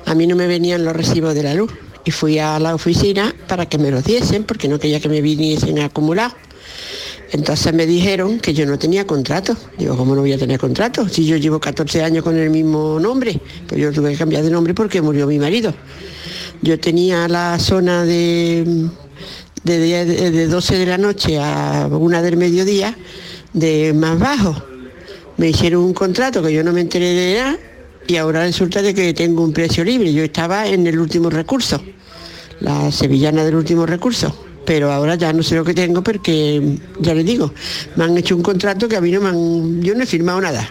A 0.06 0.16
mí 0.16 0.28
no 0.28 0.38
me 0.38 0.48
venían 0.48 0.86
los 0.86 0.96
recibos 0.96 1.36
de 1.36 1.44
la 1.44 1.54
luz 1.56 1.74
y 2.06 2.12
fui 2.12 2.40
a 2.40 2.58
la 2.58 2.74
oficina 2.74 3.36
para 3.50 3.66
que 3.66 3.78
me 3.78 3.92
los 3.92 4.06
diesen 4.06 4.46
porque 4.46 4.70
no 4.70 4.80
quería 4.80 5.02
que 5.02 5.10
me 5.10 5.22
viniesen 5.22 5.78
acumulados. 5.80 6.36
Entonces 7.34 7.74
me 7.74 7.86
dijeron 7.86 8.40
que 8.40 8.54
yo 8.54 8.66
no 8.66 8.80
tenía 8.80 9.06
contrato. 9.06 9.58
Digo, 9.78 9.98
¿cómo 9.98 10.16
no 10.16 10.22
voy 10.22 10.32
a 10.32 10.38
tener 10.38 10.58
contrato? 10.58 11.10
Si 11.10 11.26
yo 11.26 11.36
llevo 11.36 11.60
14 11.60 12.02
años 12.02 12.24
con 12.24 12.38
el 12.38 12.50
mismo 12.50 12.98
nombre, 12.98 13.42
pues 13.68 13.80
yo 13.80 13.92
tuve 13.92 14.14
que 14.14 14.18
cambiar 14.18 14.44
de 14.44 14.50
nombre 14.50 14.74
porque 14.74 15.02
murió 15.02 15.28
mi 15.28 15.38
marido. 15.38 15.74
Yo 16.62 16.80
tenía 16.80 17.28
la 17.28 17.60
zona 17.60 18.06
de, 18.06 18.90
de, 19.64 19.78
de- 19.80 20.32
de 20.32 20.48
12 20.48 20.78
de 20.78 20.86
la 20.86 20.98
noche 20.98 21.38
a 21.40 21.88
una 21.92 22.22
del 22.22 22.38
mediodía 22.38 22.96
de 23.54 23.94
más 23.94 24.18
bajo. 24.20 24.56
Me 25.38 25.50
hicieron 25.50 25.84
un 25.84 25.94
contrato 25.94 26.42
que 26.44 26.54
yo 26.54 26.64
no 26.64 26.72
me 26.74 26.82
enteré 26.82 27.14
de 27.14 27.40
nada 27.40 27.58
y 28.08 28.16
ahora 28.18 28.42
resulta 28.44 28.82
de 28.82 28.94
que 28.94 29.14
tengo 29.14 29.44
un 29.44 29.54
precio 29.54 29.84
libre. 29.84 30.14
Yo 30.14 30.24
estaba 30.24 30.68
en 30.68 30.86
el 30.88 31.00
último 31.00 31.30
recurso, 31.30 31.82
la 32.60 32.92
sevillana 32.92 33.44
del 33.44 33.56
último 33.56 33.86
recurso. 33.86 34.46
Pero 34.66 34.92
ahora 34.92 35.16
ya 35.16 35.34
no 35.34 35.42
sé 35.42 35.56
lo 35.56 35.64
que 35.66 35.74
tengo 35.74 36.04
porque, 36.04 36.78
ya 37.00 37.16
les 37.16 37.26
digo, 37.26 37.52
me 37.96 38.04
han 38.04 38.16
hecho 38.18 38.36
un 38.36 38.44
contrato 38.44 38.88
que 38.88 38.96
a 38.96 39.02
mí 39.02 39.10
no 39.12 39.20
me 39.22 39.30
han... 39.30 39.82
Yo 39.82 39.96
no 39.96 40.04
he 40.04 40.06
firmado 40.06 40.40
nada. 40.40 40.70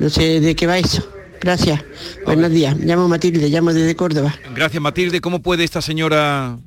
No 0.00 0.10
sé 0.10 0.40
de 0.40 0.56
qué 0.56 0.66
va 0.66 0.78
eso. 0.78 1.08
Gracias. 1.40 1.80
Buenos 2.24 2.50
días. 2.50 2.76
Llamo 2.78 3.06
Matilde, 3.08 3.48
llamo 3.48 3.72
desde 3.72 3.94
Córdoba. 3.94 4.34
Gracias, 4.54 4.82
Matilde. 4.82 5.20
¿Cómo 5.20 5.40
puede 5.42 5.62
esta 5.62 5.80
señora 5.80 6.58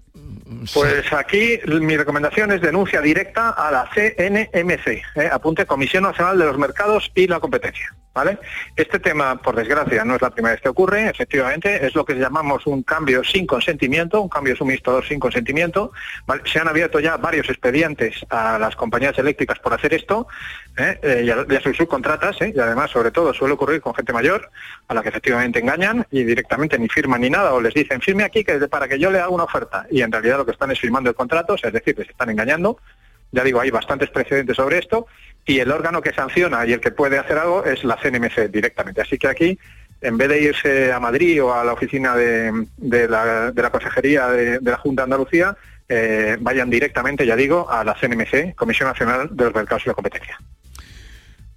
Pues 0.74 1.12
aquí 1.14 1.60
mi 1.66 1.98
recomendación 1.98 2.52
es 2.52 2.62
denuncia 2.62 3.02
directa 3.02 3.50
a 3.50 3.72
la 3.72 3.90
CNMC, 3.94 4.88
¿eh? 4.88 5.30
apunte 5.32 5.66
Comisión 5.66 6.04
Nacional 6.04 6.38
de 6.38 6.46
los 6.46 6.58
Mercados 6.58 7.12
y 7.16 7.28
la 7.28 7.40
Competencia. 7.40 7.94
¿Vale? 8.14 8.38
Este 8.76 9.00
tema, 9.00 9.42
por 9.42 9.56
desgracia, 9.56 10.06
no 10.06 10.16
es 10.16 10.22
la 10.22 10.30
primera 10.30 10.54
vez 10.54 10.62
que 10.62 10.70
ocurre, 10.70 11.10
efectivamente, 11.10 11.84
es 11.84 11.96
lo 11.96 12.06
que 12.06 12.14
llamamos 12.14 12.68
un 12.68 12.84
cambio 12.84 13.24
sin 13.24 13.48
consentimiento, 13.48 14.22
un 14.22 14.30
cambio 14.30 14.56
suministrador 14.56 15.04
sin 15.08 15.20
consentimiento. 15.20 15.92
Se 16.46 16.60
han 16.60 16.68
abierto 16.68 17.00
ya 17.00 17.18
varios 17.18 17.50
expedientes 17.50 18.24
a 18.30 18.60
las 18.60 18.76
compañías 18.76 19.18
eléctricas 19.18 19.58
por 19.58 19.74
hacer 19.74 19.96
esto, 19.96 20.28
¿eh? 20.78 21.00
Eh, 21.02 21.24
ya, 21.26 21.44
ya 21.50 21.60
sus 21.62 21.76
subcontratas, 21.76 22.40
¿eh? 22.42 22.54
y 22.56 22.60
además, 22.60 22.92
sobre 22.92 23.10
todo, 23.10 23.34
suele 23.34 23.56
ocurrir 23.56 23.82
con 23.82 23.96
gente 23.96 24.14
mayor, 24.14 24.52
a 24.88 24.94
la 24.94 25.02
que 25.02 25.10
efectivamente 25.10 25.60
engañan 25.60 26.06
y 26.12 26.24
directamente 26.24 26.78
ni 26.78 26.90
firman 26.90 27.22
ni 27.22 27.32
nada, 27.32 27.54
o 27.54 27.62
les 27.62 27.74
dicen, 27.74 28.00
firme 28.00 28.24
aquí 28.24 28.44
que 28.44 28.60
para 28.68 28.88
que 28.88 29.00
yo 29.00 29.10
le 29.10 29.20
haga 29.20 29.30
una 29.30 29.46
oferta, 29.46 29.88
y 29.90 30.02
en 30.02 30.12
realidad 30.12 30.38
lo 30.38 30.46
que 30.46 30.52
están 30.52 30.70
es 30.70 30.80
firmando 30.80 31.10
el 31.10 31.16
contrato, 31.16 31.56
es 31.56 31.74
decir, 31.74 31.98
les 31.98 32.10
están 32.10 32.30
engañando. 32.30 32.78
Ya 33.32 33.44
digo, 33.44 33.60
hay 33.60 33.72
bastantes 33.72 34.12
precedentes 34.12 34.56
sobre 34.56 34.78
esto, 34.78 35.08
y 35.46 35.60
el 35.60 35.72
órgano 35.72 36.02
que 36.02 36.14
sanciona 36.14 36.66
y 36.66 36.74
el 36.74 36.80
que 36.80 36.92
puede 36.92 37.18
hacer 37.18 37.38
algo 37.38 37.66
es 37.66 37.84
la 37.84 37.98
CNMC 37.98 38.50
directamente. 38.52 39.02
Así 39.02 39.18
que 39.18 39.28
aquí, 39.28 39.60
en 40.02 40.18
vez 40.18 40.30
de 40.30 40.42
irse 40.42 40.92
a 40.92 41.00
Madrid 41.00 41.44
o 41.44 41.54
a 41.54 41.64
la 41.64 41.74
oficina 41.74 42.16
de, 42.16 42.68
la, 43.10 43.70
Consejería 43.72 44.28
de, 44.28 44.60
la 44.62 44.78
Junta 44.78 45.02
de 45.02 45.06
Andalucía, 45.06 45.58
eh, 45.90 46.38
vayan 46.40 46.70
directamente, 46.70 47.26
ya 47.26 47.36
digo, 47.36 47.70
a 47.70 47.84
la 47.84 47.94
CNMC, 47.94 48.56
Comisión 48.56 48.88
Nacional 48.88 49.30
de 49.32 49.44
los 49.46 49.54
Mercados 49.54 49.84
y 49.86 49.90
la 49.90 49.96
Competencia. 49.96 50.40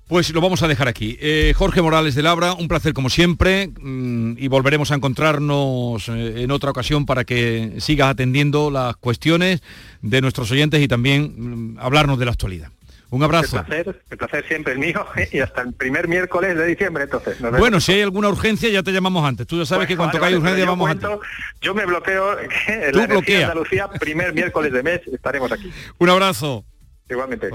Pues 0.09 0.33
lo 0.33 0.41
vamos 0.41 0.63
a 0.63 0.69
dejar 0.69 0.87
aquí. 0.87 1.19
Eh, 1.21 1.53
Jorge 1.57 1.83
Morales 1.83 2.15
de 2.15 2.23
Labra, 2.23 2.53
un 2.53 2.69
placer 2.69 2.93
como 2.93 3.11
siempre 3.11 3.69
mm, 3.69 4.35
y 4.39 4.47
volveremos 4.47 4.93
a 4.93 4.95
encontrarnos 4.95 6.09
eh, 6.09 6.43
en 6.43 6.53
otra 6.53 6.71
ocasión 6.71 7.07
para 7.07 7.25
que 7.25 7.75
sigas 7.79 8.11
atendiendo 8.11 8.71
las 8.71 8.95
cuestiones 8.97 9.63
de 10.03 10.21
nuestros 10.21 10.53
oyentes 10.53 10.81
y 10.81 10.87
también 10.87 11.73
mm, 11.75 11.79
hablarnos 11.81 12.21
de 12.21 12.25
la 12.25 12.31
actualidad. 12.31 12.71
Un 13.17 13.23
abrazo. 13.23 13.57
El 13.57 13.65
placer, 13.65 14.03
el 14.11 14.19
placer 14.19 14.45
siempre 14.47 14.75
el 14.75 14.79
mío 14.79 15.07
y 15.33 15.41
hasta 15.41 15.63
el 15.63 15.73
primer 15.73 16.07
miércoles 16.07 16.57
de 16.57 16.67
diciembre 16.67 17.05
entonces. 17.05 17.39
Bueno, 17.59 17.81
si 17.81 17.93
hay 17.93 18.03
alguna 18.03 18.29
urgencia 18.29 18.69
ya 18.69 18.83
te 18.83 18.93
llamamos 18.93 19.27
antes. 19.27 19.47
Tú 19.47 19.59
ya 19.59 19.65
sabes 19.65 19.89
que 19.89 19.97
cuando 19.97 20.23
hay 20.23 20.35
urgencia 20.35 20.67
vamos 20.67 20.91
antes. 20.91 21.09
Yo 21.61 21.75
me 21.75 21.87
bloqueo 21.87 22.39
en 22.69 22.97
la 22.97 23.05
Andalucía, 23.05 23.89
primer 23.89 24.35
miércoles 24.35 24.73
de 24.73 24.83
mes 24.83 25.01
estaremos 25.07 25.51
aquí. 25.51 25.73
Un 25.99 26.11
abrazo. 26.11 26.65
Igualmente. 27.09 27.49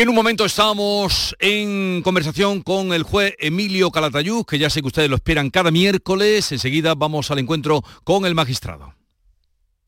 Y 0.00 0.02
en 0.02 0.08
un 0.08 0.14
momento 0.14 0.46
estamos 0.46 1.36
en 1.40 2.00
conversación 2.00 2.62
con 2.62 2.94
el 2.94 3.02
juez 3.02 3.34
Emilio 3.38 3.90
Calatayud, 3.90 4.46
que 4.46 4.58
ya 4.58 4.70
sé 4.70 4.80
que 4.80 4.86
ustedes 4.86 5.10
lo 5.10 5.16
esperan 5.16 5.50
cada 5.50 5.70
miércoles. 5.70 6.52
Enseguida 6.52 6.94
vamos 6.94 7.30
al 7.30 7.38
encuentro 7.38 7.84
con 8.02 8.24
el 8.24 8.34
magistrado. 8.34 8.94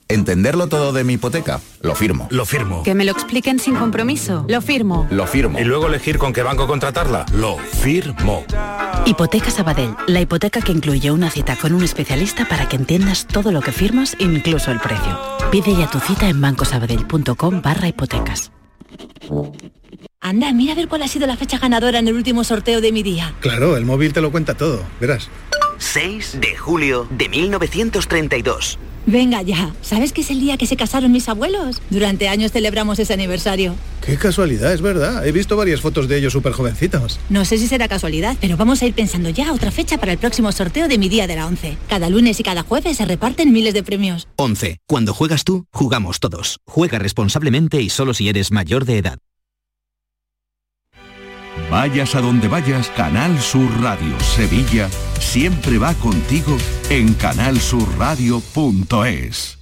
¿Entenderlo 0.09 0.67
todo 0.67 0.93
de 0.93 1.03
mi 1.05 1.15
hipoteca? 1.15 1.63
Lo 1.81 1.95
firmo. 1.95 2.29
Lo 2.31 2.45
firmo. 2.45 2.83
Que 2.83 2.95
me 2.95 3.07
lo 3.07 3.13
expliquen 3.13 3.59
sin 3.59 3.75
compromiso. 3.75 4.45
Lo 4.49 4.61
firmo. 4.61 5.09
Lo 5.11 5.27
firmo. 5.27 5.59
Y 5.59 5.65
luego 5.65 5.87
elegir 5.87 6.19
con 6.19 6.35
qué 6.35 6.43
banco 6.43 6.67
contratarla. 6.67 7.25
Lo 7.33 7.57
firmo. 7.57 8.45
Hipoteca 9.07 9.51
Sabadell. 9.51 9.97
La 10.09 10.21
hipoteca 10.21 10.61
que 10.61 10.73
incluye 10.73 11.11
una 11.11 11.31
cita 11.31 11.57
con 11.57 11.73
un 11.73 11.85
especialista 11.85 12.45
para 12.45 12.69
que 12.69 12.77
entiendas 12.77 13.27
todo 13.27 13.51
lo 13.51 13.63
que 13.63 13.73
firmas, 13.73 14.15
incluso 14.19 14.73
el 14.73 14.81
precio. 14.81 15.19
Pide 15.51 15.75
ya 15.75 15.91
tu 15.91 16.01
cita 16.01 16.29
en 16.29 16.39
bancosabadell.com 16.39 17.63
barra 17.63 17.89
hipotecas. 17.89 18.53
Anda, 20.21 20.53
mira 20.53 20.73
a 20.73 20.77
ver 20.77 20.89
cuál 20.89 21.03
ha 21.03 21.09
sido 21.09 21.27
la 21.27 21.37
fecha 21.37 21.59
ganadora 21.59 21.99
en 21.99 22.09
el 22.09 22.15
último 22.15 22.45
sorteo 22.45 22.81
de 22.81 22.93
mi 22.93 23.03
día. 23.03 23.35
Claro, 23.41 23.77
el 23.77 23.85
móvil 23.85 24.13
te 24.13 24.21
lo 24.21 24.31
cuenta 24.31 24.55
todo, 24.55 24.85
verás. 25.01 25.29
6 25.83 26.39
de 26.41 26.57
julio 26.57 27.09
de 27.11 27.29
1932. 27.29 28.79
Venga 29.05 29.43
ya, 29.43 29.75
¿sabes 29.83 30.13
que 30.13 30.21
es 30.21 30.31
el 30.31 30.39
día 30.39 30.57
que 30.57 30.67
se 30.67 30.77
casaron 30.77 31.11
mis 31.11 31.29
abuelos? 31.29 31.83
Durante 31.91 32.29
años 32.29 32.53
celebramos 32.53 33.01
ese 33.01 33.13
aniversario. 33.13 33.75
Qué 34.01 34.17
casualidad, 34.17 34.73
es 34.73 34.81
verdad. 34.81 35.27
He 35.27 35.33
visto 35.33 35.57
varias 35.57 35.81
fotos 35.81 36.07
de 36.07 36.19
ellos 36.19 36.33
súper 36.33 36.53
jovencitos. 36.53 37.19
No 37.29 37.45
sé 37.45 37.59
si 37.59 37.67
será 37.67 37.89
casualidad, 37.89 38.37
pero 38.41 38.57
vamos 38.57 38.81
a 38.81 38.87
ir 38.87 38.95
pensando 38.95 39.29
ya 39.29 39.53
otra 39.53 39.73
fecha 39.73 39.99
para 39.99 40.13
el 40.13 40.19
próximo 40.19 40.53
sorteo 40.53 40.87
de 40.87 40.99
mi 40.99 41.09
día 41.09 41.27
de 41.27 41.35
la 41.35 41.49
11. 41.49 41.77
Cada 41.89 42.09
lunes 42.09 42.39
y 42.39 42.45
cada 42.45 42.63
jueves 42.63 42.97
se 42.97 43.05
reparten 43.05 43.53
miles 43.53 43.75
de 43.75 43.83
premios. 43.83 44.29
11. 44.37 44.79
Cuando 44.87 45.13
juegas 45.13 45.43
tú, 45.43 45.67
jugamos 45.73 46.21
todos. 46.21 46.61
Juega 46.65 47.01
responsablemente 47.01 47.83
y 47.83 47.91
solo 47.91 48.15
si 48.15 48.29
eres 48.29 48.53
mayor 48.53 48.85
de 48.85 48.99
edad. 48.99 49.19
Vayas 51.73 52.15
a 52.15 52.21
donde 52.21 52.47
vayas, 52.49 52.91
Canal 52.91 53.41
Sur 53.41 53.81
Radio 53.81 54.21
Sevilla 54.21 54.91
siempre 55.19 55.79
va 55.79 55.95
contigo 55.95 56.55
en 56.91 57.15
canalsurradio.es. 57.15 59.62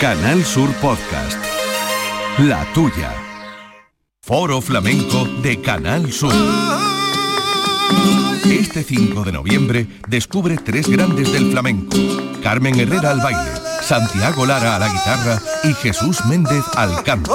Canal 0.00 0.44
Sur 0.44 0.72
Podcast. 0.74 1.38
La 2.38 2.64
tuya. 2.74 3.14
Foro 4.20 4.60
Flamenco 4.60 5.24
de 5.42 5.60
Canal 5.60 6.12
Sur. 6.12 6.32
Este 8.44 8.82
5 8.82 9.24
de 9.24 9.32
noviembre 9.32 9.86
descubre 10.08 10.56
tres 10.56 10.88
grandes 10.88 11.32
del 11.32 11.50
flamenco. 11.50 11.96
Carmen 12.42 12.78
Herrera 12.78 13.10
al 13.10 13.20
baile, 13.20 13.52
Santiago 13.82 14.46
Lara 14.46 14.76
a 14.76 14.78
la 14.78 14.88
guitarra 14.88 15.40
y 15.64 15.72
Jesús 15.74 16.24
Méndez 16.26 16.64
al 16.76 17.02
canto. 17.02 17.34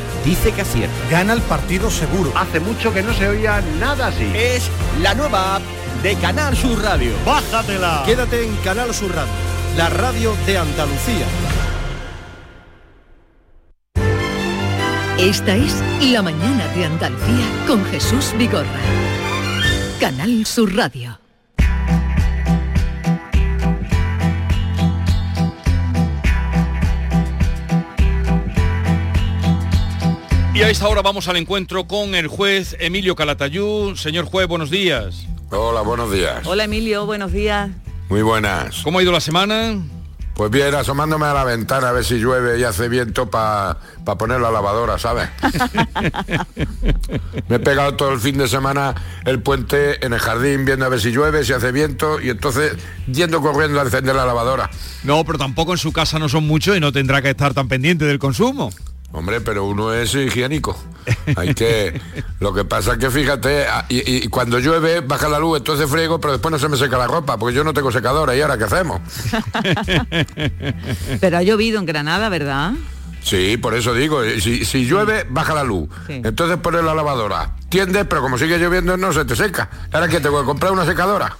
dice 0.25 0.51
que 0.51 0.61
acierta. 0.61 0.95
Gana 1.09 1.33
el 1.33 1.41
partido 1.41 1.89
seguro. 1.89 2.31
Hace 2.35 2.59
mucho 2.59 2.93
que 2.93 3.03
no 3.03 3.13
se 3.13 3.27
oía 3.27 3.61
nada 3.79 4.07
así. 4.07 4.31
Es 4.35 4.69
la 5.01 5.13
nueva 5.13 5.55
app 5.55 5.63
de 6.03 6.15
Canal 6.15 6.55
Sur 6.55 6.81
Radio. 6.81 7.13
¡Bájatela! 7.25 8.03
Quédate 8.05 8.43
en 8.43 8.55
Canal 8.57 8.93
Sur 8.93 9.13
Radio, 9.13 9.33
la 9.77 9.89
radio 9.89 10.35
de 10.45 10.57
Andalucía. 10.57 11.25
Esta 15.19 15.55
es 15.55 15.75
La 16.11 16.23
Mañana 16.23 16.67
de 16.75 16.85
Andalucía 16.85 17.45
con 17.67 17.85
Jesús 17.85 18.33
Vigorra. 18.37 18.81
Canal 19.99 20.47
Sur 20.47 20.75
Radio. 20.75 21.20
Y 30.53 30.63
a 30.63 30.69
esta 30.69 30.89
hora 30.89 31.01
vamos 31.01 31.29
al 31.29 31.37
encuentro 31.37 31.87
con 31.87 32.13
el 32.13 32.27
juez 32.27 32.75
Emilio 32.79 33.15
Calatayú. 33.15 33.95
Señor 33.95 34.25
juez, 34.25 34.47
buenos 34.47 34.69
días. 34.69 35.25
Hola, 35.49 35.79
buenos 35.79 36.11
días. 36.11 36.45
Hola 36.45 36.65
Emilio, 36.65 37.05
buenos 37.05 37.31
días. 37.31 37.69
Muy 38.09 38.21
buenas. 38.21 38.81
¿Cómo 38.83 38.99
ha 38.99 39.01
ido 39.01 39.13
la 39.13 39.21
semana? 39.21 39.81
Pues 40.33 40.51
bien, 40.51 40.75
asomándome 40.75 41.25
a 41.25 41.33
la 41.33 41.45
ventana 41.45 41.89
a 41.89 41.91
ver 41.93 42.03
si 42.03 42.17
llueve 42.17 42.59
y 42.59 42.63
hace 42.63 42.89
viento 42.89 43.29
para 43.29 43.77
poner 44.17 44.41
la 44.41 44.51
lavadora, 44.51 44.97
¿sabes? 44.97 45.29
Me 47.47 47.55
he 47.55 47.59
pegado 47.59 47.95
todo 47.95 48.11
el 48.11 48.19
fin 48.19 48.37
de 48.37 48.49
semana 48.49 48.95
el 49.25 49.41
puente 49.41 50.05
en 50.05 50.13
el 50.13 50.19
jardín 50.19 50.65
viendo 50.65 50.85
a 50.85 50.89
ver 50.89 50.99
si 50.99 51.11
llueve, 51.11 51.45
si 51.45 51.53
hace 51.53 51.71
viento 51.71 52.19
y 52.19 52.29
entonces 52.29 52.75
yendo 53.07 53.41
corriendo 53.41 53.79
a 53.79 53.83
encender 53.83 54.15
la 54.15 54.25
lavadora. 54.25 54.69
No, 55.03 55.23
pero 55.23 55.37
tampoco 55.37 55.71
en 55.71 55.77
su 55.77 55.93
casa 55.93 56.19
no 56.19 56.27
son 56.27 56.45
muchos 56.45 56.75
y 56.75 56.81
no 56.81 56.91
tendrá 56.91 57.21
que 57.21 57.29
estar 57.29 57.53
tan 57.53 57.69
pendiente 57.69 58.03
del 58.03 58.19
consumo. 58.19 58.71
Hombre, 59.13 59.41
pero 59.41 59.65
uno 59.65 59.93
es 59.93 60.15
higiénico. 60.15 60.77
Hay 61.35 61.53
que. 61.53 61.99
Lo 62.39 62.53
que 62.53 62.63
pasa 62.63 62.93
es 62.93 62.97
que 62.97 63.09
fíjate, 63.09 63.65
y, 63.89 64.25
y, 64.25 64.27
cuando 64.29 64.59
llueve 64.59 65.01
baja 65.01 65.27
la 65.27 65.39
luz, 65.39 65.57
entonces 65.57 65.89
friego, 65.89 66.19
pero 66.21 66.33
después 66.33 66.51
no 66.51 66.59
se 66.59 66.69
me 66.69 66.77
seca 66.77 66.97
la 66.97 67.07
ropa, 67.07 67.37
porque 67.37 67.55
yo 67.55 67.63
no 67.63 67.73
tengo 67.73 67.91
secadora. 67.91 68.35
¿Y 68.35 68.41
ahora 68.41 68.57
qué 68.57 68.63
hacemos? 68.63 69.01
pero 71.19 71.37
ha 71.37 71.43
llovido 71.43 71.79
en 71.79 71.85
Granada, 71.85 72.29
¿verdad? 72.29 72.73
Sí, 73.21 73.57
por 73.57 73.75
eso 73.75 73.93
digo, 73.93 74.23
si, 74.39 74.65
si 74.65 74.85
llueve, 74.85 75.25
baja 75.29 75.53
la 75.53 75.63
luz. 75.63 75.89
Sí. 76.07 76.21
Entonces 76.23 76.57
pones 76.57 76.83
la 76.83 76.95
lavadora. 76.95 77.55
Tiendes, 77.71 78.05
pero 78.05 78.21
como 78.21 78.37
sigue 78.37 78.57
lloviendo 78.59 78.97
no 78.97 79.13
se 79.13 79.23
te 79.23 79.33
seca. 79.33 79.69
Ahora 79.93 80.09
que 80.09 80.19
tengo 80.19 80.41
que 80.41 80.45
comprar 80.45 80.73
una 80.73 80.85
secadora. 80.85 81.37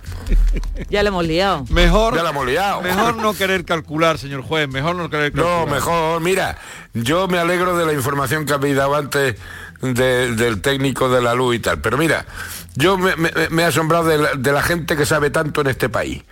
Ya 0.90 1.04
le 1.04 1.10
hemos 1.10 1.26
liado. 1.26 1.66
Mejor, 1.70 2.16
ya 2.16 2.24
la 2.24 2.30
hemos 2.30 2.46
liado. 2.46 2.82
Mejor 2.82 3.18
no 3.18 3.34
querer 3.34 3.66
calcular, 3.66 4.18
señor 4.18 4.42
juez. 4.42 4.70
Mejor 4.70 4.96
no 4.96 5.10
querer 5.10 5.34
calcular. 5.34 5.68
No, 5.68 5.74
mejor. 5.74 6.22
Mira, 6.22 6.58
yo 6.94 7.28
me 7.28 7.38
alegro 7.38 7.78
de 7.78 7.86
la 7.86 7.92
información 7.92 8.46
que 8.46 8.54
habéis 8.54 8.78
dado 8.78 8.96
antes 8.96 9.36
de, 9.82 10.34
del 10.36 10.62
técnico 10.62 11.10
de 11.10 11.22
la 11.22 11.36
luz 11.36 11.58
y 11.58 11.60
tal. 11.60 11.82
Pero 11.82 11.98
mira, 11.98 12.26
yo 12.76 12.98
me, 12.98 13.18
me, 13.18 13.32
me 13.50 13.64
he 13.64 13.66
asombrado 13.66 14.06
de 14.06 14.18
la, 14.18 14.30
de 14.34 14.52
la 14.54 14.62
gente 14.62 14.96
que 14.96 15.06
sabe 15.06 15.32
tanto 15.32 15.60
en 15.60 15.68
este 15.68 15.90
país. 15.90 16.24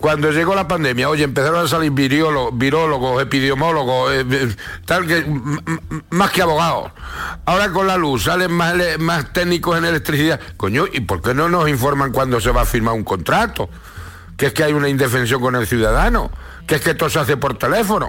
Cuando 0.00 0.30
llegó 0.30 0.54
la 0.54 0.66
pandemia, 0.66 1.10
oye, 1.10 1.24
empezaron 1.24 1.62
a 1.62 1.68
salir 1.68 1.92
virólogos, 1.92 2.56
virólogos 2.56 3.22
epidemiólogos, 3.22 4.12
eh, 4.14 4.56
tal 4.86 5.06
que 5.06 5.26
más 6.08 6.30
que 6.30 6.40
abogados. 6.40 6.90
Ahora 7.44 7.70
con 7.70 7.86
la 7.86 7.98
luz 7.98 8.24
salen 8.24 8.50
más, 8.50 8.74
más 8.98 9.30
técnicos 9.34 9.76
en 9.76 9.84
electricidad. 9.84 10.40
Coño, 10.56 10.86
¿y 10.90 11.00
por 11.00 11.20
qué 11.20 11.34
no 11.34 11.50
nos 11.50 11.68
informan 11.68 12.12
cuando 12.12 12.40
se 12.40 12.50
va 12.50 12.62
a 12.62 12.64
firmar 12.64 12.94
un 12.94 13.04
contrato? 13.04 13.68
Que 14.38 14.46
es 14.46 14.54
que 14.54 14.64
hay 14.64 14.72
una 14.72 14.88
indefensión 14.88 15.42
con 15.42 15.54
el 15.54 15.66
ciudadano, 15.66 16.30
que 16.66 16.76
es 16.76 16.80
que 16.80 16.92
esto 16.92 17.10
se 17.10 17.18
hace 17.18 17.36
por 17.36 17.58
teléfono. 17.58 18.08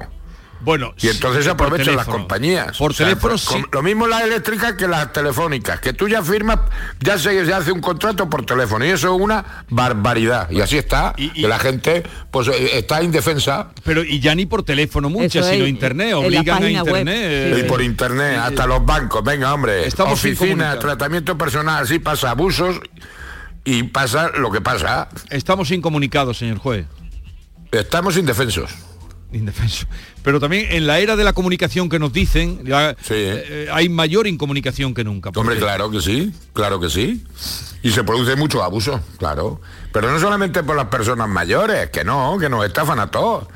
Bueno, 0.64 0.94
y 1.02 1.08
entonces 1.08 1.44
sí, 1.46 1.50
aprovechan 1.50 1.96
las 1.96 2.06
compañías. 2.06 2.78
Por 2.78 2.92
o 2.92 2.94
sea, 2.94 3.08
teléfono, 3.08 3.32
por, 3.32 3.40
sí. 3.40 3.64
Lo 3.72 3.82
mismo 3.82 4.08
las 4.08 4.24
eléctricas 4.24 4.74
que 4.74 4.88
las 4.88 5.12
telefónicas, 5.12 5.80
que 5.80 5.94
tú 5.94 6.08
ya 6.08 6.22
firmas, 6.22 6.60
ya 7.00 7.18
se, 7.18 7.46
se 7.46 7.54
hace 7.54 7.72
un 7.72 7.82
contrato 7.82 8.30
por 8.30 8.46
teléfono 8.46 8.86
y 8.86 8.90
eso 8.90 9.16
es 9.16 9.22
una 9.22 9.64
barbaridad. 9.70 10.50
Y 10.52 10.62
así 10.62 10.78
está, 10.78 11.14
Y- 11.18 11.26
y- 11.34 11.42
que 11.42 11.48
la 11.48 11.60
gente 11.60 12.04
pues 12.30 12.48
eh, 12.48 12.78
está 12.78 13.02
indefensa. 13.02 13.70
Pero 13.84 14.04
y 14.04 14.20
ya 14.20 14.36
ni 14.36 14.46
por 14.46 14.64
teléfono 14.64 15.10
muchas, 15.10 15.48
sino 15.48 15.64
es, 15.64 15.70
internet, 15.70 16.08
en 16.10 16.22
la 16.22 16.28
obligan 16.28 16.64
a 16.64 16.70
internet. 16.70 17.58
Y 17.60 17.64
por 17.64 17.82
internet, 17.82 18.38
hasta 18.38 18.68
los 18.68 18.86
bancos, 18.86 19.24
venga 19.24 19.54
hombre, 19.54 19.88
Estamos 19.88 20.14
oficina, 20.14 20.78
tratamiento 20.80 21.38
personal, 21.38 21.84
así 21.84 22.00
pasa 22.00 22.30
abusos 22.32 22.80
y 23.64 23.84
pasa 23.84 24.30
lo 24.30 24.52
que 24.52 24.62
pasa. 24.62 25.10
Estamos 25.30 25.72
incomunicados, 25.72 26.38
señor 26.38 26.58
juez. 26.60 26.86
Estamos 27.72 28.18
indefensos. 28.18 28.70
Indefenso. 29.34 29.86
Pero 30.24 30.40
también 30.40 30.68
en 30.72 30.88
la 30.88 31.00
era 31.00 31.16
de 31.16 31.24
la 31.24 31.34
comunicación 31.34 31.90
que 31.90 32.00
nos 32.00 32.14
dicen, 32.14 32.64
ya, 32.66 32.96
eh, 33.10 33.68
hay 33.72 33.90
mayor 33.90 34.28
incomunicación 34.28 34.94
que 34.94 35.04
nunca. 35.04 35.32
Hombre, 35.36 35.58
claro 35.58 35.90
que 35.90 36.02
sí, 36.02 36.34
claro 36.54 36.80
que 36.80 36.90
sí. 36.90 37.24
Y 37.84 37.92
se 37.92 38.04
produce 38.04 38.36
mucho 38.36 38.64
abuso, 38.64 39.02
claro. 39.18 39.60
Pero 39.92 40.12
no 40.12 40.20
solamente 40.20 40.64
por 40.64 40.76
las 40.76 40.88
personas 40.88 41.28
mayores, 41.28 41.90
que 41.90 42.04
no, 42.04 42.38
que 42.40 42.50
nos 42.50 42.66
estafan 42.66 43.00
a 43.00 43.10
todos. 43.10 43.48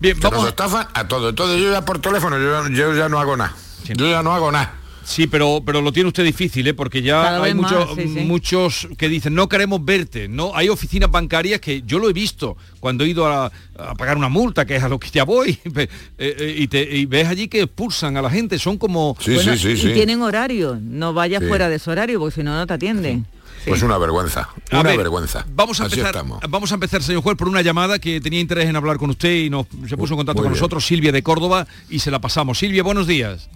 Bien, 0.00 0.18
que 0.18 0.30
nos 0.30 0.46
estafan 0.46 0.86
a 0.94 1.08
todos. 1.08 1.30
Entonces 1.30 1.60
yo 1.60 1.72
ya 1.72 1.84
por 1.84 2.00
teléfono, 2.00 2.38
yo, 2.38 2.68
yo 2.68 2.94
ya 2.94 3.08
no 3.08 3.18
hago 3.18 3.36
nada. 3.36 3.54
Yo 3.84 4.08
ya 4.08 4.22
no 4.22 4.32
hago 4.32 4.52
nada. 4.52 4.74
Sí, 5.08 5.26
pero, 5.26 5.62
pero 5.64 5.80
lo 5.80 5.90
tiene 5.90 6.08
usted 6.08 6.22
difícil, 6.22 6.66
¿eh? 6.68 6.74
porque 6.74 7.00
ya 7.00 7.22
Cada 7.22 7.42
hay 7.44 7.54
más, 7.54 7.72
muchos, 7.72 7.94
sí, 7.96 8.02
sí. 8.14 8.20
muchos 8.26 8.88
que 8.98 9.08
dicen 9.08 9.34
no 9.34 9.48
queremos 9.48 9.82
verte. 9.82 10.28
No, 10.28 10.52
hay 10.54 10.68
oficinas 10.68 11.10
bancarias 11.10 11.60
que 11.60 11.80
yo 11.86 11.98
lo 11.98 12.10
he 12.10 12.12
visto 12.12 12.56
cuando 12.78 13.04
he 13.04 13.08
ido 13.08 13.26
a, 13.26 13.50
a 13.78 13.94
pagar 13.94 14.18
una 14.18 14.28
multa, 14.28 14.66
que 14.66 14.76
es 14.76 14.82
a 14.82 14.88
lo 14.88 14.98
que 15.00 15.08
ya 15.10 15.24
voy, 15.24 15.58
eh, 15.76 15.88
eh, 16.18 16.54
y, 16.58 16.68
te, 16.68 16.82
y 16.94 17.06
ves 17.06 17.26
allí 17.26 17.48
que 17.48 17.62
expulsan 17.62 18.16
a 18.18 18.22
la 18.22 18.28
gente. 18.30 18.58
Son 18.58 18.76
como 18.76 19.16
Bueno, 19.26 19.54
y 19.54 19.92
tienen 19.94 20.20
horario, 20.20 20.78
no 20.80 21.14
vayas 21.14 21.42
Sí. 21.42 21.48
fuera 21.48 21.68
de 21.70 21.76
ese 21.76 21.90
horario 21.90 22.18
porque 22.20 22.34
si 22.34 22.42
no 22.42 22.54
no 22.54 22.66
te 22.66 22.74
atienden. 22.74 23.24
Pues 23.66 23.82
una 23.82 23.98
vergüenza, 23.98 24.48
A 24.70 24.80
una 24.80 24.90
ver, 24.90 24.98
vergüenza. 24.98 25.44
Vamos 25.54 25.80
a, 25.80 25.84
Así 25.86 25.94
empezar, 25.94 26.14
estamos. 26.16 26.40
vamos 26.48 26.70
a 26.70 26.74
empezar, 26.74 27.02
señor 27.02 27.22
juez, 27.22 27.36
por 27.36 27.48
una 27.48 27.60
llamada 27.60 27.98
que 27.98 28.20
tenía 28.20 28.40
interés 28.40 28.66
en 28.68 28.76
hablar 28.76 28.98
con 28.98 29.10
usted 29.10 29.34
y 29.34 29.50
nos, 29.50 29.66
se 29.88 29.96
puso 29.96 30.14
en 30.14 30.18
contacto 30.18 30.40
muy 30.40 30.44
con 30.46 30.52
bien. 30.52 30.60
nosotros, 30.60 30.86
Silvia 30.86 31.12
de 31.12 31.22
Córdoba, 31.22 31.66
y 31.90 31.98
se 31.98 32.10
la 32.10 32.18
pasamos. 32.20 32.58
Silvia, 32.58 32.82
buenos 32.82 33.06
días. 33.06 33.48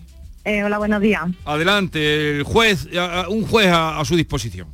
Eh, 0.45 0.65
hola, 0.65 0.79
buenos 0.79 1.01
días. 1.01 1.23
Adelante, 1.45 2.37
el 2.39 2.43
juez, 2.43 2.89
a- 2.99 3.29
un 3.29 3.47
juez 3.47 3.69
a, 3.69 4.01
a 4.01 4.05
su 4.05 4.17
disposición. 4.17 4.67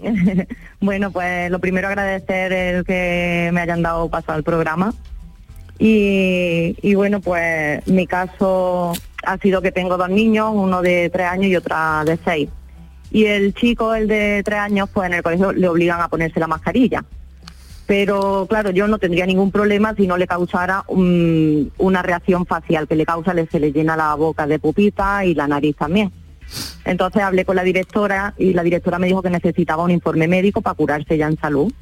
bueno, 0.80 1.12
pues 1.12 1.50
lo 1.50 1.60
primero 1.60 1.88
agradecer 1.88 2.52
el 2.52 2.84
que 2.84 3.50
me 3.52 3.60
hayan 3.60 3.82
dado 3.82 4.08
paso 4.08 4.32
al 4.32 4.42
programa. 4.42 4.92
Y, 5.78 6.76
y 6.82 6.94
bueno, 6.94 7.20
pues 7.20 7.86
mi 7.86 8.06
caso 8.06 8.92
ha 9.24 9.38
sido 9.38 9.62
que 9.62 9.72
tengo 9.72 9.96
dos 9.96 10.08
niños, 10.10 10.50
uno 10.54 10.82
de 10.82 11.08
tres 11.10 11.26
años 11.28 11.46
y 11.46 11.56
otra 11.56 12.04
de 12.04 12.18
seis. 12.24 12.48
Y 13.10 13.26
el 13.26 13.54
chico, 13.54 13.94
el 13.94 14.08
de 14.08 14.42
tres 14.44 14.58
años, 14.58 14.88
pues 14.92 15.06
en 15.08 15.14
el 15.14 15.22
colegio 15.22 15.52
le 15.52 15.68
obligan 15.68 16.00
a 16.00 16.08
ponerse 16.08 16.40
la 16.40 16.46
mascarilla. 16.46 17.04
Pero 17.86 18.46
claro, 18.48 18.70
yo 18.70 18.86
no 18.88 18.98
tendría 18.98 19.26
ningún 19.26 19.50
problema 19.50 19.94
si 19.94 20.06
no 20.06 20.16
le 20.16 20.26
causara 20.26 20.84
un- 20.88 21.72
una 21.78 22.02
reacción 22.02 22.46
facial 22.46 22.86
que 22.88 22.96
le 22.96 23.04
causa, 23.04 23.34
le, 23.34 23.46
se 23.46 23.60
le 23.60 23.72
llena 23.72 23.96
la 23.96 24.14
boca 24.14 24.46
de 24.46 24.58
pupita 24.58 25.24
y 25.24 25.34
la 25.34 25.48
nariz 25.48 25.76
también. 25.76 26.12
Entonces 26.84 27.22
hablé 27.22 27.44
con 27.44 27.56
la 27.56 27.62
directora 27.64 28.34
y 28.38 28.52
la 28.52 28.62
directora 28.62 28.98
me 28.98 29.06
dijo 29.06 29.22
que 29.22 29.30
necesitaba 29.30 29.84
un 29.84 29.90
informe 29.90 30.28
médico 30.28 30.60
para 30.62 30.74
curarse 30.74 31.16
ya 31.16 31.26
en 31.26 31.38
salud. 31.38 31.72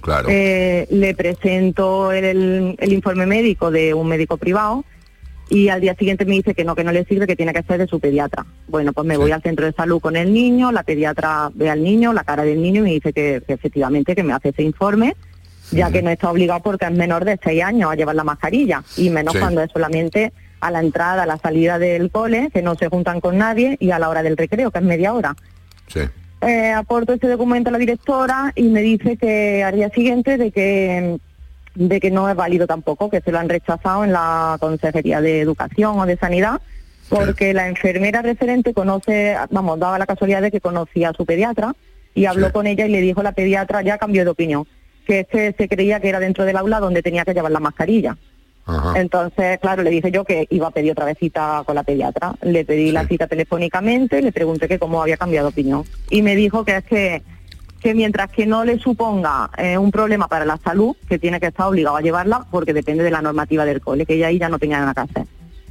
Claro. 0.00 0.28
Eh, 0.30 0.86
le 0.90 1.14
presento 1.14 2.12
el, 2.12 2.76
el 2.78 2.92
informe 2.92 3.26
médico 3.26 3.70
de 3.70 3.94
un 3.94 4.06
médico 4.06 4.36
privado 4.36 4.84
y 5.50 5.70
al 5.70 5.80
día 5.80 5.94
siguiente 5.94 6.24
me 6.24 6.34
dice 6.34 6.54
que 6.54 6.64
no, 6.64 6.76
que 6.76 6.84
no 6.84 6.92
le 6.92 7.04
sirve, 7.04 7.26
que 7.26 7.34
tiene 7.34 7.52
que 7.52 7.62
ser 7.62 7.78
de 7.78 7.86
su 7.88 7.98
pediatra. 7.98 8.46
Bueno, 8.68 8.92
pues 8.92 9.06
me 9.06 9.16
voy 9.16 9.32
al 9.32 9.42
centro 9.42 9.66
de 9.66 9.72
salud 9.72 9.98
con 10.00 10.14
el 10.14 10.32
niño, 10.32 10.70
la 10.72 10.82
pediatra 10.84 11.50
ve 11.54 11.68
al 11.70 11.82
niño, 11.82 12.12
la 12.12 12.22
cara 12.22 12.44
del 12.44 12.62
niño 12.62 12.82
y 12.82 12.84
me 12.84 12.90
dice 12.92 13.12
que, 13.12 13.42
que 13.46 13.54
efectivamente 13.54 14.14
que 14.14 14.22
me 14.22 14.32
hace 14.34 14.50
ese 14.50 14.62
informe, 14.62 15.16
ya 15.70 15.90
que 15.90 16.02
no 16.02 16.10
está 16.10 16.30
obligado 16.30 16.60
porque 16.60 16.86
es 16.86 16.92
menor 16.92 17.24
de 17.24 17.38
6 17.42 17.62
años 17.62 17.90
a 17.90 17.94
llevar 17.94 18.14
la 18.16 18.24
mascarilla 18.24 18.82
y 18.96 19.10
menos 19.10 19.34
Sí. 19.34 19.40
cuando 19.40 19.62
es 19.62 19.70
solamente 19.70 20.32
a 20.60 20.70
la 20.70 20.80
entrada, 20.80 21.22
a 21.22 21.26
la 21.26 21.38
salida 21.38 21.78
del 21.78 22.10
cole, 22.10 22.50
que 22.52 22.62
no 22.62 22.74
se 22.74 22.88
juntan 22.88 23.20
con 23.20 23.38
nadie 23.38 23.76
y 23.80 23.90
a 23.90 23.98
la 23.98 24.08
hora 24.08 24.22
del 24.22 24.36
recreo, 24.36 24.70
que 24.70 24.78
es 24.78 24.84
media 24.84 25.12
hora. 25.14 25.36
Sí. 25.86 26.00
Eh, 26.40 26.70
aporto 26.72 27.12
ese 27.12 27.28
documento 27.28 27.68
a 27.68 27.72
la 27.72 27.78
directora 27.78 28.52
y 28.54 28.64
me 28.68 28.80
dice 28.80 29.16
que 29.16 29.62
al 29.64 29.74
día 29.76 29.90
siguiente 29.90 30.36
de 30.36 30.50
que 30.52 31.18
de 31.74 32.00
que 32.00 32.10
no 32.10 32.28
es 32.28 32.34
válido 32.34 32.66
tampoco, 32.66 33.08
que 33.08 33.20
se 33.20 33.30
lo 33.30 33.38
han 33.38 33.48
rechazado 33.48 34.02
en 34.04 34.12
la 34.12 34.56
Consejería 34.58 35.20
de 35.20 35.40
Educación 35.40 35.96
o 36.00 36.06
de 36.06 36.16
Sanidad, 36.16 36.60
porque 37.08 37.54
la 37.54 37.68
enfermera 37.68 38.20
referente 38.20 38.74
conoce, 38.74 39.36
vamos, 39.50 39.78
daba 39.78 39.96
la 39.96 40.06
casualidad 40.06 40.42
de 40.42 40.50
que 40.50 40.60
conocía 40.60 41.10
a 41.10 41.12
su 41.12 41.24
pediatra 41.24 41.76
y 42.16 42.24
habló 42.26 42.52
con 42.52 42.66
ella 42.66 42.84
y 42.86 42.90
le 42.90 43.00
dijo 43.00 43.22
la 43.22 43.30
pediatra, 43.30 43.82
ya 43.82 43.96
cambió 43.96 44.24
de 44.24 44.30
opinión, 44.30 44.66
que 45.08 45.54
se 45.56 45.68
creía 45.68 45.98
que 46.00 46.08
era 46.08 46.20
dentro 46.20 46.44
del 46.44 46.56
aula 46.56 46.80
donde 46.80 47.02
tenía 47.02 47.24
que 47.24 47.34
llevar 47.34 47.50
la 47.50 47.60
mascarilla. 47.60 48.16
Entonces, 48.96 49.58
claro, 49.60 49.82
le 49.82 49.88
dije 49.90 50.10
yo 50.10 50.24
que 50.24 50.46
iba 50.50 50.68
a 50.68 50.70
pedir 50.70 50.92
otra 50.92 51.06
vez 51.06 51.16
cita 51.18 51.62
con 51.64 51.74
la 51.74 51.82
pediatra. 51.84 52.34
Le 52.42 52.66
pedí 52.66 52.92
la 52.92 53.06
cita 53.06 53.26
telefónicamente, 53.26 54.20
le 54.20 54.30
pregunté 54.30 54.68
que 54.68 54.78
cómo 54.78 55.00
había 55.02 55.16
cambiado 55.16 55.48
opinión. 55.48 55.84
Y 56.10 56.20
me 56.20 56.36
dijo 56.36 56.64
que 56.66 56.76
es 56.76 56.84
que, 56.84 57.22
que 57.80 57.94
mientras 57.94 58.30
que 58.30 58.44
no 58.44 58.64
le 58.66 58.78
suponga 58.78 59.48
eh, 59.56 59.78
un 59.78 59.90
problema 59.90 60.28
para 60.28 60.44
la 60.44 60.58
salud, 60.58 60.94
que 61.08 61.18
tiene 61.18 61.40
que 61.40 61.46
estar 61.46 61.66
obligado 61.66 61.96
a 61.96 62.02
llevarla 62.02 62.44
porque 62.50 62.74
depende 62.74 63.02
de 63.04 63.10
la 63.10 63.22
normativa 63.22 63.64
del 63.64 63.80
cole, 63.80 64.04
que 64.04 64.14
ella 64.16 64.26
ahí 64.26 64.38
ya 64.38 64.50
no 64.50 64.58
tenía 64.58 64.80
nada 64.80 64.92
que 64.92 65.00
hacer. 65.00 65.26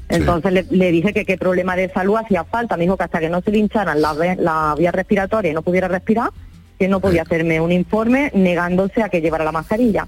Entonces 0.09 0.51
le, 0.53 0.65
le 0.71 0.89
dije 0.91 1.13
que 1.13 1.25
qué 1.25 1.37
problema 1.37 1.75
de 1.75 1.89
salud 1.89 2.15
hacía 2.15 2.45
falta. 2.45 2.77
Me 2.77 2.83
dijo 2.85 2.97
que 2.97 3.03
hasta 3.03 3.19
que 3.19 3.29
no 3.29 3.41
se 3.41 3.51
le 3.51 3.59
hincharan 3.59 4.01
la, 4.01 4.13
ve- 4.13 4.37
la 4.39 4.73
vía 4.75 4.91
respiratoria 4.91 5.51
y 5.51 5.53
no 5.53 5.61
pudiera 5.61 5.87
respirar, 5.87 6.29
que 6.77 6.87
no 6.87 6.99
podía 6.99 7.23
hacerme 7.23 7.59
un 7.61 7.71
informe 7.71 8.31
negándose 8.33 9.01
a 9.03 9.09
que 9.09 9.21
llevara 9.21 9.43
la 9.43 9.51
mascarilla. 9.51 10.07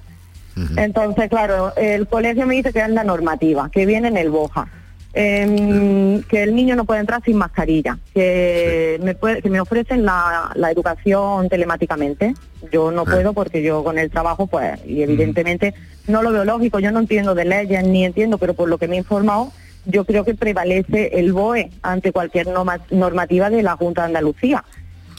Entonces, 0.78 1.30
claro, 1.30 1.74
el 1.78 2.07
colegio 2.07 2.45
me 2.45 2.55
dice 2.55 2.74
que 2.74 2.80
es 2.82 2.89
la 2.89 3.03
normativa, 3.03 3.70
que 3.72 3.86
viene 3.86 4.09
en 4.09 4.17
el 4.17 4.30
BOJA, 4.30 4.67
em, 5.13 6.22
que 6.24 6.43
el 6.43 6.53
niño 6.55 6.76
no 6.76 6.86
puede 6.86 6.99
entrar 7.01 7.22
sin 7.24 7.38
mascarilla, 7.38 7.97
que, 8.13 8.99
me, 9.01 9.15
puede- 9.15 9.41
que 9.41 9.49
me 9.49 9.59
ofrecen 9.59 10.05
la, 10.05 10.51
la 10.55 10.72
educación 10.72 11.49
telemáticamente. 11.49 12.34
Yo 12.72 12.91
no 12.91 13.05
puedo 13.05 13.34
porque 13.34 13.61
yo 13.63 13.84
con 13.84 13.97
el 13.97 14.09
trabajo, 14.09 14.47
pues, 14.47 14.80
y 14.86 15.01
evidentemente 15.01 15.74
no 16.07 16.22
lo 16.24 16.32
veo 16.32 16.45
lógico, 16.45 16.80
yo 16.80 16.91
no 16.91 16.99
entiendo 16.99 17.36
de 17.36 17.45
leyes 17.45 17.84
ni 17.86 18.05
entiendo, 18.05 18.38
pero 18.38 18.53
por 18.53 18.70
lo 18.70 18.78
que 18.78 18.88
me 18.88 18.95
he 18.95 18.99
informado, 18.99 19.51
yo 19.86 20.03
creo 20.05 20.26
que 20.26 20.36
prevalece 20.36 21.11
el 21.20 21.32
BOE 21.34 21.72
ante 21.82 22.11
cualquier 22.11 22.47
norma- 22.47 22.82
normativa 22.91 23.49
de 23.49 23.63
la 23.63 23.76
Junta 23.78 24.01
de 24.01 24.07
Andalucía. 24.07 24.63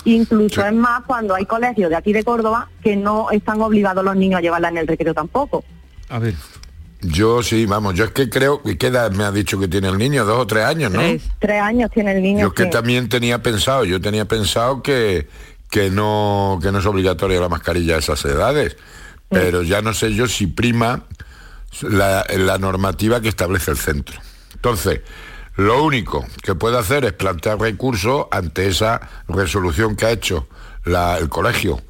Incluso 0.05 0.65
es 0.65 0.73
más 0.73 1.03
cuando 1.07 1.35
hay 1.35 1.45
colegios 1.45 1.91
de 1.91 1.97
aquí 1.97 2.13
de 2.13 2.25
Córdoba 2.25 2.69
que 2.83 2.97
no 2.97 3.31
están 3.31 3.61
obligados 3.61 4.05
los 4.05 4.17
niños 4.17 4.39
a 4.39 4.41
llevarla 4.41 4.69
en 4.69 4.79
el 4.79 4.87
recreo 4.87 5.15
tampoco. 5.15 5.65
A 6.09 6.19
ver. 6.19 6.35
Yo 7.03 7.43
sí, 7.43 7.65
vamos, 7.65 7.95
yo 7.95 8.05
es 8.05 8.11
que 8.11 8.29
creo, 8.29 8.61
¿y 8.63 8.77
qué 8.77 8.89
edad 8.89 9.11
me 9.13 9.25
ha 9.25 9.33
dicho 9.33 9.59
que 9.59 9.69
tiene 9.69 9.89
el 9.89 9.97
niño? 9.97 10.27
Dos 10.27 10.39
o 10.39 10.47
tres 10.47 10.67
años, 10.67 10.93
¿no? 10.93 11.01
Tres 11.39 11.63
años 11.63 11.91
tiene 11.91 12.13
el 12.13 12.23
niño. 12.23 12.41
Yo 12.41 12.53
que 12.53 12.65
sí. 12.65 12.71
también 12.71 13.09
tenía 13.09 13.43
pensado, 13.43 13.87
yo 13.87 14.03
tenía 14.03 14.27
pensado 14.27 14.83
que, 14.83 15.27
que 15.71 15.91
no 15.91 16.59
que 16.61 16.71
no 16.71 16.79
es 16.79 16.85
obligatoria 16.85 17.41
la 17.41 17.49
mascarilla 17.49 17.97
a 17.97 17.99
esas 18.01 18.23
edades, 18.27 18.77
pero 19.31 19.63
ya 19.63 19.81
no 19.81 19.95
sé 19.95 20.13
yo 20.13 20.27
si 20.27 20.47
prima 20.47 21.05
la, 21.81 22.27
la 22.37 22.59
normativa 22.59 23.23
que 23.23 23.31
establece 23.31 23.71
el 23.71 23.79
centro. 23.79 24.21
Entonces, 24.53 25.01
lo 25.57 25.83
único 25.85 26.25
que 26.43 26.55
puede 26.55 26.79
hacer 26.79 27.05
es 27.05 27.13
plantear 27.13 27.59
recurso 27.61 28.29
ante 28.31 28.67
esa 28.69 29.01
resolución 29.29 29.97
que 29.97 30.07
ha 30.07 30.11
hecho 30.11 30.49
la- 30.85 31.19
el 31.19 31.29
colegio, 31.29 31.81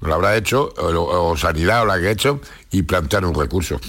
lo 0.00 0.14
habrá 0.14 0.36
hecho, 0.36 0.72
o, 0.76 1.30
o 1.30 1.36
sanidad 1.36 1.82
o 1.82 1.86
la 1.86 2.00
que 2.00 2.08
ha 2.08 2.10
hecho, 2.10 2.40
y 2.70 2.82
plantear 2.82 3.24
un 3.24 3.34
recurso. 3.34 3.80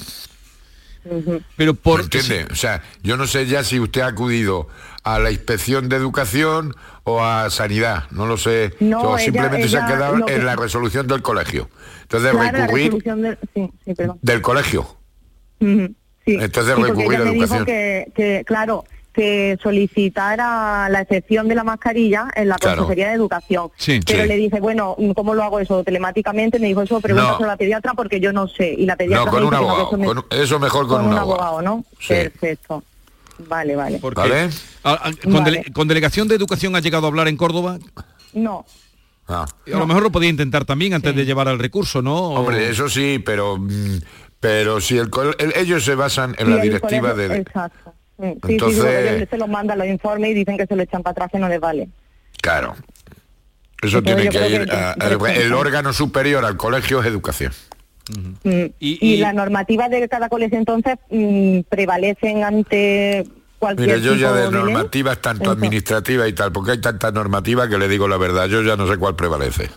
Pero 1.58 1.74
por... 1.74 2.02
¿Entiende? 2.02 2.48
O 2.52 2.56
sea, 2.56 2.82
yo 3.02 3.18
no 3.18 3.28
sé 3.28 3.46
ya 3.46 3.64
si 3.64 3.80
usted 3.80 4.02
ha 4.02 4.08
acudido 4.08 4.68
a 5.04 5.20
la 5.20 5.32
inspección 5.32 5.90
de 5.90 5.98
educación 5.98 6.76
o 7.04 7.22
a 7.22 7.50
sanidad, 7.50 8.06
no 8.12 8.26
lo 8.26 8.38
sé. 8.38 8.74
No, 8.80 9.00
o 9.02 9.16
ella- 9.18 9.26
simplemente 9.26 9.68
se 9.68 9.78
ha 9.78 9.86
quedado 9.86 10.26
que- 10.26 10.36
en 10.36 10.46
la 10.46 10.56
resolución 10.56 11.06
del 11.08 11.22
colegio. 11.22 11.70
Entonces 12.04 12.32
Claro, 12.32 12.46
la 12.58 12.66
recurrir 12.66 12.84
resolución 12.94 13.22
del- 13.22 13.38
sí, 13.54 13.72
sí, 13.84 13.94
perdón. 13.96 14.20
del 14.22 14.42
colegio. 14.42 14.82
Ujú, 15.60 15.94
sí. 16.26 16.38
Entonces 16.40 16.78
recurrir 16.78 17.20
a 17.20 17.24
educación. 17.24 17.66
que, 17.66 18.12
que, 18.16 18.44
claro, 18.46 18.86
que 19.14 19.58
solicitara 19.62 20.90
la 20.90 21.02
excepción 21.02 21.48
de 21.48 21.56
la 21.56 21.64
mascarilla 21.64 22.28
en 22.36 22.50
la 22.50 22.56
Claro. 22.56 22.78
Consejería 22.80 23.10
de 23.10 23.14
Educación. 23.16 23.70
Sí, 23.78 24.00
Pero 24.06 24.24
sí. 24.24 24.28
le 24.28 24.36
dije, 24.38 24.60
bueno, 24.60 24.96
¿cómo 25.16 25.34
lo 25.34 25.44
hago 25.44 25.60
eso 25.60 25.84
telemáticamente? 25.84 26.60
Me 26.60 26.68
dijo 26.68 26.82
eso, 26.82 27.00
pregúntaselo 27.00 27.40
No. 27.40 27.46
a 27.46 27.48
la 27.50 27.58
pediatra 27.58 27.94
porque 27.94 28.20
yo 28.20 28.34
no 28.34 28.48
sé. 28.48 28.74
Y 28.78 28.86
la 28.86 28.96
pediatra 28.96 29.26
No, 29.26 29.32
con 29.32 29.42
me 29.42 29.48
un 29.48 29.54
abogado. 29.54 29.78
que 29.78 29.84
eso, 29.96 29.98
me- 29.98 30.06
con 30.08 30.18
un- 30.18 30.26
eso 30.32 30.60
mejor 30.60 30.88
con, 30.88 30.98
con 31.04 31.06
un 31.12 31.18
abogado. 31.18 31.44
abogado, 31.44 31.62
¿no? 31.62 31.86
Sí. 32.00 32.08
Perfecto. 32.14 32.84
Vale, 33.48 33.76
vale. 33.76 34.00
Porque- 34.00 34.22
¿Vale? 34.22 34.50
Con, 35.24 35.34
Vale. 35.34 35.46
dele- 35.64 35.74
con 35.74 35.88
delegación 35.88 36.28
de 36.28 36.36
educación 36.36 36.76
ha 36.76 36.80
llegado 36.80 37.06
a 37.06 37.10
hablar 37.10 37.28
en 37.28 37.38
Córdoba. 37.38 37.80
No. 38.34 38.66
Ah. 39.28 39.46
A 39.68 39.78
lo 39.78 39.88
mejor 39.88 40.04
lo 40.04 40.12
podía 40.12 40.30
intentar 40.30 40.66
también 40.66 40.94
antes 40.94 41.16
de 41.16 41.26
llevar 41.26 41.48
al 41.48 41.58
recurso, 41.60 42.02
¿no? 42.02 42.16
O- 42.16 42.40
Hombre, 42.42 42.70
eso 42.70 42.90
sí, 42.90 43.20
pero 43.26 43.58
mm, 43.58 44.00
pero 44.40 44.82
si 44.82 44.98
el, 44.98 45.10
el- 45.40 45.54
ellos 45.56 45.86
se 45.86 45.96
basan 45.96 46.36
en 46.38 46.50
la 46.50 46.58
directiva 46.58 47.12
colegio- 47.14 47.30
de 47.30 47.38
Exacto. 47.42 47.94
Sí, 48.24 48.40
sí, 48.46 48.52
Entonces- 48.54 48.82
sí, 49.10 49.16
ellos 49.16 49.28
se 49.30 49.38
los 49.38 49.50
mandan 49.50 49.78
los 49.78 49.88
informes 49.88 50.32
y 50.32 50.34
dicen 50.34 50.58
que 50.58 50.66
se 50.66 50.76
lo 50.76 50.82
echan 50.84 51.04
para 51.04 51.12
atrás 51.12 51.30
que 51.32 51.40
no 51.40 51.50
les 51.50 51.60
vale. 51.60 51.90
claro. 52.42 52.76
Eso 53.82 53.98
Entonces, 53.98 54.30
tiene 54.30 54.48
que 54.48 54.50
ir 54.56 54.66
que- 54.70 54.76
a- 54.78 54.96
que- 54.96 55.42
el, 55.44 55.52
órgano 55.54 55.92
superior 55.92 56.46
al 56.46 56.56
colegio 56.56 57.02
es 57.02 57.06
educación. 57.08 57.52
Mm. 58.44 58.66
Y, 58.80 59.18
la 59.18 59.34
normativa 59.34 59.90
de 59.90 60.08
cada 60.08 60.30
colegio 60.30 60.58
entonces 60.58 60.96
mm, 61.10 61.60
prevalecen 61.68 62.46
ante 62.46 63.26
cualquier 63.60 63.98
Mire, 63.98 64.02
yo 64.02 64.16
ya 64.16 64.32
de 64.32 64.44
ley? 64.44 64.52
normativas 64.52 65.18
tanto 65.22 65.52
administrativas 65.52 66.30
y 66.30 66.34
tal, 66.34 66.54
porque 66.54 66.72
hay 66.72 66.80
tantas 66.82 67.12
normativas 67.14 67.68
que 67.68 67.78
le 67.78 67.90
digo 67.90 68.08
la 68.08 68.16
verdad, 68.18 68.48
yo 68.48 68.62
ya 68.62 68.78
no 68.78 68.88
sé 68.88 68.96
cuál 68.96 69.18
prevalece. 69.18 69.70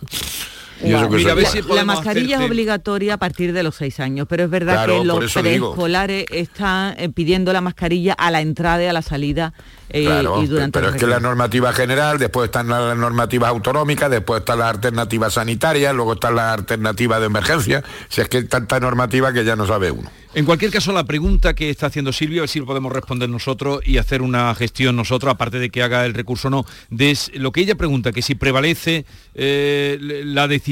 La, 0.83 1.85
mascarilla 1.85 2.37
es 2.37 2.49
obligatoria 2.49 3.15
a 3.15 3.17
partir 3.17 3.53
de 3.53 3.63
los 3.63 3.75
seis 3.75 3.99
años, 3.99 4.27
pero 4.29 4.43
es 4.43 4.49
verdad 4.49 4.85
que 4.85 5.03
los 5.03 5.33
preescolares 5.33 6.25
están 6.31 6.95
eh, 6.97 7.09
pidiendo 7.09 7.53
la 7.53 7.61
mascarilla 7.61 8.13
a 8.13 8.31
la 8.31 8.41
entrada 8.41 8.83
y 8.83 8.87
a 8.87 8.93
la 8.93 9.01
salida 9.01 9.53
eh, 9.89 10.23
y 10.41 10.47
durante 10.47 10.79
pero 10.79 10.93
es 10.93 10.99
que 10.99 11.07
la 11.07 11.19
normativa 11.19 11.71
general, 11.71 12.19
después 12.19 12.45
están 12.45 12.67
las 12.67 12.97
normativas 12.97 13.49
autonómicas, 13.49 14.11
después 14.11 14.39
están 14.39 14.59
las 14.59 14.75
alternativas 14.75 15.33
sanitarias, 15.33 15.95
luego 15.95 16.13
están 16.13 16.35
las 16.35 16.57
alternativas 16.57 17.19
de 17.21 17.25
emergencia, 17.25 17.83
si 18.09 18.21
es 18.21 18.27
que 18.27 18.37
hay 18.37 18.43
tanta 18.45 18.79
normativa 18.79 19.31
que 19.31 19.45
ya 19.45 19.55
no 19.55 19.65
sabe 19.65 19.91
uno. 19.91 20.09
En 20.33 20.45
cualquier 20.45 20.71
caso, 20.71 20.91
la 20.91 21.05
pregunta 21.05 21.55
que 21.55 21.69
está 21.69 21.87
haciendo 21.87 22.11
Silvio, 22.13 22.41
a 22.41 22.43
ver 22.43 22.49
si 22.49 22.59
lo 22.59 22.65
podemos 22.65 22.91
responder 22.91 23.27
nosotros 23.27 23.79
y 23.83 23.97
hacer 23.97 24.21
una 24.21 24.53
gestión 24.53 24.95
nosotros, 24.95 25.33
aparte 25.33 25.57
de 25.57 25.69
que 25.71 25.81
haga 25.81 26.05
el 26.05 26.13
recurso 26.13 26.49
o 26.49 26.51
no, 26.51 26.65
de 26.89 27.17
lo 27.35 27.51
que 27.51 27.61
ella 27.61 27.75
pregunta, 27.75 28.11
que 28.11 28.21
si 28.21 28.35
prevalece 28.35 29.05
eh, 29.33 29.97
la 29.99 30.47
decisión 30.47 30.66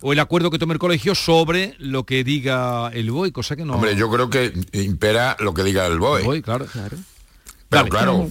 o 0.00 0.12
el 0.12 0.18
acuerdo 0.18 0.50
que 0.50 0.58
tome 0.58 0.74
el 0.74 0.78
colegio 0.78 1.14
sobre 1.14 1.74
lo 1.78 2.04
que 2.04 2.24
diga 2.24 2.90
el 2.92 3.10
BOE, 3.10 3.32
cosa 3.32 3.56
que 3.56 3.64
no... 3.64 3.74
Hombre, 3.74 3.96
yo 3.96 4.10
creo 4.10 4.30
que 4.30 4.52
impera 4.72 5.36
lo 5.40 5.54
que 5.54 5.62
diga 5.62 5.86
el 5.86 5.98
BOE. 5.98 6.20
El 6.20 6.26
BOE 6.26 6.42
claro. 6.42 6.66
claro. 6.66 6.96
Pero 7.68 7.86
claro, 7.86 8.30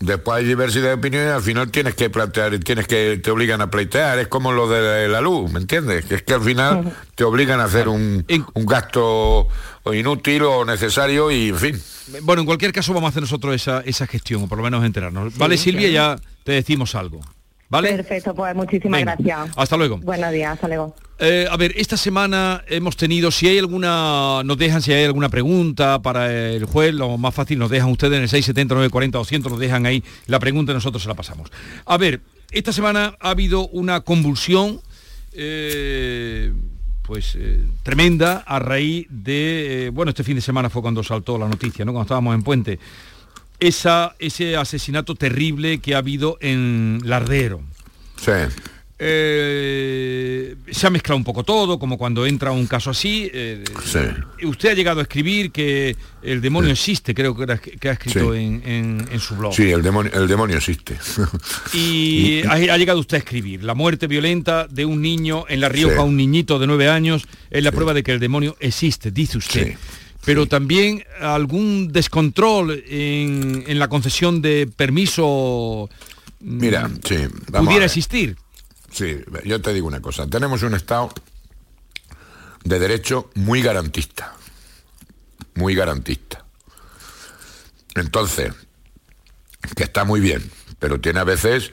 después 0.00 0.38
hay 0.38 0.44
diversidad 0.44 0.88
de 0.88 0.94
opiniones, 0.94 1.32
al 1.32 1.42
final 1.42 1.70
tienes 1.70 1.94
que 1.94 2.10
plantear, 2.10 2.58
tienes 2.60 2.86
que, 2.86 3.20
te 3.22 3.30
obligan 3.30 3.60
a 3.60 3.70
pleitear, 3.70 4.18
es 4.18 4.28
como 4.28 4.52
lo 4.52 4.68
de 4.68 5.08
la 5.08 5.20
luz, 5.20 5.50
¿me 5.50 5.60
entiendes? 5.60 6.04
Que 6.04 6.16
es 6.16 6.22
que 6.22 6.34
al 6.34 6.42
final 6.42 6.94
te 7.14 7.24
obligan 7.24 7.60
a 7.60 7.64
hacer 7.64 7.88
un, 7.88 8.24
un 8.54 8.66
gasto 8.66 9.48
inútil 9.92 10.42
o 10.42 10.64
necesario 10.64 11.30
y 11.30 11.48
en 11.48 11.56
fin. 11.56 11.82
Bueno, 12.22 12.40
en 12.42 12.46
cualquier 12.46 12.72
caso 12.72 12.92
vamos 12.92 13.08
a 13.08 13.10
hacer 13.10 13.22
nosotros 13.22 13.54
esa, 13.54 13.80
esa 13.80 14.06
gestión, 14.06 14.42
o 14.44 14.48
por 14.48 14.58
lo 14.58 14.64
menos 14.64 14.84
enterarnos. 14.84 15.36
vale, 15.38 15.56
Silvia, 15.56 15.88
ya 15.88 16.16
te 16.44 16.52
decimos 16.52 16.94
algo. 16.94 17.20
¿Vale? 17.74 17.92
Perfecto, 17.92 18.32
pues 18.36 18.54
muchísimas 18.54 19.00
gracias. 19.00 19.50
Hasta 19.56 19.76
luego. 19.76 19.98
Buenos 19.98 20.30
días, 20.30 20.52
hasta 20.52 20.68
luego. 20.68 20.94
Eh, 21.18 21.48
a 21.50 21.56
ver, 21.56 21.72
esta 21.76 21.96
semana 21.96 22.62
hemos 22.68 22.96
tenido, 22.96 23.32
si 23.32 23.48
hay 23.48 23.58
alguna, 23.58 24.42
nos 24.44 24.56
dejan 24.58 24.80
si 24.80 24.92
hay 24.92 25.04
alguna 25.04 25.28
pregunta 25.28 26.00
para 26.00 26.32
el 26.32 26.66
juez, 26.66 26.94
lo 26.94 27.18
más 27.18 27.34
fácil 27.34 27.58
nos 27.58 27.70
dejan 27.70 27.90
ustedes 27.90 28.14
en 28.14 28.22
el 28.22 28.28
670 28.28 28.74
940 28.76 29.18
200, 29.18 29.50
nos 29.50 29.60
dejan 29.60 29.86
ahí 29.86 30.04
la 30.28 30.38
pregunta 30.38 30.70
y 30.70 30.76
nosotros 30.76 31.02
se 31.02 31.08
la 31.08 31.16
pasamos. 31.16 31.50
A 31.84 31.98
ver, 31.98 32.20
esta 32.52 32.72
semana 32.72 33.16
ha 33.18 33.30
habido 33.30 33.66
una 33.66 34.02
convulsión 34.02 34.80
eh, 35.32 36.52
pues 37.02 37.34
eh, 37.34 37.60
tremenda 37.82 38.44
a 38.46 38.60
raíz 38.60 39.08
de, 39.10 39.90
bueno, 39.92 40.10
este 40.10 40.22
fin 40.22 40.36
de 40.36 40.42
semana 40.42 40.70
fue 40.70 40.80
cuando 40.80 41.02
saltó 41.02 41.38
la 41.38 41.48
noticia, 41.48 41.84
¿no? 41.84 41.90
Cuando 41.90 42.04
estábamos 42.04 42.36
en 42.36 42.42
Puente. 42.44 42.78
Esa, 43.64 44.14
ese 44.18 44.56
asesinato 44.56 45.14
terrible 45.14 45.78
que 45.78 45.94
ha 45.94 45.98
habido 45.98 46.36
en 46.42 47.00
Lardero. 47.02 47.62
Sí. 48.16 48.32
Eh, 48.98 50.54
se 50.70 50.86
ha 50.86 50.90
mezclado 50.90 51.16
un 51.16 51.24
poco 51.24 51.44
todo, 51.44 51.78
como 51.78 51.98
cuando 51.98 52.26
entra 52.26 52.52
un 52.52 52.66
caso 52.66 52.90
así. 52.90 53.30
Eh, 53.32 53.64
usted 54.42 54.70
ha 54.70 54.74
llegado 54.74 55.00
a 55.00 55.02
escribir 55.04 55.50
que 55.50 55.96
el 56.22 56.40
demonio 56.42 56.72
existe, 56.72 57.14
creo 57.14 57.34
que, 57.34 57.44
ha 57.88 57.92
escrito 57.92 58.34
en, 58.34 59.06
su 59.18 59.34
blog. 59.34 59.54
Sí, 59.54 59.70
el 59.70 59.82
demonio, 59.82 60.12
el 60.12 60.28
demonio 60.28 60.58
existe. 60.58 60.96
y, 61.72 62.42
ha, 62.48 62.76
llegado 62.76 63.00
usted 63.00 63.16
a 63.16 63.18
escribir, 63.18 63.64
la 63.64 63.74
muerte 63.74 64.06
violenta 64.06 64.68
de 64.68 64.84
un 64.84 65.00
niño 65.00 65.46
en 65.48 65.60
La 65.60 65.70
Rioja, 65.70 66.02
un 66.02 66.16
niñito 66.16 66.58
de 66.58 66.66
nueve 66.66 66.90
años, 66.90 67.26
es 67.50 67.64
la 67.64 67.72
prueba 67.72 67.94
de 67.94 68.02
que 68.02 68.12
el 68.12 68.20
demonio 68.20 68.56
existe, 68.60 69.10
dice 69.10 69.38
usted. 69.38 69.76
Pero 70.24 70.46
también 70.46 71.04
algún 71.20 71.92
descontrol 71.92 72.82
en, 72.88 73.78
la 73.78 73.88
concesión 73.88 74.40
de 74.40 74.66
permiso 74.66 75.88
Mira, 76.40 76.88
mm, 76.88 77.00
sí, 77.04 77.16
pudiera 77.52 77.84
existir. 77.84 78.36
Sí, 78.90 79.18
yo 79.44 79.60
te 79.60 79.72
digo 79.72 79.86
una 79.86 80.00
cosa. 80.00 80.26
Tenemos 80.26 80.62
un 80.62 80.74
Estado 80.74 81.10
de 82.64 82.78
derecho 82.78 83.30
muy 83.34 83.60
garantista. 83.62 84.34
Muy 85.54 85.74
garantista. 85.74 86.44
Entonces, 87.94 88.52
que 89.76 89.84
está 89.84 90.04
muy 90.04 90.20
bien, 90.20 90.50
pero 90.78 91.00
tiene 91.00 91.20
a 91.20 91.24
veces 91.24 91.72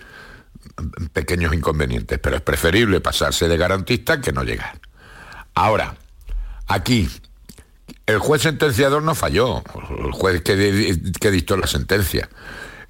pequeños 1.14 1.54
inconvenientes, 1.54 2.20
pero 2.20 2.38
es 2.38 2.42
preferible 2.42 3.02
pasarse 3.02 3.48
de 3.48 3.58
garantista 3.58 4.22
que 4.22 4.32
no 4.32 4.44
llegar. 4.44 4.80
Ahora, 5.54 5.96
aquí, 6.68 7.10
el 8.06 8.20
juez 8.20 8.42
sentenciador 8.42 9.04
no 9.04 9.16
falló, 9.16 9.64
el 10.06 10.12
juez 10.12 10.42
que, 10.42 11.00
que 11.20 11.32
dictó 11.32 11.58
la 11.58 11.68
sentencia. 11.68 12.30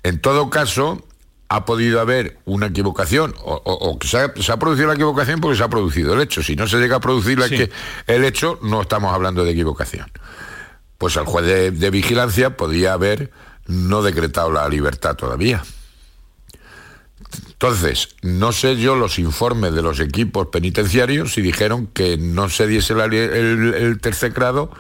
En 0.04 0.20
todo 0.20 0.50
caso, 0.50 1.04
ha 1.52 1.66
podido 1.66 2.00
haber 2.00 2.38
una 2.46 2.68
equivocación 2.68 3.36
o, 3.44 4.00
que 4.00 4.08
se 4.08 4.18
ha, 4.20 4.58
producido 4.58 4.88
la 4.88 4.94
equivocación 4.94 5.42
porque 5.42 5.58
se 5.58 5.64
ha 5.66 5.68
producido 5.68 6.14
el 6.14 6.22
hecho. 6.22 6.42
Si 6.42 6.56
no 6.56 6.66
se 6.66 6.78
llega 6.78 6.96
a 6.96 7.00
producir 7.02 7.38
el 8.08 8.24
hecho, 8.24 8.58
no 8.62 8.84
estamos 8.84 9.14
hablando 9.14 9.44
de 9.44 9.52
equivocación. 9.52 10.10
Pues 10.98 11.18
el 11.18 11.26
juez 11.26 11.78
de, 11.78 11.90
vigilancia 11.90 12.56
podía 12.56 12.94
haber 12.94 13.32
no 13.68 14.02
decretado 14.02 14.50
la 14.50 14.70
libertad 14.70 15.18
todavía. 15.18 15.62
Entonces, 17.52 18.16
no 18.22 18.54
sé 18.54 18.78
yo 18.78 18.96
los 18.96 19.20
informes 19.20 19.74
de 19.74 19.82
los 19.82 20.00
equipos 20.00 20.48
penitenciarios 20.48 21.34
si 21.34 21.42
dijeron 21.42 21.88
que 21.88 22.18
no 22.18 22.48
se 22.48 22.66
diese 22.66 22.94
el, 22.94 24.00
tercer 24.02 24.32
grado, 24.32 24.72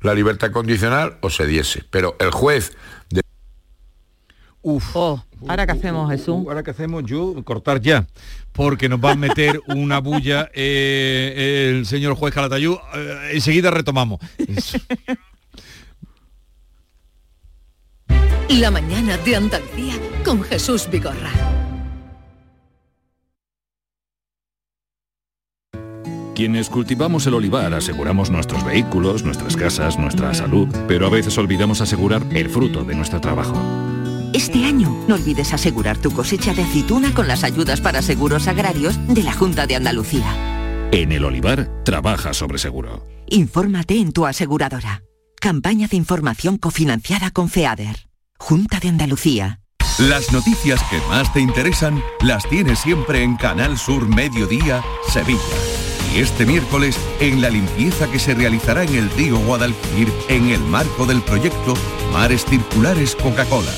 la 0.00 0.14
libertad 0.14 0.50
condicional, 0.50 1.18
o 1.20 1.30
se 1.30 1.46
diese. 1.46 1.84
Pero 1.90 2.16
el 2.20 2.30
juez 2.30 2.76
de... 3.10 3.22
Uf. 4.62 4.94
Oh. 4.94 5.24
¿Ahora 5.46 5.66
qué 5.66 5.72
hacemos, 5.72 6.10
Jesús? 6.10 6.44
Ahora 6.46 6.62
qué 6.62 6.72
hacemos, 6.72 7.04
yo 7.04 7.44
cortar 7.44 7.80
ya, 7.80 8.06
porque 8.52 8.88
nos 8.88 8.98
va 9.02 9.12
a 9.12 9.14
meter 9.14 9.60
una 9.68 10.00
bulla 10.00 10.50
eh, 10.54 11.70
el 11.70 11.86
señor 11.86 12.14
juez 12.14 12.34
Calatayú. 12.34 12.78
Eh, 12.94 13.30
enseguida 13.34 13.70
retomamos. 13.70 14.20
La 18.48 18.70
mañana 18.70 19.16
de 19.18 19.36
Andalucía 19.36 19.94
con 20.24 20.42
Jesús 20.42 20.88
Vigorra. 20.90 21.67
Quienes 26.38 26.70
cultivamos 26.70 27.26
el 27.26 27.34
olivar 27.34 27.74
aseguramos 27.74 28.30
nuestros 28.30 28.64
vehículos, 28.64 29.24
nuestras 29.24 29.56
casas, 29.56 29.98
nuestra 29.98 30.32
salud, 30.34 30.68
pero 30.86 31.08
a 31.08 31.10
veces 31.10 31.36
olvidamos 31.36 31.80
asegurar 31.80 32.24
el 32.30 32.48
fruto 32.48 32.84
de 32.84 32.94
nuestro 32.94 33.20
trabajo. 33.20 33.60
Este 34.32 34.64
año 34.64 34.88
no 35.08 35.16
olvides 35.16 35.52
asegurar 35.52 35.98
tu 35.98 36.12
cosecha 36.12 36.54
de 36.54 36.62
aceituna 36.62 37.12
con 37.12 37.26
las 37.26 37.42
ayudas 37.42 37.80
para 37.80 38.02
seguros 38.02 38.46
agrarios 38.46 39.04
de 39.08 39.24
la 39.24 39.32
Junta 39.32 39.66
de 39.66 39.74
Andalucía. 39.74 40.88
En 40.92 41.10
el 41.10 41.24
olivar 41.24 41.82
trabaja 41.82 42.32
sobre 42.32 42.58
seguro. 42.58 43.04
Infórmate 43.26 43.98
en 43.98 44.12
tu 44.12 44.24
aseguradora. 44.24 45.02
Campaña 45.40 45.88
de 45.88 45.96
información 45.96 46.56
cofinanciada 46.56 47.32
con 47.32 47.48
FEADER. 47.48 48.06
Junta 48.38 48.78
de 48.78 48.90
Andalucía. 48.90 49.58
Las 49.98 50.32
noticias 50.32 50.80
que 50.84 51.00
más 51.08 51.32
te 51.32 51.40
interesan 51.40 52.00
las 52.20 52.48
tienes 52.48 52.78
siempre 52.78 53.24
en 53.24 53.34
Canal 53.34 53.76
Sur 53.76 54.06
Mediodía, 54.06 54.84
Sevilla. 55.08 55.77
Y 56.14 56.20
este 56.20 56.46
miércoles 56.46 56.98
en 57.20 57.40
la 57.40 57.50
limpieza 57.50 58.10
que 58.10 58.18
se 58.18 58.34
realizará 58.34 58.82
en 58.84 58.94
el 58.94 59.10
río 59.10 59.38
Guadalquivir 59.38 60.12
en 60.28 60.48
el 60.50 60.60
marco 60.60 61.06
del 61.06 61.20
proyecto 61.22 61.74
Mares 62.12 62.44
Circulares 62.46 63.14
Coca-Cola 63.14 63.72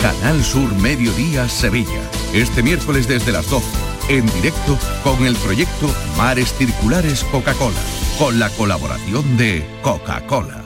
Canal 0.00 0.44
Sur 0.44 0.72
Mediodía 0.76 1.48
Sevilla. 1.48 2.10
Este 2.32 2.62
miércoles 2.62 3.08
desde 3.08 3.32
las 3.32 3.48
12, 3.50 3.66
en 4.08 4.26
directo 4.34 4.78
con 5.02 5.24
el 5.26 5.34
proyecto 5.36 5.92
Mares 6.16 6.54
Circulares 6.54 7.24
Coca-Cola, 7.24 7.80
con 8.18 8.38
la 8.38 8.50
colaboración 8.50 9.36
de 9.36 9.66
Coca-Cola. 9.82 10.65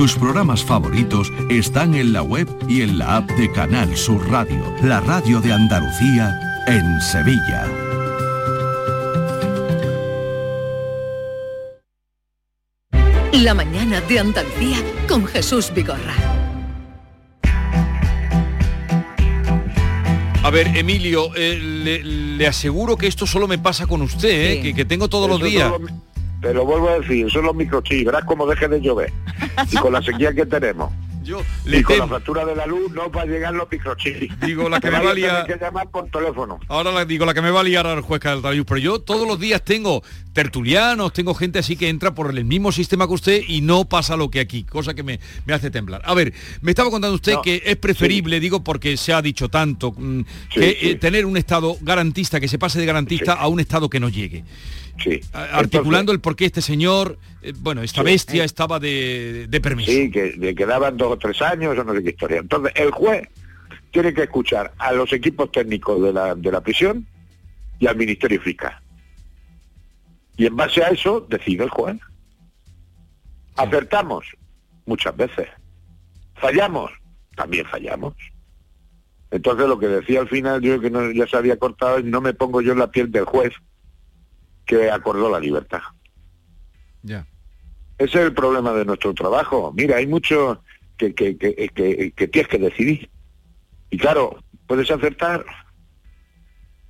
Tus 0.00 0.16
programas 0.16 0.64
favoritos 0.64 1.30
están 1.50 1.94
en 1.94 2.14
la 2.14 2.22
web 2.22 2.48
y 2.66 2.80
en 2.80 2.96
la 2.96 3.18
app 3.18 3.30
de 3.32 3.52
Canal 3.52 3.94
Sur 3.98 4.30
Radio, 4.30 4.74
la 4.82 4.98
radio 4.98 5.42
de 5.42 5.52
Andalucía 5.52 6.40
en 6.66 6.98
Sevilla. 7.02 7.66
La 13.34 13.52
mañana 13.52 14.00
de 14.00 14.18
Andalucía 14.20 14.78
con 15.06 15.26
Jesús 15.26 15.70
Vigorra. 15.74 16.14
A 20.42 20.50
ver, 20.50 20.78
Emilio, 20.78 21.30
eh, 21.36 21.58
le, 22.38 22.46
aseguro 22.46 22.96
que 22.96 23.06
esto 23.06 23.26
solo 23.26 23.46
me 23.46 23.58
pasa 23.58 23.86
con 23.86 24.00
usted, 24.00 24.64
eh, 24.64 24.72
que, 24.74 24.84
tengo 24.86 25.10
todos 25.10 25.28
los 25.28 25.42
días. 25.42 25.70
Te 26.40 26.54
lo 26.54 26.64
vuelvo 26.64 26.88
a 26.90 26.98
decir, 27.00 27.30
son 27.30 27.44
los 27.44 27.54
microchips, 27.54 28.04
verás 28.06 28.24
cómo 28.24 28.46
deje 28.46 28.68
de 28.68 28.80
llover. 28.80 29.12
Y 29.70 29.76
con 29.76 29.92
la 29.92 30.02
sequía 30.02 30.32
que 30.34 30.46
tenemos. 30.46 30.92
Yo 31.22 31.42
y 31.66 31.82
con 31.82 31.98
la 31.98 32.08
factura 32.08 32.46
de 32.46 32.56
la 32.56 32.64
luz 32.64 32.90
no 32.92 33.10
va 33.10 33.22
a 33.22 33.26
llegar 33.26 33.52
los 33.52 33.70
microchips. 33.70 34.40
Digo, 34.40 34.70
la 34.70 34.80
que 34.80 34.86
me 34.86 34.92
vas 34.94 35.02
a 35.02 35.04
valía- 35.04 35.42
tener 35.44 35.58
que 35.58 35.64
llamar 35.66 35.90
por 35.90 36.08
teléfono. 36.08 36.58
Ahora 36.66 36.92
le 36.92 37.04
digo 37.04 37.26
la 37.26 37.34
que 37.34 37.42
me 37.42 37.50
va 37.50 37.60
a 37.60 37.62
liar 37.62 37.86
al 37.86 38.00
juez 38.00 38.20
Calatayud, 38.22 38.64
pero 38.64 38.78
yo 38.78 39.00
todos 39.00 39.28
los 39.28 39.38
días 39.38 39.62
tengo 39.62 40.02
tertulianos, 40.32 41.12
tengo 41.12 41.34
gente 41.34 41.58
así 41.58 41.76
que 41.76 41.90
entra 41.90 42.14
por 42.14 42.30
el 42.34 42.44
mismo 42.46 42.72
sistema 42.72 43.06
que 43.06 43.12
usted 43.12 43.42
y 43.46 43.60
no 43.60 43.84
pasa 43.84 44.16
lo 44.16 44.30
que 44.30 44.40
aquí, 44.40 44.64
cosa 44.64 44.94
que 44.94 45.02
me, 45.02 45.20
me 45.44 45.52
hace 45.52 45.70
temblar. 45.70 46.00
A 46.06 46.14
ver, 46.14 46.32
me 46.62 46.70
estaba 46.70 46.90
contando 46.90 47.14
usted 47.14 47.34
No, 47.34 47.42
que 47.42 47.62
es 47.66 47.76
preferible, 47.76 48.40
digo 48.40 48.64
porque 48.64 48.96
se 48.96 49.12
ha 49.12 49.20
dicho 49.20 49.50
tanto, 49.50 49.92
mm, 49.94 50.20
Sí, 50.54 50.60
que 50.60 50.70
sí. 50.80 50.88
eh, 50.90 50.94
tener 50.94 51.26
un 51.26 51.36
Estado 51.36 51.76
garantista, 51.82 52.40
que 52.40 52.48
se 52.48 52.58
pase 52.58 52.80
de 52.80 52.86
garantista 52.86 53.34
a 53.34 53.46
un 53.48 53.60
Estado 53.60 53.90
que 53.90 54.00
no 54.00 54.08
llegue. 54.08 54.42
Sí. 55.02 55.20
Articulando 55.32 56.12
el 56.12 56.20
por 56.20 56.36
qué 56.36 56.46
este 56.46 56.60
señor, 56.62 57.18
eh, 57.42 57.52
bueno, 57.56 57.82
esta 57.82 58.00
Sí. 58.00 58.04
bestia 58.04 58.44
estaba 58.44 58.78
de, 58.80 59.46
de 59.48 59.60
permiso. 59.60 59.90
Sí, 59.90 60.10
que 60.10 60.34
le 60.36 60.54
quedaban 60.54 60.96
dos 60.96 61.12
o 61.12 61.18
tres 61.18 61.40
años 61.42 61.78
o 61.78 61.84
no 61.84 61.94
sé 61.94 62.02
qué 62.02 62.10
historia. 62.10 62.38
Entonces, 62.38 62.72
el 62.76 62.90
juez 62.90 63.28
tiene 63.92 64.12
que 64.14 64.22
escuchar 64.24 64.72
a 64.78 64.92
los 64.92 65.12
equipos 65.12 65.50
técnicos 65.52 66.02
de 66.02 66.12
la, 66.12 66.34
de 66.34 66.52
la 66.52 66.60
prisión 66.60 67.06
y 67.78 67.86
al 67.86 67.96
Ministerio 67.96 68.40
Fiscal. 68.40 68.78
Y 70.36 70.46
en 70.46 70.56
base 70.56 70.82
a 70.82 70.88
eso 70.88 71.26
decide 71.28 71.64
el 71.64 71.70
juez. 71.70 71.96
Acertamos 73.56 74.24
muchas 74.86 75.16
veces. 75.16 75.48
Fallamos, 76.36 76.90
también 77.36 77.66
fallamos. 77.66 78.14
Entonces 79.30 79.66
lo 79.68 79.78
que 79.78 79.86
decía 79.88 80.20
al 80.20 80.28
final 80.28 80.60
yo 80.60 80.80
que 80.80 80.90
no, 80.90 81.10
ya 81.12 81.26
se 81.26 81.36
había 81.36 81.56
cortado 81.58 82.00
no 82.02 82.20
me 82.20 82.34
pongo 82.34 82.60
yo 82.62 82.72
en 82.72 82.78
la 82.80 82.90
piel 82.90 83.12
del 83.12 83.24
juez 83.24 83.52
que 84.66 84.90
acordó 84.90 85.30
la 85.30 85.40
libertad. 85.40 85.80
Ya. 87.02 87.26
Ese 87.98 88.18
es 88.18 88.24
el 88.26 88.34
problema 88.34 88.72
de 88.72 88.84
nuestro 88.84 89.12
trabajo. 89.14 89.72
Mira, 89.76 89.96
hay 89.96 90.06
mucho 90.06 90.62
que, 90.96 91.14
que, 91.14 91.36
que, 91.36 91.68
que- 91.74 92.12
que 92.16 92.28
tienes 92.28 92.48
que 92.48 92.58
decidir. 92.58 93.10
Y 93.90 93.98
claro, 93.98 94.42
puedes 94.66 94.90
acertar 94.90 95.44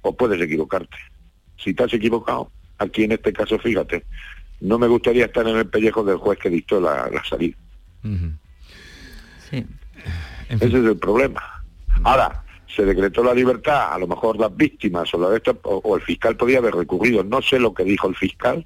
o 0.03 0.17
puedes 0.17 0.41
equivocarte. 0.41 0.97
Si 1.57 1.75
te 1.75 1.85
has 1.85 1.93
equivocado, 1.95 2.51
aquí 2.79 3.05
en 3.05 3.13
este 3.13 3.33
caso, 3.33 3.59
fíjate, 3.59 4.05
no 4.61 4.79
me 4.79 4.87
gustaría 4.89 5.27
estar 5.27 5.47
en 5.49 5.57
el 5.57 5.67
pellejo 5.67 6.05
del 6.05 6.17
juez 6.19 6.39
que 6.39 6.51
dictó 6.51 6.81
la, 6.81 7.09
la 7.11 7.25
salida. 7.25 7.57
Ese 10.49 10.67
es 10.67 10.75
el 10.75 10.97
problema. 10.99 11.43
Ahora, 12.05 12.45
se 12.75 12.85
decretó 12.85 13.23
la 13.23 13.35
libertad, 13.35 13.93
a 13.93 13.99
lo 13.99 14.07
mejor 14.07 14.39
las 14.39 14.55
víctimas 14.57 15.13
o, 15.15 15.97
el 15.97 16.03
fiscal 16.03 16.37
podía 16.37 16.59
haber 16.59 16.75
recurrido. 16.75 17.25
No 17.25 17.43
sé 17.43 17.59
lo 17.59 17.75
que 17.75 17.85
dijo 17.85 18.09
el 18.09 18.17
fiscal, 18.17 18.65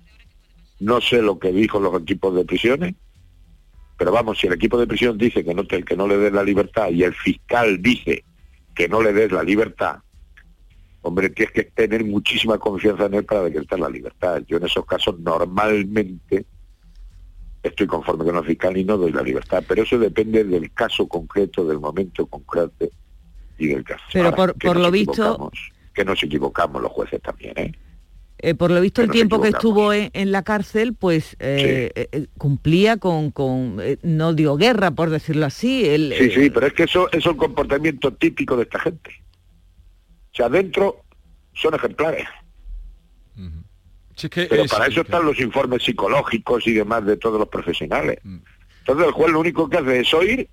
no 0.80 1.00
sé 1.00 1.22
lo 1.22 1.38
que 1.38 1.52
dijo 1.52 1.80
los 1.80 2.00
equipos 2.00 2.34
de 2.34 2.44
prisiones, 2.44 2.94
pero 3.96 4.12
vamos, 4.12 4.38
si 4.38 4.46
el 4.46 4.52
equipo 4.54 4.78
de 4.78 4.86
prisión 4.86 5.16
dice 5.16 5.44
que 5.44 5.54
no, 5.54 5.66
te- 5.66 5.82
que 5.84 5.96
no 5.96 6.06
le 6.08 6.16
des 6.18 6.32
la 6.32 6.42
libertad 6.42 6.90
y 6.90 7.02
el 7.04 7.14
fiscal 7.14 7.80
dice 7.80 8.24
que 8.74 8.88
no 8.88 9.00
le 9.00 9.12
des 9.12 9.30
la 9.30 9.42
libertad, 9.42 9.98
hombre, 11.02 11.30
tienes 11.30 11.52
que 11.54 11.64
tener 11.64 12.04
muchísima 12.04 12.58
confianza 12.58 13.06
en 13.06 13.14
él 13.14 13.24
para 13.24 13.44
decretar 13.44 13.78
la 13.78 13.88
libertad. 13.88 14.42
Yo 14.46 14.56
en 14.56 14.64
esos 14.64 14.84
casos 14.84 15.18
normalmente 15.20 16.44
estoy 17.62 17.86
conforme 17.86 18.24
con 18.24 18.36
el 18.36 18.44
fiscal 18.44 18.76
y 18.76 18.84
no 18.84 18.96
doy 18.98 19.12
la 19.12 19.22
libertad, 19.22 19.62
pero 19.66 19.82
eso 19.84 19.98
depende 19.98 20.44
del 20.44 20.72
caso 20.72 21.06
concreto, 21.06 21.64
del 21.64 21.78
momento 21.78 22.26
concreto 22.26 22.88
y 23.58 23.68
del 23.68 23.84
caso. 23.84 24.02
Pero 24.12 24.30
Ahora, 24.30 24.54
por- 24.54 24.76
lo 24.78 24.90
visto- 24.90 25.50
que 25.94 26.04
nos 26.04 26.22
equivocamos 26.22 26.82
los 26.82 26.90
jueces 26.92 27.20
también, 27.22 27.52
¿eh? 27.56 27.72
Eh, 28.38 28.54
por 28.54 28.70
lo 28.70 28.80
visto 28.80 29.00
el 29.00 29.10
tiempo 29.10 29.40
que 29.40 29.48
estuvo 29.48 29.92
en, 29.92 30.10
en 30.12 30.30
la 30.32 30.42
cárcel, 30.42 30.94
pues 30.94 31.34
eh, 31.38 31.90
eh, 31.94 32.08
eh, 32.12 32.26
cumplía 32.36 32.96
con, 32.98 33.30
con 33.30 33.78
eh, 33.80 33.96
no 34.02 34.34
dio 34.34 34.56
guerra, 34.56 34.90
por 34.90 35.08
decirlo 35.08 35.46
así. 35.46 35.86
el- 35.88 36.12
Sí, 36.18 36.30
sí, 36.30 36.50
pero 36.50 36.66
es 36.66 36.72
que 36.74 36.82
eso, 36.82 37.10
es 37.12 37.24
el 37.24 37.36
comportamiento 37.36 38.12
típico 38.12 38.56
de 38.56 38.64
esta 38.64 38.80
gente. 38.80 39.10
O 40.32 40.36
sea, 40.36 40.46
adentro 40.46 41.04
son 41.54 41.74
ejemplares. 41.74 42.26
Que 44.16 44.46
Pero 44.48 44.62
es- 44.64 44.70
para 44.70 44.86
eso 44.86 45.00
están 45.00 45.24
los 45.24 45.40
informes 45.40 45.82
psicológicos 45.82 46.66
y 46.68 46.72
demás 46.72 47.04
de 47.04 47.16
todos 47.16 47.38
los 47.38 47.48
profesionales. 47.48 48.18
Mm. 48.22 48.38
Entonces 48.80 49.06
el 49.06 49.12
juez 49.12 49.32
lo 49.32 49.40
único 49.40 49.68
que 49.68 49.78
hace 49.78 50.00
es 50.00 50.14
oír, 50.14 50.48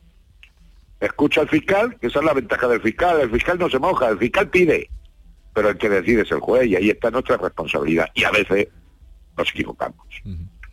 escucha 1.02 1.42
al 1.42 1.50
fiscal, 1.50 1.98
que 2.00 2.08
esa 2.08 2.20
es 2.20 2.26
la 2.26 2.34
ventaja 2.34 2.68
del 2.68 2.82
fiscal. 2.82 3.20
El 3.20 3.32
fiscal 3.32 3.60
no 3.60 3.70
se 3.70 3.80
moja, 3.80 4.10
el 4.10 4.18
fiscal 4.18 4.50
pide, 4.50 4.90
pero 5.54 5.70
el 5.70 5.78
que 5.78 5.90
decide 5.90 6.22
es 6.22 6.32
el 6.32 6.40
juez 6.40 6.68
y 6.68 6.76
ahí 6.76 6.90
está 6.90 7.12
nuestra 7.12 7.38
responsabilidad. 7.38 8.08
Y 8.14 8.24
a 8.24 8.32
veces 8.32 8.68
nos 9.38 9.50
equivocamos. 9.50 10.06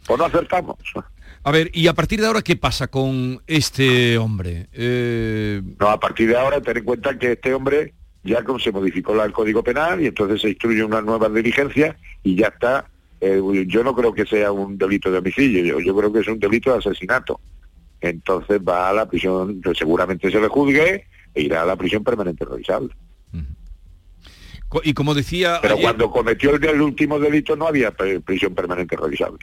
O 0.08 0.16
no 0.16 0.24
acertamos. 0.24 0.76
A 1.42 1.50
ver, 1.50 1.70
y 1.72 1.86
a 1.88 1.94
partir 1.94 2.20
de 2.20 2.26
ahora, 2.26 2.42
¿qué 2.42 2.56
pasa 2.56 2.88
con 2.88 3.40
este 3.46 4.18
hombre? 4.18 4.68
Eh, 4.72 5.62
No, 5.80 5.88
a 5.88 5.98
partir 6.00 6.28
de 6.28 6.36
ahora 6.36 6.60
ten 6.60 6.76
en 6.78 6.84
cuenta 6.84 7.18
que 7.18 7.32
este 7.32 7.54
hombre 7.54 7.94
ya 8.24 8.42
como 8.44 8.58
se 8.58 8.72
modificó 8.72 9.22
el 9.22 9.32
Código 9.32 9.62
Penal 9.62 10.02
y 10.02 10.06
entonces 10.08 10.40
se 10.42 10.48
instruye 10.50 10.82
una 10.84 11.00
nueva 11.00 11.28
diligencia 11.28 11.96
y 12.22 12.34
ya 12.36 12.48
está. 12.48 12.86
eh, 13.20 13.40
yo 13.66 13.82
no 13.82 13.94
creo 13.94 14.12
que 14.12 14.26
sea 14.26 14.52
un 14.52 14.76
delito 14.78 15.10
de 15.10 15.18
homicidio, 15.18 15.64
yo, 15.64 15.80
yo 15.80 15.96
creo 15.96 16.12
que 16.12 16.20
es 16.20 16.28
un 16.28 16.38
delito 16.38 16.72
de 16.72 16.78
asesinato. 16.78 17.40
Entonces 18.00 18.60
va 18.66 18.88
a 18.88 18.92
la 18.92 19.08
prisión, 19.08 19.60
seguramente 19.76 20.30
se 20.30 20.40
le 20.40 20.48
juzgue 20.48 21.06
e 21.34 21.42
irá 21.42 21.62
a 21.62 21.66
la 21.66 21.76
prisión 21.76 22.04
permanente 22.04 22.44
revisable. 22.44 22.94
y 24.84 24.92
como 24.94 25.14
decía... 25.14 25.58
Pero 25.62 25.74
ayer- 25.74 25.82
cuando 25.84 26.10
cometió 26.10 26.54
el, 26.54 26.64
el 26.64 26.80
último 26.80 27.18
delito 27.18 27.56
no 27.56 27.66
había 27.66 27.90
prisión 27.92 28.54
permanente 28.54 28.96
revisable. 28.96 29.38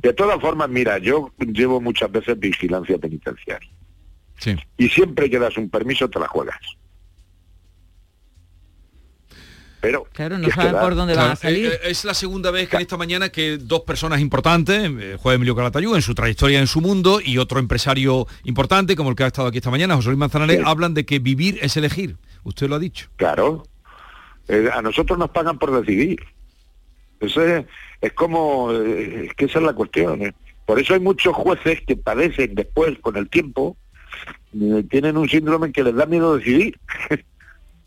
De 0.00 0.12
todas 0.14 0.40
formas, 0.40 0.68
mira, 0.70 0.98
yo 0.98 1.30
llevo 1.38 1.80
muchas 1.80 2.10
veces 2.10 2.38
vigilancia 2.38 2.96
penitenciaria. 2.96 3.68
Sí. 4.38 4.56
Y 4.78 4.88
siempre 4.88 5.28
que 5.28 5.38
das 5.38 5.56
un 5.58 5.68
permiso 5.68 6.08
te 6.08 6.18
la 6.18 6.26
juegas. 6.28 6.58
Pero 9.80 10.04
claro, 10.12 10.38
no 10.38 10.50
saben 10.50 10.72
por 10.80 10.94
dónde 10.96 11.14
van 11.14 11.22
a 11.32 11.36
Claro, 11.36 11.40
salir. 11.40 11.66
eh, 11.66 11.74
eh, 11.74 11.78
es 11.90 12.04
la 12.04 12.12
segunda 12.14 12.50
vez 12.50 12.68
que 12.68 12.76
en 12.76 12.82
esta 12.82 12.96
mañana 12.96 13.28
que 13.28 13.58
dos 13.58 13.82
personas 13.82 14.20
importantes, 14.20 14.90
eh, 14.98 15.16
juez 15.20 15.36
Emilio 15.36 15.54
Calatayud, 15.54 15.94
en 15.94 16.02
su 16.02 16.14
trayectoria 16.16 16.58
en 16.58 16.66
su 16.66 16.80
mundo, 16.80 17.20
y 17.24 17.38
otro 17.38 17.60
empresario 17.60 18.26
importante, 18.44 18.96
como 18.96 19.10
el 19.10 19.16
que 19.16 19.22
ha 19.22 19.28
estado 19.28 19.46
aquí 19.48 19.58
esta 19.58 19.70
mañana, 19.70 19.94
José 19.94 20.08
Luis 20.08 20.18
Manzanares, 20.18 20.56
Sí. 20.56 20.62
hablan 20.66 20.94
de 20.94 21.06
que 21.06 21.20
vivir 21.20 21.58
es 21.62 21.76
elegir. 21.76 22.16
Usted 22.42 22.68
lo 22.68 22.74
ha 22.74 22.78
dicho. 22.80 23.08
Claro. 23.16 23.66
Eh, 24.48 24.68
a 24.72 24.82
nosotros 24.82 25.16
nos 25.18 25.30
pagan 25.30 25.58
por 25.58 25.70
decidir. 25.80 26.18
Eso 27.20 27.44
es, 27.44 27.64
es 28.00 28.12
como, 28.14 28.72
eh, 28.72 29.26
es 29.26 29.34
que 29.34 29.44
esa 29.44 29.58
es 29.58 29.64
la 29.64 29.74
cuestión. 29.74 30.22
¿eh? 30.22 30.32
Por 30.66 30.80
eso 30.80 30.94
hay 30.94 31.00
muchos 31.00 31.34
jueces 31.36 31.82
que 31.86 31.96
padecen 31.96 32.54
después, 32.56 32.98
con 33.00 33.16
el 33.16 33.28
tiempo, 33.28 33.76
tienen 34.90 35.16
un 35.16 35.28
síndrome 35.28 35.70
que 35.70 35.84
les 35.84 35.94
da 35.94 36.06
miedo 36.06 36.36
decidir. 36.36 36.78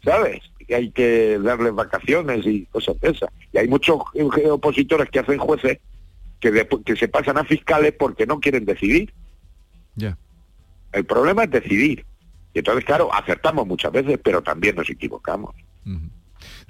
¿Sabes? 0.06 0.40
Y 0.72 0.74
hay 0.74 0.92
que 0.92 1.38
darles 1.38 1.74
vacaciones 1.74 2.46
y 2.46 2.66
cosas 2.68 2.98
de 3.02 3.10
esas. 3.10 3.30
Y 3.52 3.58
hay 3.58 3.68
muchos 3.68 4.00
opositores 4.50 5.10
que 5.10 5.20
hacen 5.20 5.38
jueces 5.38 5.80
que, 6.40 6.50
después, 6.50 6.82
que 6.86 6.96
se 6.96 7.10
pasan 7.10 7.38
a 7.38 7.44
fiscales 7.44 7.94
porque 8.00 8.26
no 8.26 8.40
quieren 8.40 8.64
decidir. 8.64 9.14
Ya. 9.96 10.18
El 10.94 11.04
problema 11.04 11.44
es 11.44 11.52
decidir. 11.52 12.06
Y 12.54 12.60
entonces, 12.60 12.86
claro, 12.86 13.14
acertamos 13.14 13.68
muchas 13.68 13.92
veces, 13.92 14.18
pero 14.24 14.42
también 14.42 14.78
nos 14.78 14.90
equivocamos. 14.90 15.54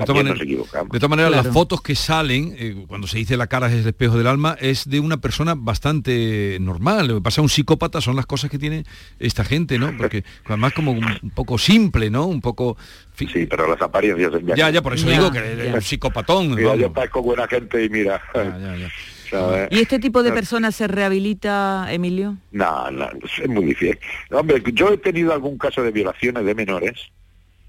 De 0.01 0.05
todas 0.05 0.17
maneras, 0.23 0.37
nos 0.39 0.45
equivocamos. 0.47 0.89
de 0.91 0.99
todas 0.99 1.09
maneras, 1.09 1.31
Claro. 1.31 1.43
las 1.45 1.53
fotos 1.53 1.81
que 1.81 1.95
salen, 1.95 2.55
eh, 2.57 2.85
cuando 2.87 3.07
se 3.07 3.17
dice 3.17 3.37
la 3.37 3.47
cara 3.47 3.67
es 3.67 3.73
el 3.73 3.87
espejo 3.87 4.17
del 4.17 4.27
alma, 4.27 4.57
es 4.59 4.89
de 4.89 4.99
una 4.99 5.17
persona 5.17 5.55
bastante 5.57 6.57
normal. 6.61 7.07
Lo 7.07 7.15
que 7.15 7.21
pasa 7.21 7.41
un 7.41 7.49
psicópata 7.49 8.01
son 8.01 8.15
las 8.15 8.25
cosas 8.25 8.49
que 8.51 8.59
tiene 8.59 8.83
esta 9.19 9.43
gente, 9.43 9.79
¿no? 9.79 9.95
Porque 9.97 10.23
además 10.45 10.73
como 10.73 10.91
un, 10.91 11.05
un 11.23 11.29
poco 11.31 11.57
simple, 11.57 12.09
¿no? 12.09 12.25
Un 12.25 12.41
poco... 12.41 12.77
Sí, 13.17 13.45
pero 13.47 13.69
las 13.69 13.81
apariencias 13.81 14.31
engañan. 14.33 14.57
Ya, 14.57 14.69
ya, 14.71 14.81
por 14.81 14.93
eso 14.95 15.07
Ya, 15.07 15.13
digo 15.19 15.31
que 15.31 15.39
ya. 15.39 15.63
es 15.65 15.73
un 15.75 15.81
psicopatón. 15.81 16.49
Mira, 16.55 16.69
vamos. 16.69 16.79
yo 16.81 16.91
parezco 16.93 17.21
buena 17.21 17.47
gente 17.47 17.83
y 17.85 17.89
mira. 17.89 18.19
¿Y 19.69 19.79
este 19.79 19.99
tipo 19.99 20.23
de 20.23 20.31
personas 20.33 20.75
se 20.75 20.87
rehabilita, 20.87 21.87
Emilio? 21.89 22.37
No, 22.51 22.91
no, 22.91 23.07
es 23.41 23.47
muy 23.47 23.63
difícil. 23.65 23.97
Hombre, 24.31 24.61
yo 24.73 24.91
he 24.91 24.97
tenido 24.97 25.31
algún 25.31 25.57
caso 25.57 25.81
de 25.83 25.91
violaciones 25.91 26.43
de 26.45 26.53
menores 26.53 26.99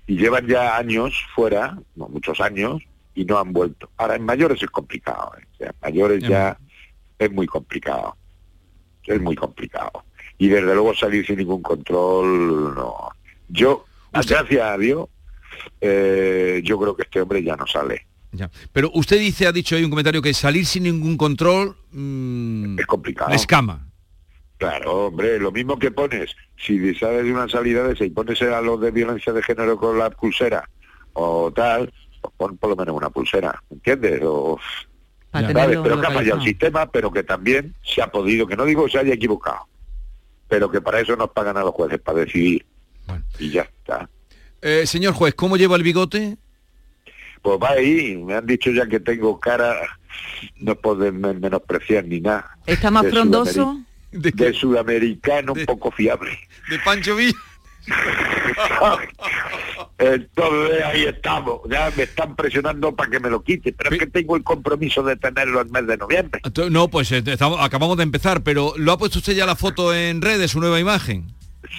y 0.07 0.17
llevan 0.17 0.47
ya 0.47 0.77
años 0.77 1.15
fuera, 1.35 1.79
no, 1.95 2.09
muchos 2.09 2.41
años, 2.41 2.83
y 3.15 3.25
no 3.25 3.39
han 3.39 3.53
vuelto. 3.53 3.91
Ahora, 3.97 4.17
en 4.17 4.25
mayores 4.25 4.63
es 4.63 4.71
complicado. 4.71 5.33
¿eh? 5.39 5.45
O 5.53 5.57
sea, 5.57 5.69
en 5.69 5.77
mayores 5.83 6.23
ya 6.23 6.59
es 7.19 7.31
muy 7.31 7.47
complicado. 7.47 8.17
Es 9.05 9.21
muy 9.21 9.37
complicado. 9.37 10.05
Y 10.39 10.49
desde 10.49 10.75
luego 10.75 10.95
salir 10.95 11.27
sin 11.27 11.39
ningún 11.39 11.63
control, 11.63 12.75
no. 12.75 13.11
Yo, 13.49 13.85
gracias 14.13 14.61
a 14.61 14.79
Dios, 14.79 15.09
eh, 15.81 16.61
yo 16.65 16.79
creo 16.79 16.97
que 16.97 17.03
este 17.03 17.21
hombre 17.21 17.43
ya 17.43 17.57
no 17.57 17.67
sale. 17.67 18.07
Ya. 18.33 18.51
Pero 18.73 18.91
usted 18.95 19.19
dice, 19.19 19.47
ha 19.47 19.53
dicho 19.53 19.77
ahí 19.77 19.85
un 19.85 19.91
comentario 19.91 20.23
que 20.23 20.33
salir 20.33 20.65
sin 20.65 20.85
ningún 20.85 21.17
control 21.19 21.77
es 22.79 22.87
complicado. 22.87 23.31
escama. 23.33 23.92
Claro, 24.69 25.07
hombre, 25.07 25.39
lo 25.39 25.51
mismo 25.53 25.79
que 25.79 25.91
pones, 25.91 26.35
si 26.57 26.95
sales 26.95 27.25
de 27.25 27.33
una 27.33 27.49
salida 27.49 27.83
de 27.85 27.95
esa 27.95 28.05
y 28.05 28.11
pones 28.11 28.41
a 28.43 28.61
los 28.61 28.81
de 28.81 28.91
violencia 28.91 29.33
de 29.33 29.43
género 29.43 29.77
con 29.77 29.99
la 29.99 30.11
pulsera 30.11 30.69
o 31.15 31.53
tal, 31.53 31.93
pues 32.21 32.35
pon 32.37 32.57
por 32.57 32.71
lo 32.71 32.77
menos 32.77 32.97
una 32.97 33.11
pulsera, 33.11 33.61
¿entiendes? 33.71 34.21
O, 34.25 34.59
¿sabes? 35.63 35.77
Pero 35.83 36.01
que 36.01 36.07
ha 36.07 36.11
fallado 36.15 36.37
el 36.37 36.43
sistema, 36.45 36.91
pero 36.91 37.11
que 37.11 37.23
también 37.25 37.75
se 37.83 38.03
ha 38.03 38.11
podido, 38.11 38.47
que 38.47 38.57
no 38.57 38.65
digo 38.65 38.85
que 38.85 38.93
se 38.93 38.99
haya 39.01 39.15
equivocado, 39.15 39.67
pero 40.49 40.71
que 40.71 40.81
para 40.81 41.01
eso 41.01 41.17
nos 41.17 41.31
pagan 41.31 41.57
a 41.57 41.61
los 41.63 41.73
jueces, 41.73 42.01
para 42.01 42.21
decidir. 42.21 42.65
Y 43.39 43.51
ya 43.51 43.63
está. 43.63 44.09
Eh, 44.61 44.87
señor 44.87 45.15
juez, 45.15 45.35
¿cómo 45.35 45.57
lleva 45.57 45.75
el 45.77 45.83
bigote? 45.83 46.37
Pues 47.43 47.59
va 47.61 47.71
ahí, 47.71 48.17
me 48.17 48.35
han 48.35 48.47
dicho 48.47 48.71
ya 48.71 48.87
que 48.87 49.01
tengo 49.01 49.41
cara, 49.41 49.75
no 50.61 50.77
pueden 50.77 51.21
men- 51.21 51.41
menospreciar 51.41 52.05
ni 52.05 52.21
nada. 52.21 52.57
¿Está 52.67 52.91
más 52.93 53.05
frondoso? 53.11 53.81
De, 54.13 54.53
sudamericano 54.53 55.53
un 55.55 55.65
poco 55.65 55.91
fiable. 55.91 56.39
De 56.69 56.79
Pancho 56.81 57.17
Villa. 57.17 57.37
Entonces 59.99 60.83
ahí 60.85 61.05
estamos, 61.05 61.61
ya 61.71 61.91
me 61.97 62.05
están 62.05 62.35
presionando 62.37 62.95
para 62.95 63.11
que 63.11 63.21
me 63.21 63.31
lo 63.31 63.43
quite, 63.43 63.73
pero 63.73 63.91
es 63.91 63.99
que 63.99 64.07
tengo 64.07 64.37
el 64.37 64.43
compromiso 64.43 65.03
de 65.03 65.17
tenerlo 65.17 65.61
el 65.61 65.71
mes 65.71 65.87
de 65.87 65.97
noviembre. 65.97 66.41
No, 66.71 66.89
pues 66.89 67.11
eh, 67.13 67.23
estamos- 67.27 67.59
acabamos 67.61 67.97
de 67.97 68.03
empezar, 68.05 68.43
pero 68.43 68.75
¿lo 68.77 68.93
ha 68.93 68.99
puesto 68.99 69.19
usted 69.19 69.35
ya 69.35 69.47
la 69.47 69.57
foto 69.57 69.95
en 69.95 70.21
redes, 70.23 70.51
su 70.53 70.61
nueva 70.61 70.81
imagen? 70.81 71.33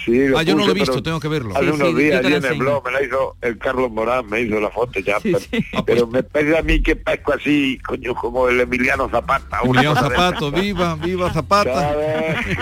Sí, 0.04 0.28
lo 0.28 0.38
ah, 0.38 0.42
yo 0.42 0.54
no 0.54 0.64
lo 0.64 0.72
he 0.72 0.74
visto, 0.74 1.02
tengo 1.02 1.20
que 1.20 1.28
verlo. 1.28 1.54
Hace 1.56 1.70
unos 1.70 1.96
días 1.96 2.24
allí 2.24 2.34
en 2.34 2.44
el 2.44 2.58
blog 2.58 2.84
me 2.84 2.92
la 2.92 3.02
hizo 3.02 3.36
el 3.42 3.58
Carlos 3.58 3.90
Morán, 3.90 4.26
me 4.28 4.40
hizo 4.40 4.58
la 4.58 4.70
foto 4.70 4.98
ya. 5.00 5.18
pero 5.20 5.38
pero 5.86 6.06
me 6.06 6.22
parece 6.22 6.58
a 6.58 6.62
mí 6.62 6.82
que 6.82 6.96
parezco 6.96 7.34
así, 7.34 7.78
coño, 7.86 8.14
como 8.14 8.48
el 8.48 8.60
Emiliano 8.60 9.08
Zapata. 9.10 9.60
Emiliano 9.62 9.94
Zapato, 10.00 10.50
viva, 10.50 10.94
viva 10.96 11.32
Zapata. 11.32 11.94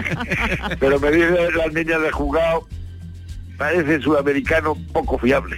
pero 0.80 0.98
me 0.98 1.10
dicen 1.12 1.56
las 1.56 1.72
niñas 1.72 2.02
de 2.02 2.10
jugado, 2.10 2.66
parece 3.56 4.00
sudamericano 4.00 4.76
poco 4.92 5.18
fiable. 5.18 5.56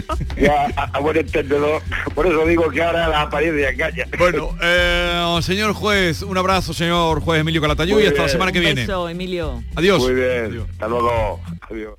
ya, 0.40 0.66
a, 0.76 0.82
a 0.92 1.00
buen 1.00 1.16
entendedor. 1.16 1.82
Por 2.14 2.26
eso 2.26 2.44
digo 2.46 2.68
que 2.70 2.82
ahora 2.82 3.08
la 3.08 3.22
apariencia 3.22 3.70
engaña. 3.70 4.04
Bueno, 4.18 4.50
eh, 4.62 5.38
señor 5.42 5.72
juez, 5.74 6.22
un 6.22 6.36
abrazo, 6.38 6.72
señor 6.74 7.20
juez 7.20 7.40
Emilio 7.40 7.60
Calatayud, 7.60 8.00
y 8.00 8.06
hasta 8.06 8.22
la 8.22 8.28
semana 8.28 8.52
que 8.52 8.58
Un 8.58 8.64
viene. 8.64 8.80
beso, 8.82 9.08
Emilio. 9.08 9.62
Adiós. 9.74 10.02
Muy 10.02 10.14
bien, 10.14 10.66
hasta 10.72 10.88
luego. 10.88 11.40
Adiós. 11.70 11.94